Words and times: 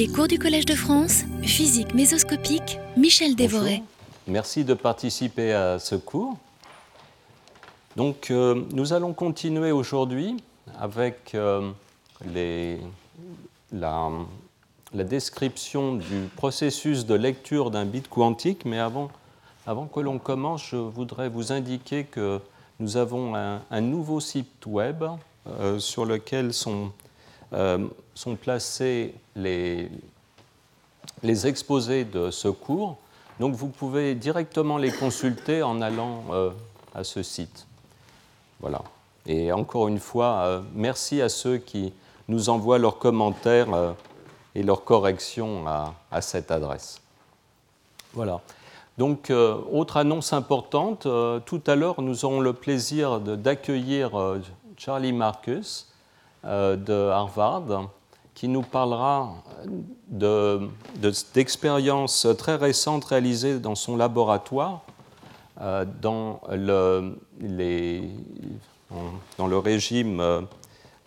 Les 0.00 0.08
cours 0.08 0.28
du 0.28 0.38
Collège 0.38 0.64
de 0.64 0.74
France, 0.74 1.24
physique 1.42 1.92
mésoscopique, 1.92 2.78
Michel 2.96 3.36
Dévoré. 3.36 3.82
Merci 4.26 4.64
de 4.64 4.72
participer 4.72 5.52
à 5.52 5.78
ce 5.78 5.94
cours. 5.94 6.38
Donc, 7.96 8.30
euh, 8.30 8.64
nous 8.72 8.94
allons 8.94 9.12
continuer 9.12 9.72
aujourd'hui 9.72 10.38
avec 10.78 11.34
euh, 11.34 11.70
la, 13.74 14.08
description 14.94 15.96
du 15.96 16.30
processus 16.34 17.04
de 17.04 17.14
lecture 17.14 17.70
d'un 17.70 17.84
bit 17.84 18.08
quantique. 18.08 18.64
Mais 18.64 18.78
avant, 18.78 19.10
avant 19.66 19.84
que 19.84 20.00
l'on 20.00 20.18
commence, 20.18 20.66
je 20.70 20.76
voudrais 20.76 21.28
vous 21.28 21.52
indiquer 21.52 22.04
que 22.04 22.40
nous 22.78 22.96
avons 22.96 23.34
un, 23.34 23.80
nouveau 23.82 24.20
site 24.20 24.64
web 24.64 25.04
euh, 25.46 25.78
sur 25.78 26.06
lequel 26.06 26.54
sont, 26.54 26.90
sont 27.52 28.36
placés 28.36 29.14
les, 29.34 29.90
les 31.22 31.46
exposés 31.46 32.04
de 32.04 32.30
ce 32.30 32.48
cours. 32.48 32.98
Donc 33.38 33.54
vous 33.54 33.68
pouvez 33.68 34.14
directement 34.14 34.78
les 34.78 34.92
consulter 34.92 35.62
en 35.62 35.80
allant 35.80 36.24
à 36.94 37.04
ce 37.04 37.22
site. 37.22 37.66
Voilà. 38.60 38.82
Et 39.26 39.52
encore 39.52 39.88
une 39.88 39.98
fois, 39.98 40.42
euh, 40.42 40.60
merci 40.74 41.20
à 41.20 41.28
ceux 41.28 41.58
qui 41.58 41.92
nous 42.28 42.48
envoient 42.48 42.78
leurs 42.78 42.98
commentaires 42.98 43.72
euh, 43.74 43.92
et 44.54 44.62
leurs 44.62 44.84
corrections 44.84 45.66
à, 45.66 46.20
cette 46.20 46.50
adresse. 46.50 47.00
Voilà. 48.12 48.40
Donc, 48.98 49.30
euh, 49.30 49.56
autre 49.70 49.96
annonce 49.96 50.32
importante, 50.32 51.06
tout 51.46 51.62
à 51.66 51.76
l'heure, 51.76 52.02
nous 52.02 52.24
aurons 52.24 52.40
le 52.40 52.52
plaisir 52.52 53.20
d'accueillir 53.20 54.10
Charlie 54.76 55.12
Marcus 55.12 55.89
de 56.44 57.10
Harvard, 57.10 57.90
qui 58.34 58.48
nous 58.48 58.62
parlera 58.62 59.34
d'expériences 60.08 62.26
très 62.38 62.56
récentes 62.56 63.04
réalisées 63.04 63.58
dans 63.58 63.74
son 63.74 63.96
laboratoire 63.96 64.80
euh, 65.60 65.84
dans 66.00 66.40
le, 66.50 67.16
régime, 69.58 70.20
euh, 70.20 70.40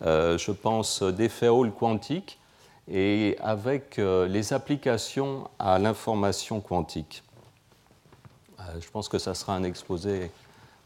euh, 0.05 0.37
je 0.37 0.51
pense, 0.51 1.01
d'effet 1.01 1.47
Hall 1.47 1.71
quantique 1.71 2.37
et 2.87 3.35
avec 3.41 3.97
les 3.97 4.53
applications 4.53 5.49
à 5.57 5.79
l'information 5.79 6.59
quantique. 6.59 7.23
je 8.77 8.89
pense 8.89 9.07
que 9.07 9.17
ça 9.17 9.33
sera 9.33 9.55
un 9.55 9.63
exposé 9.63 10.29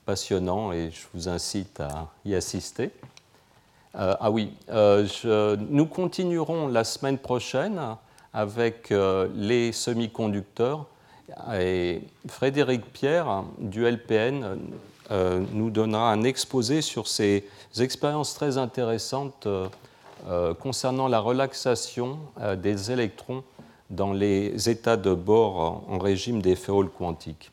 passionnant 0.05 0.71
et 0.71 0.91
je 0.91 1.07
vous 1.13 1.27
incite 1.27 1.79
à 1.79 2.07
y 2.23 2.35
assister. 2.35 2.91
Ah 3.99 4.29
oui, 4.29 4.53
je, 4.69 5.55
nous 5.55 5.87
continuerons 5.87 6.67
la 6.67 6.83
semaine 6.83 7.17
prochaine 7.17 7.79
avec 8.31 8.93
les 9.35 9.71
semi-conducteurs 9.71 10.85
et 11.53 12.01
Frédéric 12.27 12.85
Pierre 12.93 13.43
du 13.59 13.85
LPN 13.85 14.59
euh, 15.11 15.43
nous 15.53 15.69
donnera 15.69 16.11
un 16.11 16.23
exposé 16.23 16.81
sur 16.81 17.07
ces 17.07 17.45
expériences 17.79 18.33
très 18.33 18.57
intéressantes 18.57 19.45
euh, 19.45 19.67
euh, 20.27 20.53
concernant 20.53 21.07
la 21.07 21.19
relaxation 21.19 22.19
des 22.57 22.91
électrons 22.91 23.43
dans 23.89 24.11
les 24.11 24.69
états 24.69 24.97
de 24.97 25.13
bord 25.13 25.83
en 25.87 25.97
régime 25.97 26.41
d'effet 26.41 26.71
Hall 26.71 26.89
quantique. 26.89 27.51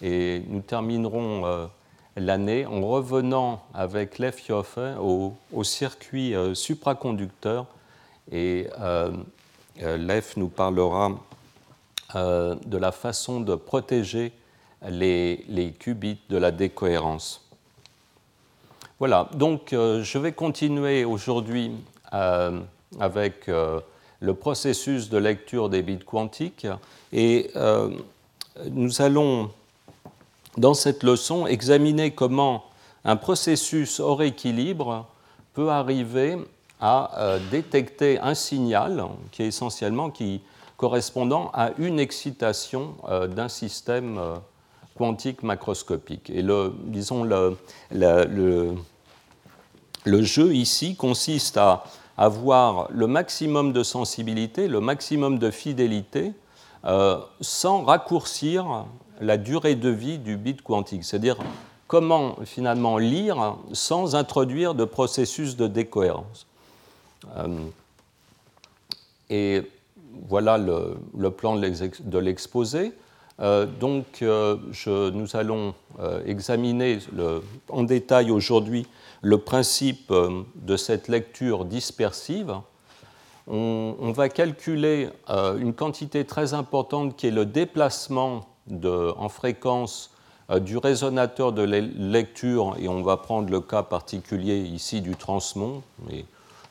Et 0.00 0.42
nous 0.48 0.60
terminerons 0.60 1.68
l'année 2.16 2.66
en 2.66 2.80
revenant 2.86 3.62
avec 3.74 4.18
Lev 4.18 4.36
Yoffe 4.48 4.78
au, 5.00 5.34
au, 5.52 5.64
circuit 5.64 6.34
supraconducteur. 6.54 7.66
Et 8.32 8.66
Lev 9.80 10.24
nous 10.36 10.48
parlera 10.48 11.12
euh, 12.16 12.56
de 12.66 12.76
la 12.76 12.90
façon 12.90 13.40
de 13.40 13.54
protéger 13.54 14.32
les, 14.88 15.76
qubits 15.78 16.18
de 16.28 16.38
la 16.38 16.50
décohérence. 16.50 17.48
Voilà, 18.98 19.28
donc 19.34 19.72
euh, 19.72 20.02
je 20.02 20.18
vais 20.18 20.32
continuer 20.32 21.04
aujourd'hui 21.04 21.70
euh, 22.12 22.58
avec 22.98 23.46
le 23.46 24.34
processus 24.34 25.08
de 25.08 25.18
lecture 25.18 25.68
des 25.68 25.82
bits 25.82 26.00
quantiques 26.04 26.66
et 27.12 27.52
nous 28.68 29.02
allons, 29.02 29.52
dans 30.56 30.74
cette 30.74 31.02
leçon, 31.02 31.46
examiner 31.46 32.10
comment 32.12 32.64
un 33.04 33.16
processus 33.16 34.00
hors 34.00 34.22
équilibre 34.22 35.06
peut 35.54 35.70
arriver 35.70 36.38
à 36.80 37.36
détecter 37.50 38.18
un 38.20 38.34
signal 38.34 39.04
qui 39.32 39.42
est 39.42 39.46
essentiellement 39.48 40.10
qui 40.10 40.40
correspondant 40.80 41.50
à 41.52 41.72
une 41.76 42.00
excitation 42.00 42.94
euh, 43.06 43.26
d'un 43.26 43.50
système 43.50 44.16
euh, 44.16 44.36
quantique 44.96 45.42
macroscopique. 45.42 46.30
Et 46.30 46.40
le, 46.40 46.72
disons, 46.84 47.22
le, 47.22 47.58
le, 47.90 48.74
le, 50.06 50.22
jeu 50.22 50.54
ici 50.54 50.96
consiste 50.96 51.58
à 51.58 51.84
avoir 52.16 52.88
le 52.90 53.06
maximum 53.06 53.74
de 53.74 53.82
sensibilité, 53.82 54.68
le 54.68 54.80
maximum 54.80 55.38
de 55.38 55.50
fidélité, 55.50 56.32
euh, 56.86 57.18
sans 57.42 57.84
raccourcir 57.84 58.86
la 59.20 59.36
durée 59.36 59.74
de 59.74 59.88
vie 59.88 60.18
du 60.18 60.36
bit 60.36 60.62
quantique. 60.62 61.04
C'est-à-dire 61.04 61.36
comment 61.86 62.36
finalement 62.44 62.98
lire 62.98 63.56
sans 63.72 64.14
introduire 64.14 64.74
de 64.74 64.84
processus 64.84 65.56
de 65.56 65.66
décohérence. 65.66 66.46
et 69.28 69.62
voilà 70.28 70.58
le, 70.58 71.30
plan 71.30 71.56
de 71.56 72.18
l'exposé. 72.18 72.92
Euh, 73.40 73.66
donc, 73.66 74.22
euh, 74.22 74.56
nous 74.86 75.36
allons 75.36 75.74
euh, 75.98 76.22
examiner 76.26 76.98
en 77.68 77.82
détail 77.82 78.30
aujourd'hui 78.30 78.86
le 79.22 79.38
principe 79.38 80.12
de 80.54 80.76
cette 80.76 81.08
lecture 81.08 81.64
dispersive. 81.64 82.54
On, 83.46 84.12
va 84.14 84.28
calculer 84.28 85.08
une 85.28 85.74
quantité 85.74 86.24
très 86.24 86.54
importante 86.54 87.16
qui 87.16 87.26
est 87.26 87.32
le 87.32 87.44
déplacement 87.44 88.46
en 88.84 89.28
fréquence 89.28 90.10
du 90.60 90.76
résonateur 90.78 91.52
de 91.52 91.62
lecture, 91.62 92.76
et 92.78 92.88
on 92.88 93.02
va 93.02 93.16
prendre 93.16 93.50
le 93.50 93.60
cas 93.60 93.82
particulier 93.82 94.58
ici 94.58 95.00
du 95.00 95.14
transmon, 95.16 95.82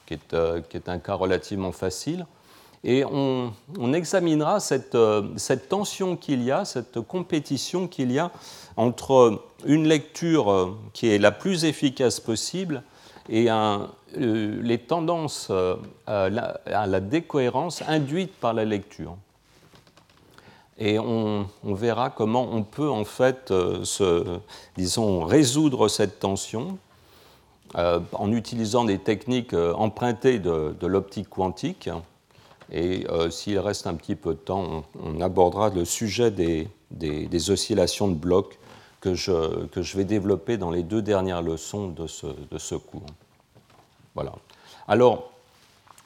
qui 0.05 0.13
est 0.13 0.89
un 0.89 0.99
cas 0.99 1.13
relativement 1.13 1.71
facile. 1.71 2.25
Et 2.83 3.03
on, 3.03 3.53
examinera 3.93 4.59
euh, 4.95 5.23
cette, 5.35 5.69
tension 5.69 6.15
qu'il 6.15 6.43
y 6.43 6.51
a, 6.51 6.63
cette 6.63 7.01
compétition 7.01 7.87
qu'il 7.87 8.11
y 8.11 8.19
a 8.19 8.31
entre 8.77 9.41
une 9.65 9.87
lecture 9.87 10.49
euh, 10.49 10.77
qui 10.93 11.09
est 11.09 11.17
la 11.17 11.31
plus 11.31 11.65
efficace 11.65 12.21
possible 12.21 12.83
et 13.27 13.47
euh, 13.51 13.77
les 14.15 14.77
tendances 14.77 15.51
à 16.07 16.29
la, 16.29 16.99
décohérence 17.01 17.83
induites 17.87 18.33
par 18.39 18.53
la 18.53 18.65
lecture. 18.65 19.17
Et 20.79 20.97
on, 20.97 21.45
verra 21.63 22.09
comment 22.09 22.47
on 22.51 22.63
peut 22.63 22.89
en 22.89 23.03
fait 23.03 23.53
disons, 24.77 25.25
résoudre 25.25 25.89
cette 25.89 26.19
tension 26.19 26.77
en 27.75 28.31
utilisant 28.31 28.85
des 28.85 28.97
techniques 28.97 29.53
empruntées 29.53 30.39
de 30.39 30.87
l'optique 30.87 31.29
quantique 31.29 31.89
et 32.71 33.05
euh, 33.09 33.29
s'il 33.29 33.57
reste 33.59 33.87
un 33.87 33.95
petit 33.95 34.15
peu 34.15 34.33
de 34.33 34.39
temps, 34.39 34.83
on, 35.03 35.21
abordera 35.21 35.69
le 35.69 35.85
sujet 35.85 36.29
des, 36.29 36.67
des, 36.91 37.49
oscillations 37.49 38.07
de 38.07 38.13
blocs 38.13 38.59
que 39.01 39.15
je, 39.15 39.65
que 39.67 39.81
je, 39.81 39.97
vais 39.97 40.05
développer 40.05 40.57
dans 40.57 40.69
les 40.69 40.83
deux 40.83 41.01
dernières 41.01 41.41
leçons 41.41 41.87
de 41.87 42.05
ce, 42.05 42.27
de 42.27 42.57
ce 42.57 42.75
cours. 42.75 43.05
Voilà. 44.13 44.33
Alors, 44.87 45.31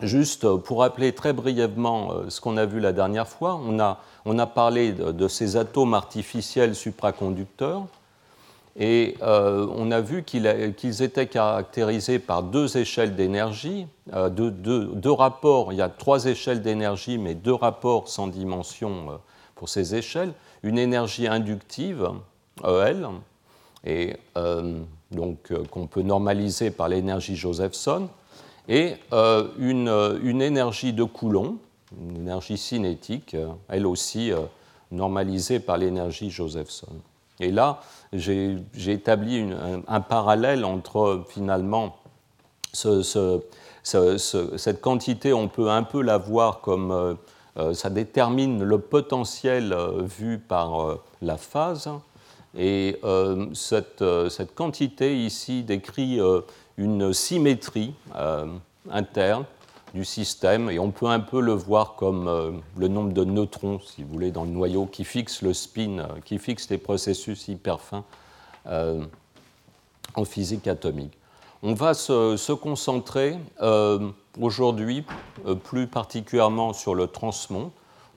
juste 0.03 0.47
pour 0.57 0.79
rappeler 0.79 1.13
très 1.13 1.33
brièvement 1.33 2.11
euh, 2.11 2.29
ce 2.29 2.39
qu'on 2.41 2.57
a 2.57 2.65
vu 2.65 2.79
la 2.79 2.93
dernière 2.93 3.27
fois, 3.27 3.59
on 3.65 3.79
a, 3.79 4.47
parlé 4.47 4.91
de, 4.91 5.27
ces 5.27 5.57
atomes 5.57 5.93
artificiels 5.93 6.75
supraconducteurs. 6.75 7.87
Et 8.75 9.17
euh, 9.21 9.67
on 9.75 9.91
a 9.91 10.01
vu 10.01 10.23
qu'ils 10.23 11.03
étaient 11.03 11.27
caractérisés 11.27 12.17
par 12.17 12.41
deux 12.41 12.77
échelles 12.77 13.15
d'énergie, 13.15 13.85
euh, 14.13 14.29
deux, 14.29 15.11
rapports. 15.11 15.71
Il 15.73 15.77
y 15.77 15.81
a 15.81 15.89
trois 15.89 16.25
échelles 16.25 16.61
d'énergie, 16.61 17.19
mais 17.19 17.35
deux 17.35 17.53
rapports 17.53 18.07
sans 18.07 18.27
dimension 18.27 19.11
euh, 19.11 19.15
pour 19.55 19.69
ces 19.69 19.93
échelles. 19.93 20.33
Une 20.63 20.79
énergie 20.79 21.27
inductive, 21.27 22.09
EL, 22.63 23.07
et 23.85 24.15
donc 25.11 25.51
qu'on 25.71 25.87
peut 25.87 26.03
normaliser 26.03 26.71
par 26.71 26.87
l'énergie 26.87 27.35
Josephson, 27.35 28.07
et 28.67 28.95
une, 29.59 30.19
une, 30.23 30.41
énergie 30.41 30.93
de 30.93 31.03
Coulomb, 31.03 31.57
une 31.99 32.15
énergie 32.15 32.57
cinétique, 32.57 33.35
elle 33.67 33.85
aussi 33.85 34.31
normalisée 34.91 35.59
par 35.59 35.77
l'énergie 35.77 36.29
Josephson. 36.29 36.87
Et 37.39 37.51
là, 37.51 37.81
j'ai 38.13 38.63
établi 38.87 39.49
un, 39.87 40.01
parallèle 40.01 40.65
entre 40.65 41.23
finalement 41.29 41.97
cette 42.71 43.21
quantité, 44.81 45.33
on 45.33 45.47
peut 45.47 45.69
un 45.69 45.83
peu 45.83 46.01
la 46.01 46.17
voir 46.17 46.61
comme 46.61 47.17
ça 47.73 47.89
détermine 47.89 48.63
le 48.63 48.79
potentiel 48.79 49.75
vu 50.01 50.39
par 50.39 50.97
la 51.21 51.37
phase. 51.37 51.89
Et 52.57 52.99
cette, 53.53 54.03
cette, 54.29 54.55
quantité 54.55 55.17
ici 55.17 55.63
décrit 55.63 56.19
une 56.77 57.13
symétrie 57.13 57.93
interne 58.89 59.45
du 59.93 60.05
système, 60.05 60.69
et 60.71 60.79
on 60.79 60.91
peut 60.91 61.05
un 61.05 61.19
peu 61.19 61.39
le 61.39 61.53
voir 61.53 61.95
comme 61.95 62.27
euh, 62.27 62.51
le 62.77 62.87
nombre 62.87 63.13
de 63.13 63.23
neutrons, 63.23 63.79
si 63.79 64.03
vous 64.03 64.09
voulez, 64.09 64.31
dans 64.31 64.43
le 64.43 64.49
noyau 64.49 64.87
qui 64.87 65.03
fixe 65.03 65.43
le 65.43 65.53
spin, 65.53 65.99
euh, 65.99 66.07
qui 66.25 66.39
fixe 66.39 66.69
les 66.69 66.79
processus 66.79 67.47
hyper 67.47 67.79
fins 67.79 68.03
euh, 68.65 69.05
en 70.15 70.25
physique 70.25 70.67
atomique. 70.67 71.13
On 71.61 71.75
va 71.75 71.93
se, 71.93 72.51
concentrer 72.53 73.37
aujourd'hui 74.37 75.05
plus 75.63 75.87
particulièrement 75.87 76.73
sur 76.73 76.93
le 76.93 77.07
transmon, 77.07 77.71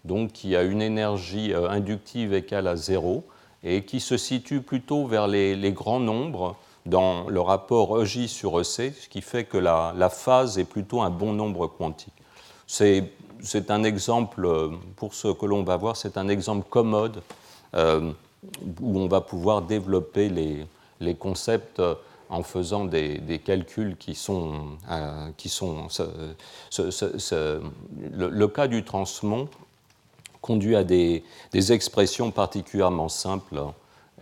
donc 0.05 0.33
qui 0.33 0.57
a 0.57 0.65
une 0.65 0.83
énergie 0.83 1.55
inductive 1.55 2.35
égale 2.35 2.67
à 2.67 2.75
zéro 2.75 3.25
et 3.63 3.85
qui 3.85 4.01
se 4.01 4.17
situe 4.17 4.63
plutôt 4.63 5.07
vers 5.07 5.29
les 5.29 5.73
grands 5.73 6.01
nombres 6.01 6.57
dans 6.87 7.29
le 7.29 7.41
rapport 7.41 8.01
EJ 8.01 8.29
sur 8.29 8.61
EC, 8.61 8.95
ce 8.95 9.09
qui 9.11 9.21
fait 9.21 9.45
que 9.45 9.59
la, 9.59 10.09
phase 10.09 10.59
est 10.59 10.65
plutôt 10.65 11.03
un 11.03 11.11
bon 11.11 11.33
nombre 11.33 11.67
quantique. 11.67 12.15
C'est, 12.67 13.11
un 13.69 13.85
exemple, 13.85 14.49
pour 14.97 15.15
ce 15.15 15.29
que 15.29 15.47
l'on 15.47 15.63
va 15.63 15.77
voir, 15.77 15.97
c'est 15.97 16.17
un 16.17 16.29
exemple 16.29 16.67
commode 16.71 17.23
euh, 17.75 18.13
où 18.81 18.99
on 18.99 19.09
va 19.09 19.21
pouvoir 19.21 19.63
développer 19.63 20.29
les, 21.01 21.15
concepts 21.17 21.83
en 22.29 22.43
faisant 22.43 22.85
des, 22.85 23.41
calculs 23.45 23.97
qui 23.99 24.15
sont. 24.15 24.77
Euh, 24.91 25.29
qui 25.37 25.49
sont 25.49 25.89
le, 28.13 28.47
cas 28.47 28.69
du 28.69 28.85
transmon 28.85 29.49
conduit 30.41 30.77
à 30.77 30.85
des 30.85 31.23
expressions 31.53 32.31
particulièrement 32.31 33.09
simples 33.09 33.59
euh, 33.59 33.65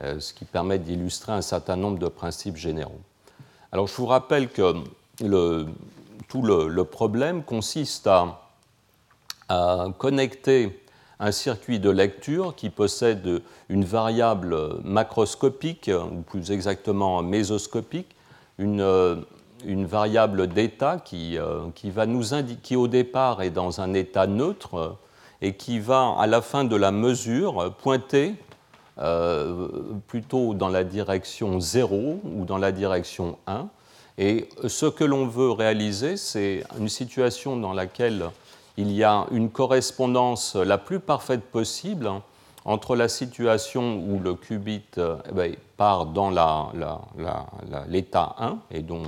ce 0.01 0.33
qui 0.33 0.45
permet 0.45 0.79
d'illustrer 0.79 1.33
un 1.33 1.43
certain 1.43 1.77
nombre 1.77 1.99
de 1.99 2.09
principes 2.09 2.57
généraux. 2.57 3.01
Alors 3.71 3.87
je 3.87 3.95
vous 3.95 4.07
rappelle 4.07 4.49
que 4.49 4.75
tout 6.29 6.43
le, 6.43 6.83
problème 6.83 7.43
consiste 7.43 8.09
à, 8.09 8.41
connecter 9.99 10.81
un 11.21 11.33
circuit 11.33 11.79
de 11.79 11.91
lecture 11.91 12.55
qui 12.57 12.71
possède 12.71 13.43
une 13.69 13.85
variable 13.85 14.81
macroscopique, 14.85 15.91
ou 15.91 16.23
plus 16.23 16.51
exactement 16.51 17.23
mésoscopique, 17.23 18.15
une, 18.59 19.25
variable 19.67 20.49
d'état 20.49 20.99
qui, 20.99 21.39
euh, 21.39 21.67
qui, 21.75 21.91
va 21.91 22.07
nous 22.07 22.35
indiquer, 22.35 22.77
au 22.77 22.89
départ 22.89 23.43
est 23.43 23.51
dans 23.51 23.81
un 23.81 23.95
état 23.95 24.27
neutre 24.27 24.97
et 25.41 25.55
qui 25.55 25.79
va 25.79 26.15
à 26.19 26.27
la 26.27 26.43
fin 26.43 26.65
de 26.65 26.77
la 26.77 26.91
mesure 26.91 27.73
pointer 27.75 28.35
euh, 28.99 29.69
plutôt 30.07 30.55
dans 30.55 30.69
la 30.69 30.85
direction 30.85 31.61
0 31.61 32.21
ou 32.25 32.45
dans 32.45 32.59
la 32.59 32.73
direction 32.73 33.39
1. 33.47 33.69
Et 34.19 34.49
ce 34.69 34.87
que 34.87 35.03
l'on 35.03 35.27
veut 35.27 35.51
réaliser, 35.51 36.17
c'est 36.17 36.63
une 36.79 36.89
situation 36.89 37.57
dans 37.57 37.73
laquelle 37.73 38.31
il 38.77 38.93
y 38.93 39.03
a 39.03 39.27
une 39.33 39.51
correspondance 39.51 40.55
la 40.55 40.79
plus 40.79 41.01
parfaite 41.01 41.43
possible 41.43 42.11
entre 42.65 42.97
la 42.97 43.09
situation 43.09 43.97
où 43.97 44.21
le 44.21 44.35
qubit 44.35 44.83
euh, 44.99 45.17
eh 45.29 45.33
ben, 45.33 45.57
part 45.77 46.07
dans 46.07 46.31
l'état 47.89 48.35
1 48.39 48.59
et, 48.71 48.81
dont, 48.81 49.03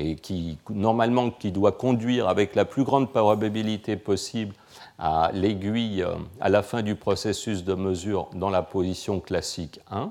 et 0.00 0.16
qui 0.16 0.56
normalement 0.70 1.30
qui 1.30 1.52
doit 1.52 1.72
conduire 1.72 2.28
avec 2.28 2.54
la 2.54 2.64
plus 2.64 2.84
grande 2.84 3.10
probabilité 3.10 3.96
possible 3.96 4.54
à 4.98 5.30
l'aiguille 5.32 6.02
euh, 6.02 6.14
à 6.40 6.48
la 6.48 6.62
fin 6.62 6.82
du 6.82 6.94
processus 6.94 7.64
de 7.64 7.74
mesure 7.74 8.28
dans 8.34 8.50
la 8.50 8.62
position 8.62 9.20
classique 9.20 9.80
1, 9.90 10.10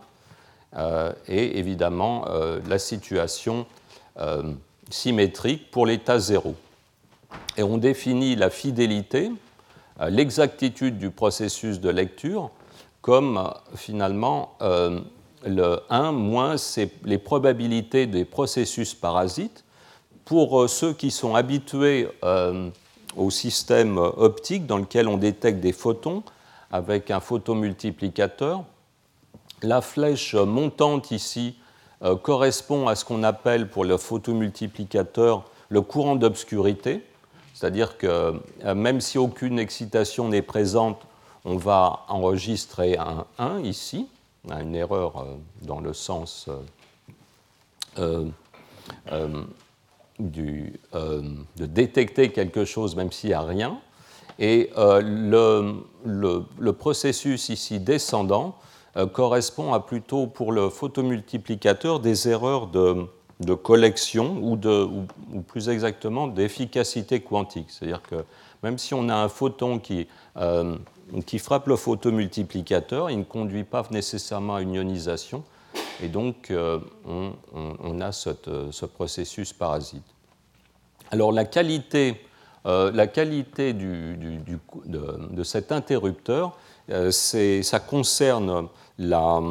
euh, 0.76 1.12
et 1.28 1.58
évidemment 1.58 2.26
euh, 2.28 2.60
la 2.68 2.80
situation 2.80 3.66
symétrique 4.90 5.72
pour 5.72 5.86
l'état 5.86 6.20
0. 6.20 6.56
Et 7.56 7.64
on 7.64 7.78
définit 7.78 8.36
la 8.36 8.50
fidélité, 8.50 9.32
l'exactitude 10.10 10.98
du 10.98 11.10
processus 11.10 11.80
de 11.80 11.90
lecture, 11.90 12.50
comme 13.02 13.50
finalement 13.76 14.58
le 14.60 15.80
1 15.90 16.12
moins 16.12 16.58
les 17.06 17.18
probabilités 17.18 18.08
des 18.08 18.26
processus 18.26 18.94
parasites. 18.94 19.64
Pour 20.30 20.70
ceux 20.70 20.94
qui 20.94 21.10
sont 21.10 21.34
habitués 21.34 22.08
au 23.18 23.30
système 23.32 23.98
optique 23.98 24.68
dans 24.68 24.78
lequel 24.78 25.08
on 25.08 25.18
détecte 25.18 25.60
des 25.60 25.74
photons 25.74 26.22
avec 26.72 27.12
un 27.12 27.20
photomultiplicateur. 27.20 28.64
La 29.62 29.82
flèche 29.82 30.36
montante 30.36 31.12
ici 31.12 31.56
euh, 32.04 32.16
correspond 32.16 32.88
à 32.88 32.96
ce 32.96 33.04
qu'on 33.04 33.24
appelle 33.24 33.70
pour 33.70 33.84
le 33.84 33.98
photomultiplicateur 33.98 35.44
le 35.70 35.82
courant 35.82 36.16
d'obscurité, 36.16 37.04
c'est-à-dire 37.54 37.98
que 37.98 38.40
euh, 38.64 38.76
même 38.76 39.02
si 39.02 39.18
aucune 39.18 39.60
excitation 39.60 40.30
n'est 40.30 40.42
présente, 40.42 41.02
on 41.44 41.58
va 41.58 42.06
enregistrer 42.08 42.98
un 42.98 43.26
1 43.38 43.60
ici, 43.60 44.08
une 44.50 44.76
erreur 44.76 45.18
euh, 45.18 45.36
dans 45.64 45.82
le 45.82 45.94
sens 45.94 46.50
euh, 50.22 51.22
de 51.56 51.66
détecter 51.66 52.30
quelque 52.30 52.66
chose 52.66 52.98
même 52.98 53.12
s'il 53.12 53.30
n'y 53.30 53.34
a 53.34 53.42
rien. 53.42 53.80
Et 54.38 54.70
euh, 54.78 55.02
le, 55.02 56.44
le, 56.58 56.74
processus 56.74 57.48
ici 57.48 57.80
descendant 57.80 58.58
euh, 58.98 59.06
correspond 59.06 59.74
à 59.74 59.80
plutôt 59.80 60.28
pour 60.28 60.52
le 60.52 60.70
photomultiplicateur 60.70 62.02
des 62.02 62.28
erreurs 62.28 62.68
de, 62.68 63.06
de 63.40 63.54
collection 63.54 64.40
ou, 64.42 64.58
de, 64.58 64.84
ou, 65.34 65.42
plus 65.42 65.70
exactement 65.70 66.28
d'efficacité 66.28 67.22
quantique. 67.22 67.68
C'est-à-dire 67.70 68.02
que 68.02 68.26
même 68.62 68.78
si 68.78 68.94
on 68.94 69.08
a 69.08 69.16
un 69.16 69.30
photon 69.30 69.80
qui, 69.80 70.08
qui 71.26 71.40
frappe 71.40 71.68
le 71.68 71.78
photomultiplicateur, 71.78 73.10
il 73.10 73.20
ne 73.20 73.24
conduit 73.24 73.64
pas 73.64 73.86
nécessairement 73.90 74.56
à 74.56 74.62
une 74.62 74.74
ionisation, 74.74 75.44
et 76.02 76.08
donc, 76.08 76.52
euh, 76.52 76.80
on, 77.06 78.02
a 78.02 78.12
euh, 78.48 78.72
ce 78.72 78.86
processus 78.86 79.54
parasite. 79.54 80.04
Alors, 81.12 81.32
la 81.32 81.46
qualité, 81.46 82.22
euh, 82.66 82.92
la 82.92 83.08
qualité 83.08 83.74
de, 83.74 85.44
cet 85.44 85.72
interrupteur, 85.72 86.58
ça 87.12 87.80
concerne 87.80 88.68
la, 88.98 89.42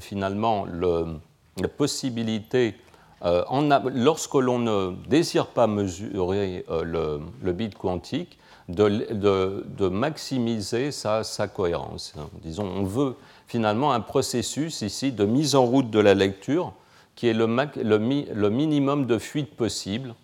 finalement 0.00 0.66
la 0.66 1.68
possibilité, 1.68 2.74
lorsque 3.22 4.34
l'on 4.34 4.58
ne 4.58 4.94
désire 5.08 5.46
pas 5.48 5.66
mesurer 5.66 6.64
le, 6.68 7.52
bit 7.52 7.74
quantique, 7.76 8.38
de, 8.68 9.88
maximiser 9.88 10.92
sa, 10.92 11.24
sa, 11.24 11.48
cohérence. 11.48 12.14
Disons, 12.42 12.66
on 12.66 12.84
veut 12.84 13.16
finalement 13.46 13.92
un 13.92 14.00
processus 14.00 14.82
ici 14.82 15.12
de 15.12 15.24
mise 15.24 15.54
en 15.54 15.64
route 15.64 15.90
de 15.90 16.00
la 16.00 16.14
lecture 16.14 16.72
qui 17.14 17.28
est 17.28 17.32
le, 17.32 18.48
minimum 18.48 19.06
de 19.06 19.18
fuite 19.18 19.54
possible. 19.56 20.14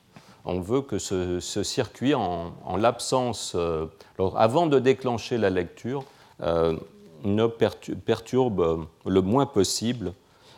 On 0.45 0.61
veut 0.61 0.83
que 0.83 0.99
ce, 0.99 1.39
circuit, 1.63 2.15
en, 2.15 2.53
l'absence, 2.77 3.53
euh, 3.55 3.87
avant 4.37 4.67
de 4.67 4.79
déclencher 4.79 5.39
la 5.39 5.51
lecture, 5.51 6.05
euh, 6.43 6.77
ne 7.23 7.47
perturbe 7.47 8.87
le 9.07 9.21
moins 9.21 9.47
possible 9.47 10.15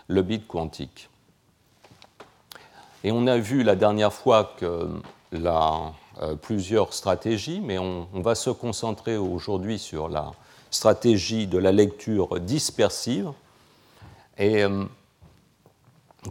le 0.08 0.22
bit 0.22 0.46
quantique. 0.46 1.08
Et 3.04 3.10
on 3.10 3.26
a 3.26 3.36
vu 3.36 3.64
la 3.64 3.74
dernière 3.74 4.12
fois 4.12 4.54
que 4.56 4.88
euh, 5.34 6.34
plusieurs 6.40 6.94
stratégies, 6.94 7.60
mais 7.60 7.78
on 7.78 8.06
va 8.14 8.34
se 8.34 8.50
concentrer 8.50 9.16
aujourd'hui 9.16 9.78
sur 9.78 10.08
la, 10.08 10.30
stratégie 10.72 11.46
de 11.46 11.58
la 11.58 11.70
lecture 11.70 12.40
dispersive, 12.40 13.30
et 14.38 14.64
euh, 14.64 14.84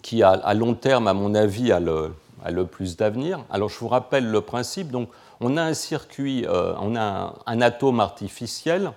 qui, 0.01 0.23
à, 0.23 0.53
long 0.53 0.73
terme, 0.73 1.07
à 1.07 1.13
mon 1.13 1.33
avis, 1.35 1.71
a 1.71 1.79
le, 1.79 2.65
plus 2.65 2.97
d'avenir. 2.97 3.39
Alors, 3.49 3.69
je 3.69 3.79
vous 3.79 3.87
rappelle 3.87 4.29
le 4.29 4.41
principe. 4.41 4.91
Donc, 4.91 5.09
on 5.39 5.55
a 5.55 5.63
un 5.63 5.73
circuit, 5.73 6.45
euh, 6.45 6.73
on 6.81 6.95
a 6.95 7.35
un, 7.45 7.61
atome 7.61 7.99
artificiel, 7.99 8.91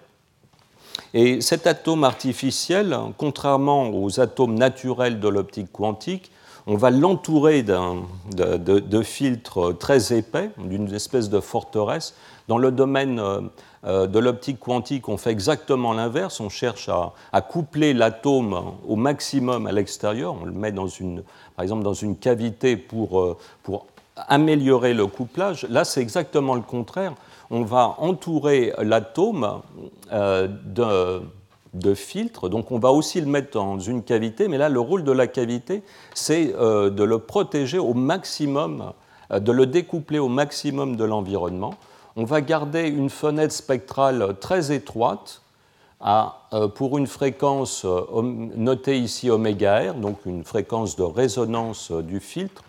et 1.12 1.40
cet 1.40 1.66
atome 1.66 2.04
artificiel, 2.04 2.96
contrairement 3.18 3.90
aux 3.90 4.20
atomes 4.20 4.54
naturels 4.54 5.20
de 5.20 5.28
l'optique 5.28 5.72
quantique, 5.72 6.30
on 6.66 6.76
va 6.76 6.90
l'entourer 6.90 7.62
de, 7.62 9.02
filtres 9.02 9.76
très 9.78 10.16
épais, 10.16 10.50
d'une 10.56 10.92
espèce 10.94 11.28
de 11.28 11.40
forteresse. 11.40 12.14
Dans 12.46 12.58
le 12.58 12.70
domaine 12.70 13.18
euh, 13.18 13.40
euh, 13.86 14.06
de 14.06 14.18
l'optique 14.18 14.60
quantique, 14.60 15.08
on 15.08 15.16
fait 15.16 15.30
exactement 15.30 15.94
l'inverse. 15.94 16.40
On 16.40 16.50
cherche 16.50 16.90
à, 16.90 17.40
coupler 17.40 17.94
l'atome 17.94 18.74
au 18.86 18.96
maximum 18.96 19.66
à 19.66 19.72
l'extérieur. 19.72 20.36
On 20.40 20.44
le 20.44 20.52
met 20.52 20.72
dans 20.72 20.86
une, 20.86 21.22
par 21.56 21.62
exemple 21.62 21.82
dans 21.82 21.94
une 21.94 22.16
cavité 22.16 22.76
pour, 22.76 23.20
euh, 23.20 23.36
améliorer 24.16 24.94
le 24.94 25.06
couplage. 25.06 25.66
Là, 25.70 25.84
c'est 25.84 26.02
exactement 26.02 26.54
le 26.54 26.60
contraire. 26.60 27.14
On 27.50 27.62
va 27.62 27.96
entourer 27.98 28.72
l'atome 28.78 29.60
de 30.12 31.94
filtres, 31.94 32.48
donc 32.48 32.70
on 32.70 32.78
va 32.78 32.92
aussi 32.92 33.20
le 33.20 33.26
mettre 33.26 33.50
dans 33.52 33.80
une 33.80 34.04
cavité, 34.04 34.46
mais 34.46 34.56
là, 34.56 34.68
le 34.68 34.78
rôle 34.78 35.02
de 35.02 35.10
la 35.10 35.26
cavité, 35.26 35.82
c'est 36.14 36.46
de 36.46 37.02
le 37.02 37.18
protéger 37.18 37.78
au 37.78 37.92
maximum, 37.92 38.92
de 39.30 39.52
le 39.52 39.66
découpler 39.66 40.20
au 40.20 40.28
maximum 40.28 40.94
de 40.94 41.04
l'environnement. 41.04 41.74
On 42.16 42.24
va 42.24 42.40
garder 42.40 42.88
une 42.88 43.10
fenêtre 43.10 43.52
spectrale 43.52 44.36
très 44.40 44.72
étroite 44.72 45.42
euh, 46.06 46.68
pour 46.68 46.96
une 46.98 47.08
fréquence 47.08 47.84
euh, 47.84 48.22
notée 48.22 48.98
ici 48.98 49.30
oméga 49.30 49.92
R, 49.92 49.94
donc 49.94 50.18
une 50.26 50.44
fréquence 50.44 50.94
de 50.94 51.02
résonance 51.02 51.90
euh, 51.90 52.02
du 52.02 52.20
filtre, 52.20 52.62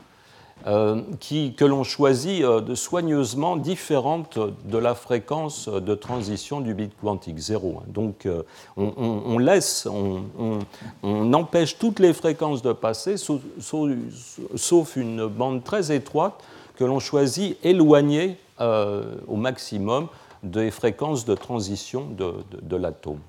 que 0.64 1.66
l'on 1.66 1.84
choisit 1.84 2.42
de 2.42 2.74
soigneusement 2.74 3.56
différente 3.56 4.40
de 4.64 4.78
la 4.80 4.96
fréquence 4.96 5.68
de 5.68 5.94
transition 5.94 6.60
du 6.60 6.74
bit 6.74 6.92
quantique 7.00 7.38
0. 7.38 7.84
Donc 7.88 8.28
on, 8.76 9.38
laisse, 9.38 9.86
on, 9.86 11.34
empêche 11.34 11.78
toutes 11.78 12.00
les 12.00 12.14
fréquences 12.14 12.64
de 12.64 12.74
passer, 12.74 13.18
sauf 13.18 14.96
une 14.96 15.28
bande 15.28 15.64
très 15.64 15.94
étroite 15.94 16.42
que 16.78 16.84
l'on 16.84 17.00
choisit 17.00 17.58
éloignée 17.64 18.40
au 18.60 19.36
maximum 19.36 20.08
des 20.46 20.72
fréquences 20.72 21.26
de 21.26 21.36
transition 21.36 22.08
de, 22.08 22.76
l'atome. 22.76 23.20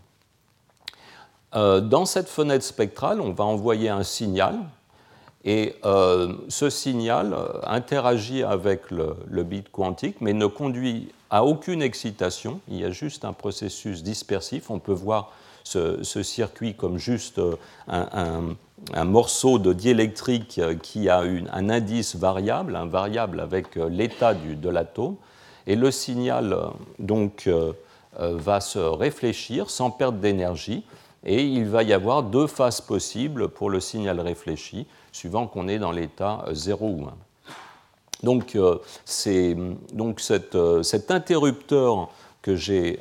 Euh, 1.54 1.80
dans 1.80 2.04
cette 2.04 2.28
fenêtre 2.28 2.64
spectrale, 2.64 3.20
on 3.20 3.32
va 3.32 3.44
envoyer 3.44 3.88
un 3.88 4.02
signal, 4.02 4.58
et 5.44 5.76
euh, 5.84 6.34
ce 6.48 6.70
signal 6.70 7.32
euh, 7.32 7.60
interagit 7.64 8.42
avec 8.42 8.90
le, 8.90 9.42
bit 9.42 9.70
quantique, 9.70 10.16
mais 10.20 10.32
ne 10.32 10.46
conduit 10.46 11.12
à 11.30 11.44
aucune 11.44 11.82
excitation. 11.82 12.60
Il 12.68 12.80
y 12.80 12.84
a 12.84 12.90
juste 12.90 13.24
un 13.24 13.32
processus 13.32 14.02
dispersif. 14.02 14.70
On 14.70 14.80
peut 14.80 14.92
voir 14.92 15.32
ce, 15.64 16.02
circuit 16.22 16.74
comme 16.74 16.98
juste 16.98 17.40
un, 17.88 18.54
morceau 19.04 19.58
de 19.58 19.72
diélectrique 19.72 20.60
qui 20.82 21.08
a 21.08 21.20
un 21.20 21.70
indice 21.70 22.16
variable, 22.16 22.76
un 22.76 22.86
variable 22.86 23.40
avec 23.40 23.76
l'état 23.76 24.34
de 24.34 24.68
l'atome. 24.68 25.16
Et 25.66 25.76
le 25.76 25.90
signal 25.90 26.52
euh, 26.52 26.66
donc, 26.98 27.46
euh, 27.46 27.72
euh, 28.20 28.36
va 28.36 28.60
se 28.60 28.78
réfléchir 28.78 29.70
sans 29.70 29.90
perte 29.90 30.20
d'énergie. 30.20 30.84
Et 31.24 31.42
il 31.42 31.66
va 31.66 31.82
y 31.82 31.92
avoir 31.92 32.22
deux 32.22 32.46
phases 32.46 32.80
possibles 32.80 33.48
pour 33.48 33.68
le 33.68 33.80
signal 33.80 34.20
réfléchi, 34.20 34.86
suivant 35.10 35.48
qu'on 35.48 35.66
est 35.66 35.78
dans 35.78 35.90
l'état 35.90 36.44
0 36.52 36.86
ou 36.86 37.04
1. 37.06 37.14
Donc, 38.22 38.56
c'est, 39.04 39.56
donc 39.92 40.20
cet 40.20 41.10
interrupteur 41.10 42.08
que 42.42 42.54
j'ai 42.54 43.00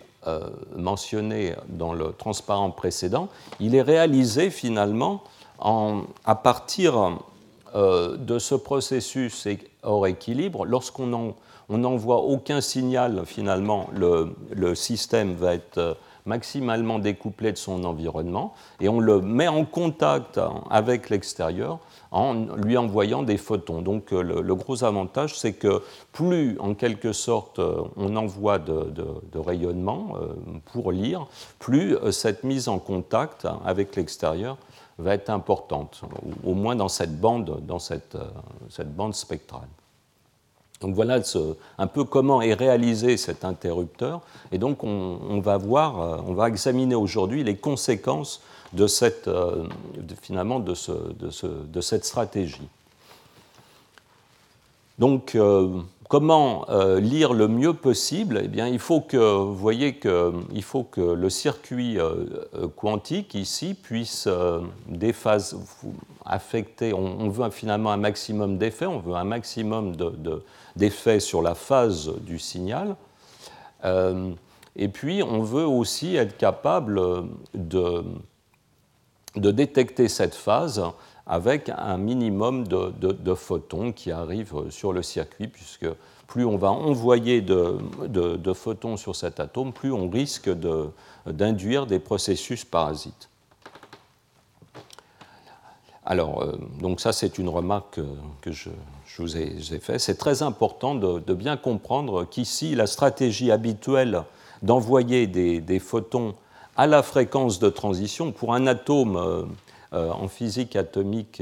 mentionné 0.76 1.54
dans 1.70 1.94
le 1.94 2.14
transparent 2.14 2.72
précédent, 2.72 3.30
il 3.60 3.76
est 3.76 3.84
réalisé 3.84 4.50
finalement 4.50 5.24
à 5.60 6.36
partir 6.36 7.20
de 7.74 8.40
ce 8.40 8.56
processus 8.56 9.48
hors 9.84 10.08
équilibre 10.08 10.66
lorsqu'on 10.66 11.14
en 11.14 11.36
n'envoie 11.70 12.18
aucun 12.18 12.62
signal 12.62 13.24
finalement, 13.26 13.90
le, 13.94 14.76
système 14.76 15.34
va 15.34 15.56
être 15.56 15.78
euh, 15.78 15.94
maximalement 16.26 17.00
découplé 17.00 17.52
de 17.52 17.58
son 17.58 17.84
environnement 17.84 18.54
et 18.80 18.90
on 18.90 19.00
le 19.00 19.22
met 19.22 19.48
en 19.48 19.64
contact 19.64 20.40
avec 20.70 21.10
l'extérieur 21.10 21.80
en 22.12 22.34
lui 22.34 22.78
envoyant 22.78 23.24
des 23.24 23.38
photons. 23.38 23.82
Donc 23.82 24.12
euh, 24.14 24.22
le, 24.22 24.56
gros 24.56 24.84
avantage, 24.84 25.38
c'est 25.38 25.54
que 25.54 25.82
plus 26.14 26.58
en 26.60 26.74
quelque 26.74 27.14
sorte 27.14 27.60
euh, 27.60 27.82
on 27.96 28.16
envoie 28.16 28.60
de, 28.60 28.86
rayonnement 29.36 30.16
pour 30.72 30.92
lire, 30.92 31.28
plus 31.60 31.98
cette 32.12 32.44
mise 32.44 32.68
en 32.68 32.80
contact 32.80 33.48
avec 33.66 33.96
l'extérieur 33.96 34.58
va 34.98 35.14
être 35.14 35.30
importante, 35.30 36.02
au 36.44 36.54
moins 36.54 36.76
dans 36.76 36.88
cette 36.88 37.20
bande, 37.20 37.62
dans 37.66 37.80
cette 37.80 38.16
bande 38.96 39.14
spectrale. 39.14 39.68
Donc 40.82 40.94
voilà 40.94 41.20
un 41.78 41.88
peu 41.88 42.04
comment 42.04 42.42
est 42.42 42.54
réalisé 42.54 43.18
cet 43.18 43.46
interrupteur. 43.46 44.22
Et 44.52 44.58
donc 44.58 44.84
on, 44.84 45.40
va 45.40 45.58
voir, 45.58 46.02
euh, 46.02 46.18
on 46.28 46.34
va 46.34 46.48
examiner 46.48 46.96
aujourd'hui 46.96 47.44
les 47.44 47.56
conséquences 47.56 48.42
de 48.74 48.88
cette, 48.88 49.28
euh, 49.28 49.68
finalement 50.22 50.60
de, 50.60 50.74
de, 51.14 51.82
cette 51.82 52.06
stratégie. 52.06 52.68
Donc 55.00 55.36
euh, 55.36 55.80
comment 56.08 56.66
lire 57.00 57.34
le 57.34 57.48
mieux 57.48 57.74
possible 57.74 58.42
Eh 58.44 58.48
bien, 58.48 58.68
il 58.68 58.80
faut 58.80 59.02
que 59.02 59.18
voyez 59.18 59.98
qu'il 60.00 60.64
faut 60.64 60.84
que 60.84 61.02
le 61.02 61.30
circuit 61.30 61.98
quantique 62.76 63.34
ici 63.36 63.74
puisse 63.74 64.28
phases 65.14 65.58
affecter. 66.26 66.94
On, 66.94 67.30
veut 67.30 67.50
finalement 67.50 67.92
un 67.92 67.98
maximum 67.98 68.58
d'effets, 68.58 68.86
on 68.86 69.00
veut 69.00 69.16
un 69.16 69.24
maximum 69.24 69.96
de 69.96 70.44
d'effet 70.76 71.20
sur 71.20 71.42
la 71.42 71.56
phase 71.56 72.12
du 72.22 72.40
signal. 72.40 72.96
Euh, 73.86 74.32
et 74.76 74.90
puis, 74.90 75.24
on 75.24 75.42
veut 75.42 75.66
aussi 75.66 76.16
être 76.16 76.38
capable 76.38 77.02
de 77.54 78.04
détecter 79.36 80.08
cette 80.08 80.36
phase 80.36 80.84
avec 81.28 81.70
un 81.70 81.98
minimum 81.98 82.68
de, 82.68 83.34
photons 83.34 83.92
qui 83.92 84.12
arrivent 84.12 84.70
sur 84.70 84.94
le 84.94 85.02
circuit, 85.02 85.48
puisque 85.48 85.88
plus 86.28 86.46
on 86.46 86.58
va 86.58 86.72
envoyer 86.72 87.42
de, 87.42 88.54
photons 88.54 88.98
sur 88.98 89.16
cet 89.16 89.40
atome, 89.40 89.74
plus 89.74 89.92
on 89.92 90.10
risque 90.10 90.50
d'induire 91.26 91.88
des 91.88 92.00
processus 92.00 92.64
parasites. 92.66 93.30
Alors, 96.08 96.44
euh, 96.44 96.56
donc 96.80 97.00
ça, 97.02 97.12
c'est 97.12 97.40
une 97.40 97.50
remarque 97.50 98.00
que 98.42 98.52
je, 98.52 98.70
vous 99.18 99.38
ai, 99.38 99.60
faite. 99.80 100.00
C'est 100.00 100.18
très 100.18 100.44
important 100.44 100.94
de, 100.94 101.34
bien 101.34 101.58
comprendre 101.58 102.26
qu'ici, 102.26 102.76
la 102.76 102.86
stratégie 102.86 103.52
habituelle 103.52 104.24
d'envoyer 104.62 105.26
des, 105.26 105.80
photons 105.80 106.36
à 106.78 106.86
la 106.86 107.02
fréquence 107.02 107.58
de 107.58 107.70
transition 107.70 108.32
pour 108.32 108.54
un 108.54 108.68
atome 108.68 109.16
euh, 109.16 109.22
euh, 109.22 109.46
en 109.96 110.28
physique 110.28 110.76
atomique, 110.76 111.42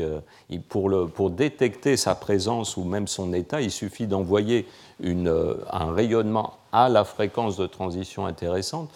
pour, 0.69 0.91
pour, 1.13 1.31
détecter 1.31 1.97
sa 1.97 2.15
présence 2.15 2.77
ou 2.77 2.83
même 2.83 3.07
son 3.07 3.33
état, 3.33 3.61
il 3.61 3.71
suffit 3.71 4.05
d'envoyer 4.05 4.67
un 5.03 5.93
rayonnement 5.93 6.53
à 6.71 6.89
la 6.89 7.03
fréquence 7.03 7.57
de 7.57 7.67
transition 7.67 8.25
intéressante. 8.25 8.89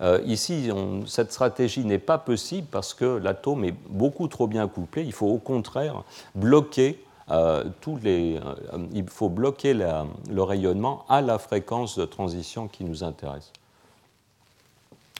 Euh, 0.00 0.20
ici, 0.24 0.70
cette 1.06 1.32
stratégie 1.32 1.84
n'est 1.84 1.98
pas 1.98 2.18
possible 2.18 2.66
parce 2.70 2.94
que 2.94 3.04
l'atome 3.04 3.64
est 3.64 3.74
beaucoup 3.88 4.28
trop 4.28 4.46
bien 4.46 4.68
couplé. 4.68 5.02
Il 5.02 5.12
faut 5.12 5.26
au 5.26 5.38
contraire 5.38 6.02
bloquer 6.34 7.02
euh, 7.30 7.64
tous 7.80 7.98
les, 8.02 8.36
euh, 8.36 8.86
il 8.92 9.08
faut 9.08 9.28
bloquer 9.28 9.74
le 9.74 10.42
rayonnement 10.42 11.04
à 11.08 11.22
la 11.22 11.38
fréquence 11.38 11.98
de 11.98 12.04
transition 12.04 12.68
qui 12.68 12.84
nous 12.84 13.02
intéresse. 13.02 13.52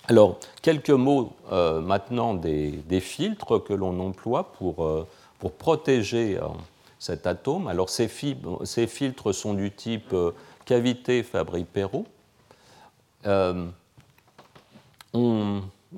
Alors, 0.09 0.39
quelques 0.61 0.91
mots 0.91 1.33
maintenant 1.51 2.35
des, 2.35 3.01
filtres 3.01 3.63
que 3.63 3.73
l'on 3.73 3.99
emploie 4.01 4.53
pour, 4.53 5.07
pour 5.39 5.53
protéger 5.53 6.39
cet 6.99 7.27
atome. 7.27 7.69
Alors, 7.69 7.89
ces, 7.89 8.09
filtres 8.09 9.35
sont 9.35 9.55
du 9.55 9.71
type 9.71 10.15
cavité 10.67 11.23
Fabry-Perot 11.23 12.05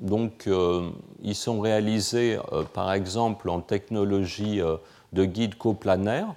donc, 0.01 0.45
euh, 0.47 0.89
ils 1.23 1.35
sont 1.35 1.59
réalisés, 1.59 2.39
euh, 2.51 2.63
par 2.63 2.93
exemple, 2.93 3.49
en 3.49 3.61
technologie 3.61 4.61
euh, 4.61 4.77
de 5.13 5.25
guide 5.25 5.55
coplanaire. 5.57 6.33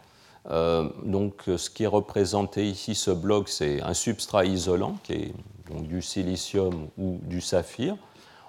donc, 1.05 1.43
ce 1.47 1.69
qui 1.69 1.85
est 1.85 1.95
représenté 2.01 2.67
ici, 2.67 2.95
ce 2.95 3.11
bloc, 3.11 3.49
c'est 3.49 3.83
un 3.83 3.95
substrat 3.95 4.47
isolant, 4.47 4.97
qui 5.05 5.13
est 5.13 5.35
du 5.81 6.03
silicium 6.03 6.89
ou 6.99 7.19
du 7.23 7.41
saphir. 7.41 7.97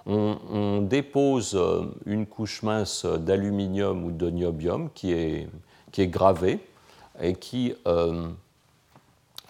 On, 0.06 0.82
dépose 0.82 1.60
une 2.08 2.26
couche 2.26 2.64
mince 2.64 3.06
d'aluminium 3.06 4.04
ou 4.04 4.12
de 4.12 4.30
niobium 4.32 4.90
qui 4.96 5.14
est, 5.14 5.48
qui 5.92 6.02
est 6.02 6.08
gravée 6.08 6.60
et 7.22 7.36
qui 7.36 7.76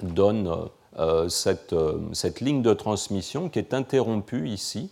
donne 0.04 0.70
euh, 1.00 1.30
cette, 1.30 1.72
euh, 1.72 2.00
cette, 2.12 2.42
ligne 2.42 2.62
de 2.62 2.74
transmission 2.74 3.48
qui 3.48 3.60
est 3.60 3.74
interrompue 3.74 4.50
ici. 4.50 4.90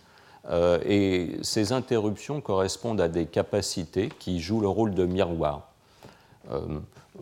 Euh, 0.48 0.78
et 0.86 1.36
ces 1.42 1.72
interruptions 1.72 2.40
correspondent 2.40 3.02
à 3.02 3.08
des 3.08 3.26
capacités 3.26 4.08
qui 4.18 4.40
jouent 4.40 4.62
le 4.62 4.68
rôle 4.68 4.94
de 4.94 5.04
miroir. 5.04 5.68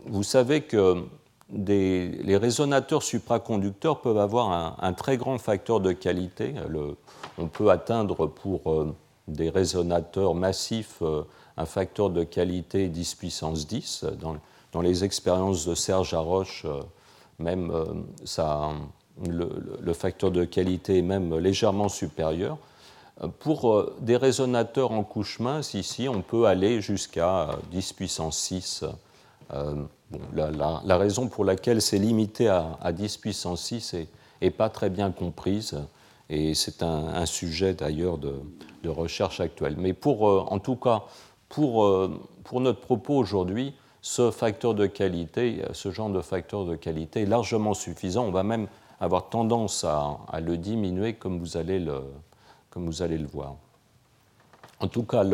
vous 0.05 0.23
savez 0.23 0.61
que 0.61 1.03
les 1.51 2.37
résonateurs 2.37 3.03
supraconducteurs 3.03 4.01
peuvent 4.01 4.19
avoir 4.19 4.77
un, 4.81 4.93
très 4.93 5.17
grand 5.17 5.37
facteur 5.37 5.79
de 5.79 5.91
qualité. 5.91 6.53
on 7.37 7.47
peut 7.47 7.71
atteindre 7.71 8.27
pour 8.27 8.93
des 9.27 9.49
résonateurs 9.49 10.35
massifs 10.35 11.01
un 11.57 11.65
facteur 11.65 12.09
de 12.09 12.23
qualité 12.23 12.87
10 12.87 13.15
puissance 13.15 13.67
10 13.67 14.05
dans, 14.73 14.81
les 14.81 15.03
expériences 15.03 15.65
de 15.65 15.75
Serge 15.75 16.13
Haroche, 16.13 16.65
même 17.39 17.73
ça, 18.25 18.69
le, 19.27 19.93
facteur 19.93 20.31
de 20.31 20.45
qualité 20.45 20.99
est 20.99 21.03
même 21.03 21.37
légèrement 21.37 21.89
supérieur. 21.89 22.57
Pour 23.39 23.91
des 23.99 24.15
résonateurs 24.15 24.91
en 24.91 25.03
couche 25.03 25.39
mince, 25.39 25.73
ici, 25.73 26.07
on 26.07 26.21
peut 26.21 26.45
aller 26.45 26.79
jusqu'à 26.79 27.49
10 27.71 27.93
puissance 27.93 28.37
6. 28.37 28.85
La, 30.33 30.97
raison 30.97 31.27
pour 31.27 31.45
laquelle 31.45 31.81
c'est 31.81 31.99
limité 31.99 32.47
à, 32.47 32.77
à 32.81 32.91
10 32.91 33.17
puissance 33.17 33.63
6 33.63 33.95
n'est 34.41 34.51
pas 34.51 34.69
très 34.69 34.89
bien 34.89 35.11
comprise. 35.11 35.75
Et 36.29 36.53
c'est 36.53 36.83
un, 36.83 37.25
sujet 37.25 37.73
d'ailleurs 37.73 38.17
de, 38.17 38.41
recherche 38.85 39.39
actuelle. 39.39 39.75
Mais 39.77 39.93
pour, 39.93 40.29
euh, 40.29 40.45
en 40.47 40.59
tout 40.59 40.75
cas, 40.75 41.03
pour, 41.49 41.83
euh, 41.85 42.21
pour 42.43 42.61
notre 42.61 42.81
propos 42.81 43.15
aujourd'hui, 43.15 43.73
ce 44.01 44.31
facteur 44.31 44.75
de 44.75 44.85
qualité, 44.85 45.61
ce 45.73 45.91
genre 45.91 46.09
de 46.09 46.21
facteur 46.21 46.65
de 46.65 46.75
qualité 46.75 47.23
est 47.23 47.25
largement 47.25 47.73
suffisant. 47.73 48.25
On 48.25 48.31
va 48.31 48.43
même 48.43 48.67
avoir 48.99 49.29
tendance 49.29 49.83
à, 49.83 50.19
le 50.39 50.57
diminuer 50.57 51.15
comme 51.15 51.39
vous 51.39 51.57
allez 51.57 51.79
le 51.79 53.27
voir. 53.27 53.55
En 54.81 54.87
tout 54.87 55.03
cas, 55.03 55.25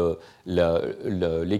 les, 0.46 1.60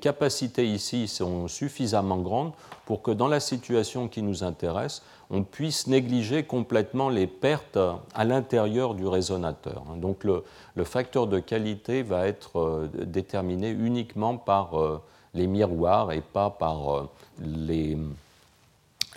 capacités 0.00 0.66
ici 0.66 1.08
sont 1.08 1.48
suffisamment 1.48 2.18
grandes 2.18 2.52
pour 2.86 3.02
que 3.02 3.10
dans 3.10 3.26
la 3.26 3.40
situation 3.40 4.06
qui 4.06 4.22
nous 4.22 4.44
intéresse, 4.44 5.02
on 5.30 5.42
puisse 5.42 5.88
négliger 5.88 6.44
complètement 6.44 7.08
les 7.08 7.26
pertes 7.26 7.78
à 8.14 8.24
l'intérieur 8.24 8.94
du 8.94 9.06
résonateur. 9.06 9.82
Donc 9.96 10.22
le, 10.22 10.44
facteur 10.84 11.26
de 11.26 11.40
qualité 11.40 12.02
va 12.02 12.28
être 12.28 12.60
euh, 12.60 12.88
déterminé 13.04 13.70
uniquement 13.70 14.36
par 14.36 14.78
euh, 14.78 15.02
les 15.32 15.48
miroirs 15.48 16.12
et 16.12 16.20
pas 16.20 16.50
par 16.50 16.94
euh, 16.94 17.10
les, 17.40 17.98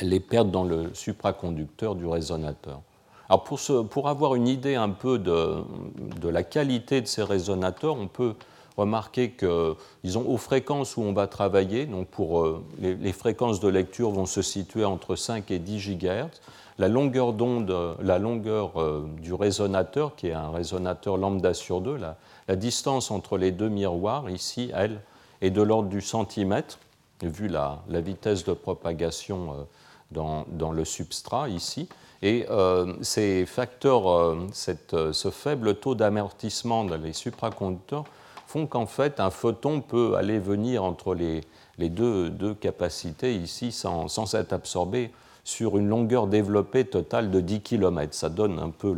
les 0.01 0.19
pertes 0.19 0.49
dans 0.49 0.63
le 0.63 0.93
supraconducteur 0.93 1.93
du 1.93 2.07
résonateur. 2.07 2.81
Alors 3.29 3.43
pour, 3.43 4.07
avoir 4.07 4.35
une 4.35 4.47
idée 4.47 4.75
un 4.75 4.89
peu 4.89 5.19
de, 5.19 5.63
la 6.29 6.43
qualité 6.43 7.01
de 7.01 7.07
ces 7.07 7.23
résonateurs, 7.23 7.97
on 7.97 8.07
peut 8.07 8.35
remarquer 8.77 9.31
que, 9.31 9.75
disons, 10.03 10.25
aux 10.27 10.37
fréquences 10.37 10.97
où 10.97 11.01
on 11.01 11.11
va 11.11 11.27
travailler, 11.27 11.85
donc 11.85 12.07
pour 12.07 12.41
euh, 12.41 12.63
les, 12.79 13.11
fréquences 13.11 13.59
de 13.59 13.67
lecture 13.67 14.11
vont 14.11 14.27
se 14.27 14.41
situer 14.41 14.85
entre 14.85 15.15
5 15.15 15.49
et 15.51 15.59
10 15.59 15.97
GHz. 15.97 16.41
La 16.77 16.87
longueur 16.87 17.33
d'onde, 17.33 17.75
la 17.99 18.19
longueur 18.19 18.79
euh, 18.79 19.03
du 19.19 19.33
résonateur, 19.33 20.15
qui 20.15 20.27
est 20.27 20.33
un 20.33 20.51
résonateur 20.51 21.17
lambda 21.17 21.55
sur 21.55 21.81
2, 21.81 21.97
la, 21.97 22.55
distance 22.55 23.09
entre 23.09 23.37
les 23.37 23.51
deux 23.51 23.69
miroirs, 23.69 24.29
ici, 24.29 24.71
elle, 24.75 25.01
est 25.41 25.49
de 25.49 25.61
l'ordre 25.61 25.89
du 25.89 26.01
centimètre, 26.01 26.77
vu 27.23 27.47
la, 27.47 27.81
la, 27.89 27.99
vitesse 27.99 28.43
de 28.43 28.53
propagation 28.53 29.53
euh, 29.53 29.63
dans, 30.11 30.71
le 30.71 30.85
substrat, 30.85 31.49
ici. 31.49 31.89
Et 32.23 32.45
ces 33.01 33.45
facteurs, 33.45 34.35
cette, 34.51 34.95
ce 35.11 35.29
faible 35.29 35.75
taux 35.75 35.93
d'amortissement 35.93 36.83
dans 36.83 36.97
les 36.97 37.13
supraconducteurs 37.13 38.05
font 38.47 38.65
qu'en 38.65 38.85
fait, 38.85 39.19
un 39.19 39.29
photon 39.29 39.81
peut 39.81 40.15
aller 40.15 40.39
venir 40.39 40.83
entre 40.83 41.13
les, 41.13 41.41
deux, 41.89 42.55
capacités 42.59 43.35
ici 43.35 43.71
sans, 43.71 44.07
sans 44.07 44.33
être 44.33 44.53
absorbé 44.53 45.11
sur 45.43 45.77
une 45.77 45.87
longueur 45.87 46.27
développée 46.27 46.85
totale 46.85 47.29
de 47.29 47.39
10 47.39 47.61
km. 47.61 48.13
Ça 48.13 48.29
donne 48.29 48.59
un 48.59 48.69
peu 48.69 48.93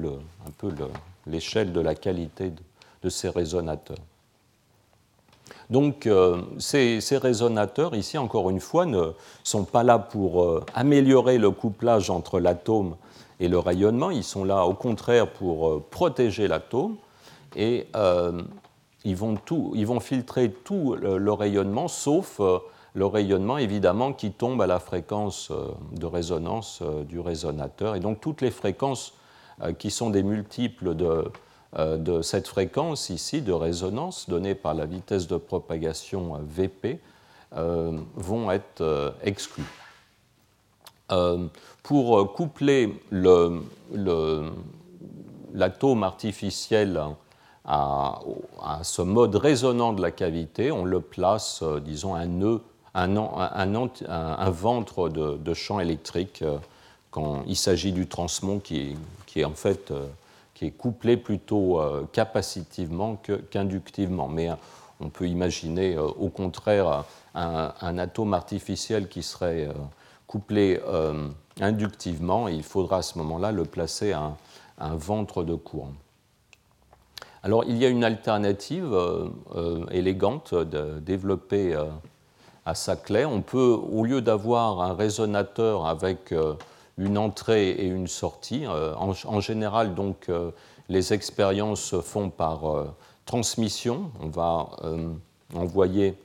l'échelle 1.27 1.73
de 1.73 1.79
la 1.79 1.95
qualité 1.95 2.53
de, 3.03 3.09
ces 3.09 3.29
résonateurs. 3.29 3.97
Donc 5.69 6.07
euh, 6.07 6.41
ces, 6.57 6.99
résonateurs, 7.11 7.95
ici, 7.95 8.17
encore 8.17 8.49
une 8.49 8.59
fois, 8.59 8.85
ne 8.85 9.11
sont 9.43 9.63
pas 9.63 9.83
là 9.83 9.99
pour 9.99 10.43
euh, 10.43 10.65
améliorer 10.73 11.37
le 11.37 11.51
couplage 11.51 12.09
entre 12.09 12.39
l'atome 12.39 12.95
et 13.39 13.47
le 13.47 13.59
rayonnement, 13.59 14.11
ils 14.11 14.23
sont 14.23 14.43
là 14.43 14.65
au 14.65 14.73
contraire 14.73 15.31
pour 15.31 15.69
euh, 15.69 15.85
protéger 15.89 16.47
l'atome. 16.47 16.97
Et 17.55 17.87
ils 19.05 19.15
vont, 19.15 19.35
tout, 19.35 19.71
ils 19.75 19.87
vont 19.87 19.99
filtrer 19.99 20.51
tout 20.51 20.95
le, 20.95 21.31
rayonnement, 21.31 21.87
sauf 21.87 22.39
euh, 22.39 22.59
le 22.93 23.05
rayonnement 23.05 23.57
évidemment 23.57 24.13
qui 24.13 24.31
tombe 24.31 24.61
à 24.61 24.67
la 24.67 24.79
fréquence 24.79 25.51
euh, 25.51 25.69
de 25.93 26.05
résonance 26.05 26.79
euh, 26.81 27.03
du 27.03 27.19
résonateur. 27.19 27.95
Et 27.95 27.99
donc 27.99 28.19
toutes 28.21 28.41
les 28.41 28.51
fréquences 28.51 29.13
qui 29.77 29.91
sont 29.91 30.09
des 30.09 30.23
multiples 30.23 30.95
de, 30.95 31.29
de 31.77 32.21
cette 32.21 32.47
fréquence 32.47 33.09
ici 33.09 33.41
de 33.41 33.51
résonance 33.51 34.29
donnée 34.29 34.55
par 34.55 34.73
la 34.73 34.85
vitesse 34.85 35.27
de 35.27 35.35
propagation 35.35 36.39
Vp 36.47 37.01
vont 37.51 38.51
être 38.51 39.13
exclues. 39.21 39.65
Pour 41.89 42.33
coupler 42.33 42.93
l'atome 45.55 46.03
artificiel 46.03 47.01
à, 47.65 48.19
ce 48.83 49.01
mode 49.01 49.35
résonant 49.35 49.93
de 49.93 50.01
la 50.03 50.11
cavité, 50.11 50.71
on 50.71 50.85
le 50.85 50.99
place, 51.01 51.63
euh, 51.63 51.79
disons, 51.79 52.13
un 52.13 52.27
nœud, 52.27 52.61
un, 52.93 54.49
ventre 54.51 55.09
de, 55.09 55.53
champ 55.55 55.79
électrique 55.79 56.43
euh, 56.43 56.59
quand 57.09 57.41
il 57.47 57.55
s'agit 57.55 57.91
du 57.91 58.05
transmon 58.05 58.59
qui, 58.59 58.95
est 59.35 59.43
en 59.43 59.55
fait 59.55 59.89
euh, 59.89 60.05
qui 60.53 60.67
est 60.67 60.71
couplé 60.71 61.17
plutôt 61.17 61.81
capacitivement 62.11 63.19
qu'inductivement. 63.49 64.27
Mais 64.27 64.51
on 64.99 65.09
peut 65.09 65.27
imaginer 65.27 65.97
au 65.97 66.29
contraire 66.29 67.05
un, 67.33 67.97
atome 67.97 68.35
artificiel 68.35 69.07
qui 69.07 69.23
serait 69.23 69.69
couplé 70.27 70.79
inductivement. 71.59 72.47
il 72.47 72.63
faudra 72.63 72.97
à 72.97 73.01
ce 73.01 73.17
moment-là 73.17 73.51
le 73.51 73.63
placer 73.63 74.11
à 74.13 74.35
un 74.79 74.95
ventre 74.95 75.43
de 75.43 75.55
courant. 75.55 75.93
Alors 77.41 77.63
il 77.65 77.77
y 77.77 77.85
a 77.85 77.89
une 77.89 78.03
alternative 78.03 78.93
euh, 78.93 79.29
euh, 79.55 79.85
élégante 79.91 80.53
de, 80.53 80.99
développée 80.99 81.73
euh, 81.73 81.85
à 82.65 82.75
Saclay. 82.75 83.25
On 83.25 83.41
peut, 83.41 83.79
au 83.91 84.03
lieu 84.03 84.21
d'avoir 84.21 84.81
un 84.81 84.93
résonateur 84.93 85.85
avec 85.85 86.33
une 86.97 87.17
entrée 87.17 87.69
et 87.71 87.85
une 87.85 88.07
sortie, 88.07 88.65
en, 88.67 89.39
général 89.39 89.95
donc 89.95 90.29
les 90.89 91.13
expériences 91.13 91.81
se 91.81 92.01
font 92.01 92.29
par 92.29 92.61
transmission. 93.25 94.11
On 94.21 94.27
va 94.27 94.67
envoyer 95.55 96.15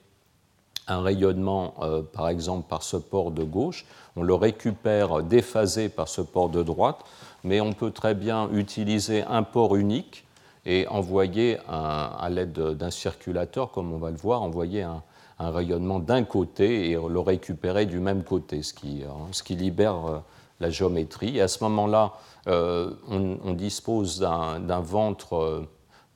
un 0.86 1.00
rayonnement, 1.02 1.74
par 2.12 2.28
exemple, 2.28 2.68
par 2.68 2.82
ce 2.82 2.96
port 2.96 3.30
de 3.30 3.42
gauche. 3.42 3.86
On 4.16 4.22
le 4.22 4.34
récupère 4.34 5.22
déphasé 5.22 5.88
par 5.88 6.08
ce 6.08 6.20
port 6.20 6.48
de 6.48 6.62
droite, 6.62 7.00
mais 7.42 7.60
on 7.60 7.72
peut 7.72 7.90
très 7.90 8.14
bien 8.14 8.48
utiliser 8.52 9.22
un 9.22 9.42
port 9.42 9.76
unique 9.76 10.24
et 10.66 10.86
envoyer 10.88 11.58
à 11.68 12.28
l'aide 12.30 12.52
d'un 12.52 12.90
circulateur, 12.90 13.70
comme 13.70 13.92
on 13.92 13.98
va 13.98 14.10
le 14.10 14.16
voir, 14.16 14.42
envoyer 14.42 14.82
un, 14.82 15.02
rayonnement 15.38 15.98
d'un 15.98 16.24
côté 16.24 16.90
et 16.90 16.94
le 16.94 17.20
récupérer 17.20 17.86
du 17.86 17.98
même 17.98 18.22
côté, 18.22 18.62
ce 18.62 18.72
qui, 18.72 19.02
euh, 19.02 19.54
libère 19.54 20.06
euh, 20.06 20.18
la 20.60 20.70
géométrie. 20.70 21.36
Et 21.36 21.40
à 21.42 21.48
ce 21.48 21.62
moment-là, 21.64 22.14
euh, 22.46 22.94
on, 23.08 23.52
dispose 23.52 24.20
d'un 24.20 24.80
ventre 24.80 25.66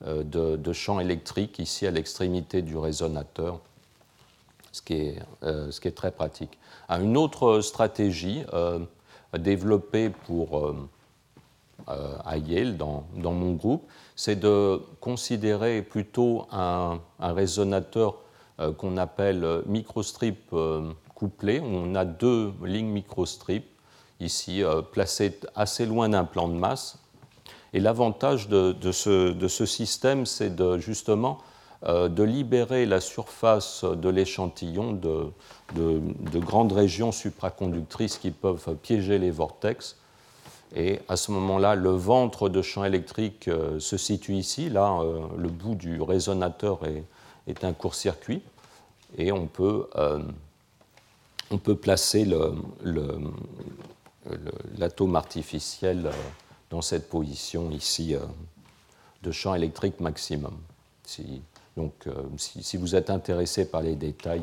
de, 0.07 0.73
champ 0.73 1.01
électrique 1.01 1.59
ici 1.59 1.87
à 1.87 1.91
l'extrémité 1.91 2.63
du 2.63 2.77
résonateur, 2.77 3.61
ce 4.79 4.83
qui 4.83 4.95
est, 4.95 5.19
ce 5.43 5.81
qui 5.81 5.89
est 5.89 5.97
très 5.97 6.11
pratique. 6.11 6.59
Une 6.89 7.17
autre 7.17 7.61
stratégie 7.61 8.45
développée 9.37 10.11
pour 10.11 10.75
à 11.87 12.37
Yale, 12.37 12.77
dans, 12.77 13.05
mon 13.15 13.53
groupe, 13.53 13.89
c'est 14.17 14.37
de 14.37 14.81
considérer 15.01 15.83
plutôt 15.83 16.47
un, 16.53 17.01
résonateur 17.21 18.17
euh, 18.61 18.73
qu'on 18.73 18.97
appelle 18.97 19.63
microstrip 19.67 20.39
euh, 20.53 20.93
couplé. 21.15 21.61
On 21.61 21.95
a 21.95 22.05
deux 22.05 22.53
lignes 22.65 22.91
microstrip 22.91 23.65
ici 24.21 24.63
euh, 24.63 24.83
placées 24.83 25.39
assez 25.55 25.87
loin 25.87 26.09
d'un 26.09 26.25
plan 26.25 26.49
de 26.49 26.55
masse. 26.55 26.99
Et 27.73 27.81
l'avantage 27.81 28.49
de, 28.49 28.75
ce, 28.93 29.67
système, 29.67 30.27
c'est 30.27 30.55
de, 30.55 30.79
justement 30.79 31.39
de 31.87 32.23
libérer 32.25 32.87
la 32.87 33.01
surface 33.01 33.85
de 33.85 34.09
l'échantillon 34.09 34.93
de, 34.93 35.31
de, 35.77 36.39
grandes 36.39 36.73
régions 36.73 37.13
supraconductrices 37.13 38.19
qui 38.19 38.33
peuvent 38.33 38.75
piéger 38.83 39.19
les 39.19 39.31
vortex 39.31 39.97
et 40.75 41.01
à 41.09 41.17
ce 41.17 41.31
moment-là, 41.33 41.75
le 41.75 41.91
ventre 41.91 42.49
de 42.49 42.61
champ 42.63 42.85
électrique 42.85 43.49
euh, 43.49 43.81
se 43.81 43.97
situe 43.97 44.35
ici. 44.35 44.69
Là, 44.69 45.01
euh, 45.01 45.27
le 45.37 45.49
bout 45.49 45.75
du 45.75 46.01
résonateur 46.03 46.81
est, 46.85 47.65
un 47.65 47.73
court-circuit. 47.73 48.43
Et 49.17 49.33
on 49.33 49.47
peut, 49.47 49.89
euh, 49.97 50.21
on 51.51 51.57
peut 51.57 51.75
placer 51.77 52.29
l'atome 54.77 55.17
artificiel 55.17 56.11
dans 56.69 56.83
cette 56.83 57.09
position 57.09 57.71
ici 57.71 58.15
de 59.23 59.33
champ 59.33 59.55
électrique 59.55 59.99
maximum. 60.01 60.59
Donc, 61.79 62.09
si, 62.37 62.77
vous 62.77 62.97
êtes 62.97 63.09
intéressé 63.09 63.71
par 63.71 63.83
les 63.83 63.95
détails, 63.95 64.43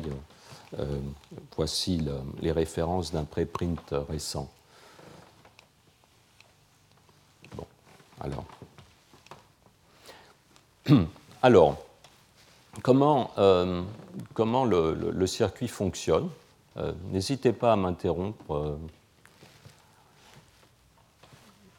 voici 1.54 2.02
les 2.40 2.50
références 2.50 3.12
d'un 3.12 3.24
préprint 3.24 3.94
récent. 4.08 4.50
Bon, 7.54 7.66
alors. 8.20 8.44
Alors, 11.42 11.76
comment, 12.82 13.30
comment 14.32 14.64
le, 14.64 15.26
circuit 15.26 15.68
fonctionne 15.68 16.30
N'hésitez 17.12 17.52
pas 17.52 17.74
à 17.74 17.76
m'interrompre. 17.76 18.78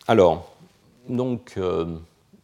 Alors, 0.08 0.54
donc, 1.10 1.60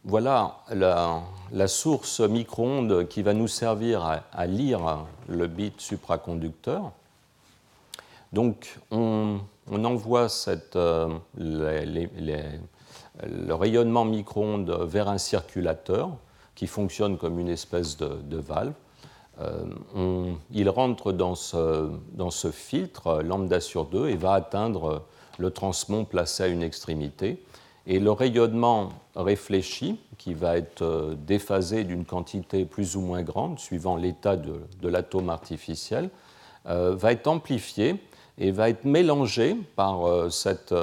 voilà 0.04 0.58
la, 0.70 1.66
source 1.66 2.20
micro-ondes 2.20 3.08
qui 3.08 3.22
va 3.22 3.32
nous 3.32 3.48
servir 3.48 4.20
à, 4.32 4.46
lire 4.46 5.06
le 5.28 5.46
bit 5.46 5.80
supraconducteur. 5.80 6.92
Donc, 8.32 8.78
on, 8.90 9.40
envoie 9.70 10.26
euh, 10.76 11.08
le 11.38 12.08
rayonnement 13.54 14.04
micro-ondes 14.04 14.78
vers 14.82 15.08
un 15.08 15.18
circulateur 15.18 16.10
qui 16.54 16.66
fonctionne 16.66 17.16
comme 17.16 17.38
une 17.38 17.48
espèce 17.48 17.96
de, 17.96 18.36
valve. 18.36 18.74
Euh, 19.40 20.34
il 20.52 20.68
rentre 20.68 21.12
dans 21.12 21.34
ce, 21.34 22.50
filtre 22.52 23.22
lambda 23.22 23.60
sur 23.60 23.86
2 23.86 24.10
et 24.10 24.16
va 24.16 24.34
atteindre 24.34 25.02
le 25.38 25.50
transmon 25.50 26.04
placé 26.04 26.42
à 26.42 26.46
une 26.48 26.62
extrémité. 26.62 27.42
Et 27.86 28.00
le 28.00 28.10
rayonnement 28.10 28.90
réfléchi, 29.14 30.00
qui 30.16 30.32
va 30.32 30.56
être 30.56 30.82
euh, 30.82 31.14
déphasé 31.14 31.84
d'une 31.84 32.04
quantité 32.04 32.64
plus 32.64 32.96
ou 32.96 33.02
moins 33.02 33.22
grande, 33.22 33.58
suivant 33.58 33.96
l'état 33.96 34.36
de, 34.36 34.88
l'atome 34.88 35.28
artificiel, 35.28 36.08
euh, 36.66 36.94
va 36.96 37.12
être 37.12 37.26
amplifié 37.26 38.02
et 38.38 38.50
va 38.52 38.70
être 38.70 38.86
mélangé 38.86 39.54
par 39.76 40.06
euh, 40.06 40.30
cette 40.30 40.74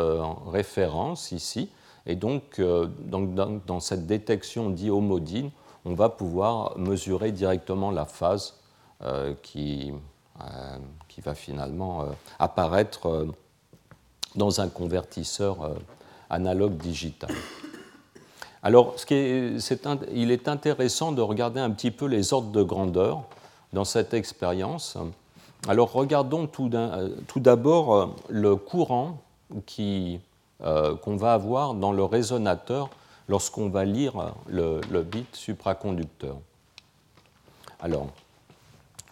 référence 0.48 1.32
ici. 1.32 1.70
Et 2.06 2.16
donc, 2.16 2.60
dans, 2.60 3.80
cette 3.80 4.08
détection 4.08 4.72
dihomodine, 4.72 5.52
on 5.86 5.94
va 5.94 6.10
pouvoir 6.10 6.78
mesurer 6.78 7.32
directement 7.32 7.92
la 7.92 8.06
phase 8.06 8.60
qui, 9.44 9.94
qui, 11.08 11.22
va 11.22 11.36
finalement 11.36 12.08
apparaître 12.40 13.28
dans 14.36 14.62
un 14.62 14.68
convertisseur 14.68 15.76
analogue 16.32 16.78
digital. 16.78 17.32
Alors, 18.63 18.94
ce 18.98 19.06
qui 19.06 19.13
est, 19.15 19.74
il 20.13 20.32
est 20.32 20.48
intéressant 20.48 21.12
de 21.12 21.22
regarder 21.22 21.60
un 21.60 21.72
petit 21.72 21.91
peu 21.91 22.06
les 22.06 22.34
ordres 22.34 22.52
de 22.52 22.63
grandeur 22.63 23.24
dans 23.74 23.86
cette 23.86 24.13
expérience. 24.13 24.98
Alors, 25.67 25.91
regardons 25.91 26.48
tout 26.48 26.70
d'abord 27.39 27.96
euh, 27.96 28.08
le 28.30 28.56
courant 28.56 29.22
euh, 29.80 30.96
qu'on 30.96 31.15
va 31.17 31.34
avoir 31.34 31.74
dans 31.74 31.91
le 31.91 32.04
résonateur 32.04 32.89
lorsqu'on 33.28 33.70
va 33.70 33.86
lire 33.86 34.34
le, 34.48 34.82
bit 35.02 35.36
supraconducteur. 35.36 36.38
Alors, 37.80 38.08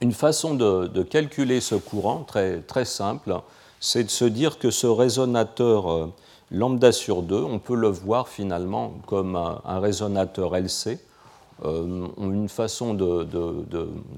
une 0.02 0.12
façon 0.14 0.54
de, 0.54 1.04
calculer 1.04 1.62
ce 1.62 1.76
courant 1.76 2.24
très, 2.24 2.86
simple, 2.86 3.42
c'est 3.80 4.04
de 4.04 4.10
se 4.10 4.26
dire 4.26 4.60
que 4.60 4.72
ce 4.72 4.88
résonateur 4.88 5.92
euh, 5.92 6.14
lambda 6.52 6.92
sur 6.92 7.22
2, 7.22 7.36
on 7.36 7.60
peut 7.60 7.76
le 7.76 7.88
voir 7.88 8.28
finalement 8.28 8.94
comme 9.06 9.36
un, 9.36 9.80
résonateur 9.80 10.56
LC. 10.56 11.00
Euh, 11.66 12.08
une 12.18 12.48
façon 12.48 12.94
de, 12.94 13.28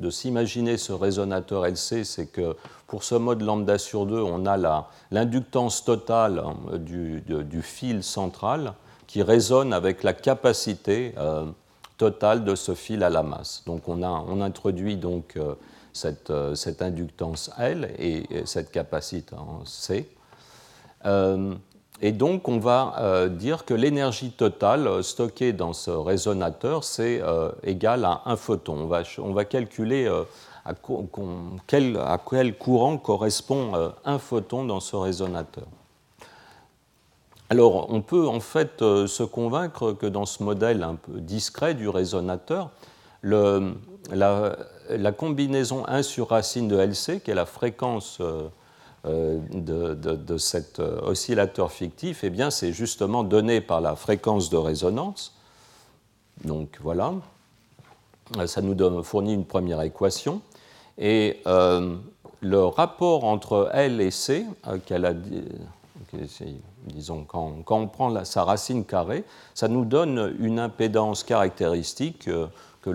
s'imaginer 0.10 0.78
ce 0.78 0.94
résonateur 0.94 1.66
LC, 1.66 2.04
c'est 2.04 2.28
que 2.28 2.56
pour 2.88 3.04
ce 3.04 3.16
mode 3.16 3.42
lambda 3.42 3.78
sur 3.78 4.06
2, 4.06 4.22
on 4.22 4.46
a 4.46 4.88
l'inductance 5.10 5.84
totale 5.84 6.44
hein, 6.46 6.78
du, 6.78 7.62
fil 7.62 8.04
central 8.04 8.74
qui 9.08 9.24
résonne 9.24 9.74
avec 9.74 10.04
la 10.04 10.14
capacité 10.14 11.14
euh, 11.18 11.46
totale 11.98 12.44
de 12.44 12.56
ce 12.56 12.76
fil 12.76 13.04
à 13.04 13.10
la 13.10 13.24
masse. 13.24 13.64
Donc 13.66 13.90
on, 13.90 14.04
a, 14.04 14.44
introduit 14.46 14.96
donc 14.96 15.36
euh, 15.36 15.56
cette, 15.94 16.32
cette, 16.56 16.82
inductance 16.82 17.52
L 17.58 17.94
et, 18.00 18.24
cette 18.46 18.72
capacité 18.72 19.36
en 19.36 19.66
C. 19.66 20.08
Et 22.04 22.12
donc, 22.12 22.48
on 22.48 22.58
va 22.58 22.96
euh, 22.98 23.30
dire 23.30 23.64
que 23.64 23.76
l'énergie 23.76 24.32
totale 24.32 24.88
euh, 24.88 25.04
stockée 25.04 25.54
dans 25.54 25.74
ce 25.74 25.92
résonateur, 25.92 26.84
c'est 26.84 27.22
euh, 27.22 27.52
égal 27.64 28.06
à 28.06 28.24
un 28.26 28.36
photon. 28.36 28.90
On 29.20 29.34
va, 29.34 29.46
calculer 29.46 30.08
à, 30.66 30.74
quel, 31.68 31.98
à, 31.98 32.20
quel, 32.28 32.58
courant 32.58 32.98
correspond 32.98 33.94
un 34.04 34.18
photon 34.18 34.66
dans 34.66 34.80
ce 34.80 34.96
résonateur. 34.96 35.66
Alors, 37.52 37.92
on 37.92 38.02
peut 38.02 38.28
en 38.28 38.40
fait 38.40 38.80
se 38.80 39.24
convaincre 39.24 39.92
que 39.92 40.08
dans 40.08 40.26
ce 40.26 40.42
modèle 40.42 40.82
un 40.84 40.96
peu 40.96 41.20
discret 41.20 41.76
du 41.76 41.88
résonateur, 41.88 42.72
la, 43.22 45.12
combinaison 45.16 45.86
1 45.88 46.02
sur 46.02 46.30
racine 46.30 46.68
de 46.68 46.78
LC, 46.78 47.22
qui 47.22 47.30
est 47.30 47.36
la 47.36 47.46
fréquence 47.46 48.20
euh, 49.08 49.40
de, 49.52 50.38
cet 50.38 50.80
euh, 50.80 51.02
oscillateur 51.02 51.72
fictif, 51.72 52.24
eh 52.24 52.30
bien, 52.30 52.52
c'est 52.52 52.72
justement 52.72 53.24
donné 53.24 53.60
par 53.60 53.82
la 53.82 53.96
fréquence 53.96 54.52
de 54.52 54.58
résonance. 54.58 55.34
Donc 56.46 56.78
voilà, 56.84 57.12
euh, 58.38 58.46
ça 58.46 58.62
nous 58.62 59.04
fournit 59.04 59.34
une 59.34 59.46
première 59.46 59.82
équation. 59.82 60.42
Et 61.00 61.42
le 61.46 62.64
rapport 62.64 63.24
entre 63.24 63.72
L 63.74 64.02
et 64.02 64.12
C, 64.12 64.46
qu'elle 64.86 65.06
a, 65.06 65.14
disons, 66.86 67.24
quand, 67.24 67.64
on 67.70 67.88
prend 67.88 68.24
sa 68.24 68.44
racine 68.44 68.86
carrée, 68.86 69.24
ça 69.56 69.68
nous 69.68 69.86
donne 69.86 70.36
une 70.38 70.60
impédance 70.60 71.24
caractéristique 71.24 72.30
que 72.82 72.92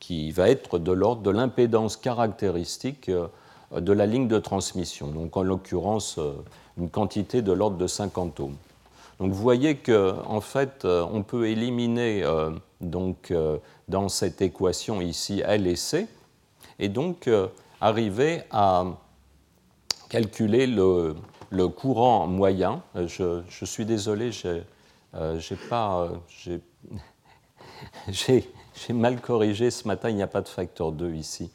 qui 0.00 0.32
va 0.32 0.48
être 0.48 0.80
de 0.80 0.90
l'ordre 0.90 1.22
de 1.22 1.30
l'impédance 1.30 1.96
caractéristique 1.96 3.10
de 3.80 3.92
la 3.92 4.06
ligne 4.06 4.28
de 4.28 4.38
transmission, 4.38 5.08
donc 5.08 5.36
en 5.36 5.42
l'occurrence 5.42 6.16
euh, 6.18 6.32
une 6.78 6.90
quantité 6.90 7.42
de 7.42 7.52
l'ordre 7.52 7.76
de 7.76 7.86
50 7.86 8.40
ohms. 8.40 8.56
Donc 9.18 9.32
vous 9.32 9.40
voyez 9.42 9.76
qu'en 9.76 10.22
en 10.26 10.40
fait, 10.40 10.84
euh, 10.84 11.06
on 11.10 11.22
peut 11.22 11.48
éliminer 11.48 12.22
euh, 12.24 12.50
donc, 12.80 13.32
dans 13.88 14.08
cette 14.08 14.42
équation 14.42 15.00
ici 15.00 15.42
L 15.44 15.66
et 15.66 15.76
C, 15.76 16.06
et 16.78 16.88
donc 16.88 17.30
arriver 17.80 18.42
à 18.50 18.84
calculer 20.08 20.66
le, 20.66 21.14
courant 21.68 22.26
moyen. 22.26 22.82
Je, 22.96 23.64
suis 23.64 23.84
désolé, 23.84 24.32
j'ai 24.32 24.64
pas, 25.70 26.10
j'ai 28.08 28.44
mal 28.92 29.20
corrigé 29.20 29.70
ce 29.70 29.86
matin, 29.86 30.10
il 30.10 30.16
n'y 30.16 30.22
a 30.22 30.26
pas 30.26 30.40
de 30.40 30.48
facteur 30.48 30.90
2 30.90 31.14
ici. 31.14 31.52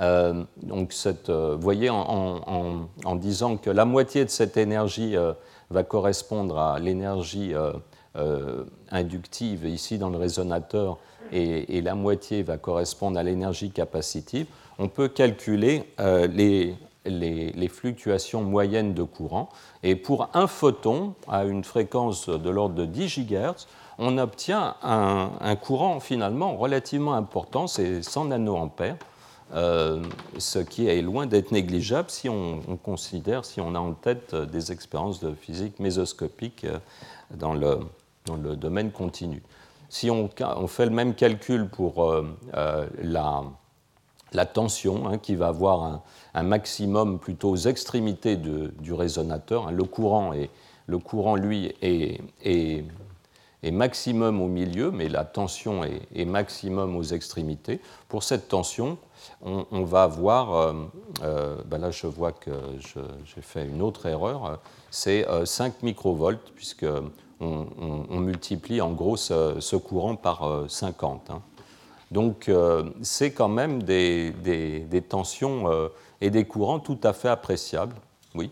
Euh, 0.00 0.44
donc, 0.62 0.92
cette, 0.92 1.30
euh, 1.30 1.54
vous 1.54 1.62
voyez, 1.62 1.90
en, 1.90 3.16
disant 3.16 3.56
que 3.56 3.70
la 3.70 3.84
moitié 3.84 4.24
de 4.24 4.30
cette 4.30 4.56
énergie 4.56 5.16
euh, 5.16 5.32
va 5.70 5.82
correspondre 5.82 6.58
à 6.58 6.78
l'énergie 6.78 7.54
inductive 8.90 9.66
ici 9.66 9.98
dans 9.98 10.10
le 10.10 10.18
résonateur 10.18 10.98
et, 11.32 11.80
la 11.80 11.94
moitié 11.94 12.42
va 12.42 12.58
correspondre 12.58 13.18
à 13.18 13.22
l'énergie 13.22 13.70
capacitive, 13.70 14.46
on 14.78 14.88
peut 14.88 15.08
calculer 15.08 15.84
les, 15.98 16.76
fluctuations 17.68 18.42
moyennes 18.42 18.94
de 18.94 19.02
courant. 19.02 19.48
Et 19.82 19.96
pour 19.96 20.28
un 20.34 20.46
photon 20.46 21.14
à 21.28 21.44
une 21.44 21.64
fréquence 21.64 22.28
de 22.28 22.50
l'ordre 22.50 22.74
de 22.74 22.84
10 22.84 23.26
GHz, 23.26 23.66
on 23.98 24.18
obtient 24.18 24.76
un, 24.82 25.30
un 25.40 25.56
courant 25.56 25.98
finalement 25.98 26.56
relativement 26.56 27.14
important, 27.14 27.66
c'est 27.66 28.02
100 28.02 28.26
nanoampères. 28.26 28.96
Euh, 29.54 30.02
ce 30.38 30.58
qui 30.58 30.88
est 30.88 31.00
loin 31.00 31.26
d'être 31.26 31.52
négligeable 31.52 32.10
si 32.10 32.28
on, 32.28 32.60
considère, 32.82 33.44
si 33.44 33.60
on 33.60 33.76
a 33.76 33.78
en 33.78 33.92
tête 33.92 34.34
euh, 34.34 34.46
des 34.46 34.72
expériences 34.72 35.20
de 35.20 35.32
physique 35.32 35.78
mésoscopique 35.78 36.64
euh, 36.64 36.78
dans 37.36 37.54
le, 37.54 37.78
dans 38.26 38.34
le 38.34 38.56
domaine 38.56 38.90
continu. 38.90 39.42
Si 39.88 40.10
on, 40.10 40.28
fait 40.66 40.86
le 40.86 40.90
même 40.90 41.14
calcul 41.14 41.68
pour 41.68 42.12
la, 42.52 43.44
la, 44.32 44.46
tension, 44.46 45.06
hein, 45.06 45.18
qui 45.18 45.36
va 45.36 45.48
avoir 45.48 46.02
un, 46.34 46.42
maximum 46.42 47.20
plutôt 47.20 47.50
aux 47.50 47.56
extrémités 47.56 48.34
du 48.36 48.92
résonateur, 48.92 49.68
hein, 49.68 49.70
le, 49.70 49.84
courant 49.84 50.32
est, 50.32 50.50
le 50.88 50.98
courant, 50.98 51.36
lui, 51.36 51.72
est 51.80 52.84
est 53.64 53.70
maximum 53.70 54.42
au 54.42 54.46
milieu, 54.46 54.90
mais 54.90 55.08
la 55.08 55.24
tension 55.24 55.82
est, 55.84 56.24
maximum 56.24 56.96
aux 56.96 57.02
extrémités. 57.02 57.80
Pour 58.08 58.22
cette 58.22 58.48
tension, 58.48 58.98
on, 59.42 59.84
va 59.84 60.04
avoir, 60.04 60.54
euh, 60.54 60.72
euh, 61.22 61.56
ben 61.66 61.78
là 61.78 61.90
je 61.90 62.06
vois 62.06 62.32
que 62.32 62.50
j'ai 62.80 63.42
fait 63.42 63.66
une 63.66 63.82
autre 63.82 64.06
erreur, 64.06 64.60
c'est 64.90 65.26
5 65.44 65.72
euh, 65.72 65.76
microvolts, 65.82 66.52
puisque 66.54 66.86
on, 67.40 68.20
multiplie 68.20 68.80
en 68.80 68.92
gros 68.92 69.16
ce, 69.16 69.76
courant 69.76 70.16
par 70.16 70.64
50. 70.68 71.30
Hein. 71.30 71.42
Donc 72.10 72.50
c'est 73.02 73.32
quand 73.32 73.48
même 73.48 73.82
des 73.82 75.04
tensions 75.08 75.90
et 76.20 76.30
des 76.30 76.44
courants 76.44 76.80
tout 76.80 76.98
à 77.02 77.12
fait 77.12 77.28
appréciables. 77.28 77.96
Oui. 78.34 78.50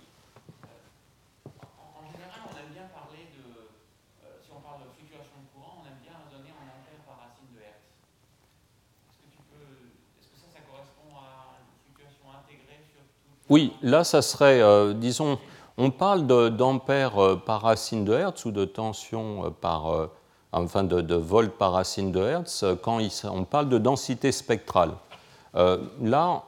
Oui, 13.50 13.72
là, 13.83 14.05
ça 14.05 14.22
serait, 14.22 14.62
euh, 14.62 14.92
disons, 14.92 15.38
on 15.76 15.90
parle 15.90 16.26
d'ampères 16.57 17.18
euh, 17.18 17.37
par 17.37 17.62
racine 17.62 18.05
de 18.05 18.12
Hertz 18.12 18.44
ou 18.44 18.52
de 18.52 18.64
tension 18.64 19.46
euh, 19.46 19.50
par, 19.50 20.09
enfin 20.52 20.85
de, 20.85 21.00
de 21.00 21.14
volts 21.16 21.52
par 21.52 21.72
racine 21.72 22.12
de 22.12 22.20
Hertz 22.20 22.64
quand 22.83 23.00
on 23.24 23.44
parle 23.44 23.68
de 23.68 23.78
densité 23.78 24.33
spectrale. 24.33 24.92
là, 25.55 26.44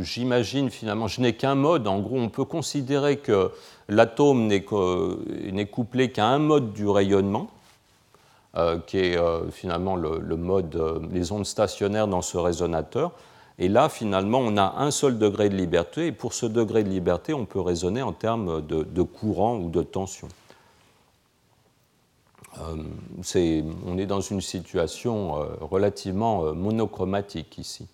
j'imagine 0.00 0.70
finalement, 0.70 1.08
je 1.08 1.20
n'ai 1.20 1.34
qu'un 1.34 1.54
mode. 1.54 1.86
En 1.86 2.00
gros, 2.00 2.18
on 2.18 2.28
peut 2.28 2.44
considérer 2.44 3.18
que 3.18 3.52
l'atome 3.88 4.46
n'est 4.46 5.66
couplé 5.66 6.10
qu'à 6.10 6.26
un 6.26 6.38
mode 6.38 6.72
du 6.72 6.88
rayonnement, 6.88 7.48
qui 8.86 8.98
est 8.98 9.18
finalement 9.52 9.94
le 9.94 10.36
mode, 10.36 11.00
les 11.12 11.30
ondes 11.30 11.46
stationnaires 11.46 12.08
dans 12.08 12.22
ce 12.22 12.38
résonateur. 12.38 13.12
Et 13.60 13.68
là, 13.68 13.90
finalement, 13.90 14.38
on 14.38 14.56
a 14.56 14.76
un 14.78 14.90
seul 14.90 15.18
degré 15.18 15.50
de 15.50 15.54
liberté, 15.54 16.06
et 16.06 16.12
pour 16.12 16.32
ce 16.32 16.46
degré 16.46 16.82
de 16.82 16.88
liberté, 16.88 17.34
on 17.34 17.44
peut 17.44 17.60
raisonner 17.60 18.00
en 18.00 18.14
termes 18.14 18.66
de, 18.66 19.02
courant 19.02 19.58
ou 19.58 19.68
de 19.68 19.82
tension. 19.82 20.28
Euh, 22.58 22.82
on 23.86 23.98
est 23.98 24.06
dans 24.06 24.22
une 24.22 24.40
situation 24.40 25.36
euh, 25.36 25.44
relativement 25.60 26.46
euh, 26.46 26.52
monochromatique 26.52 27.58
ici. 27.58 27.86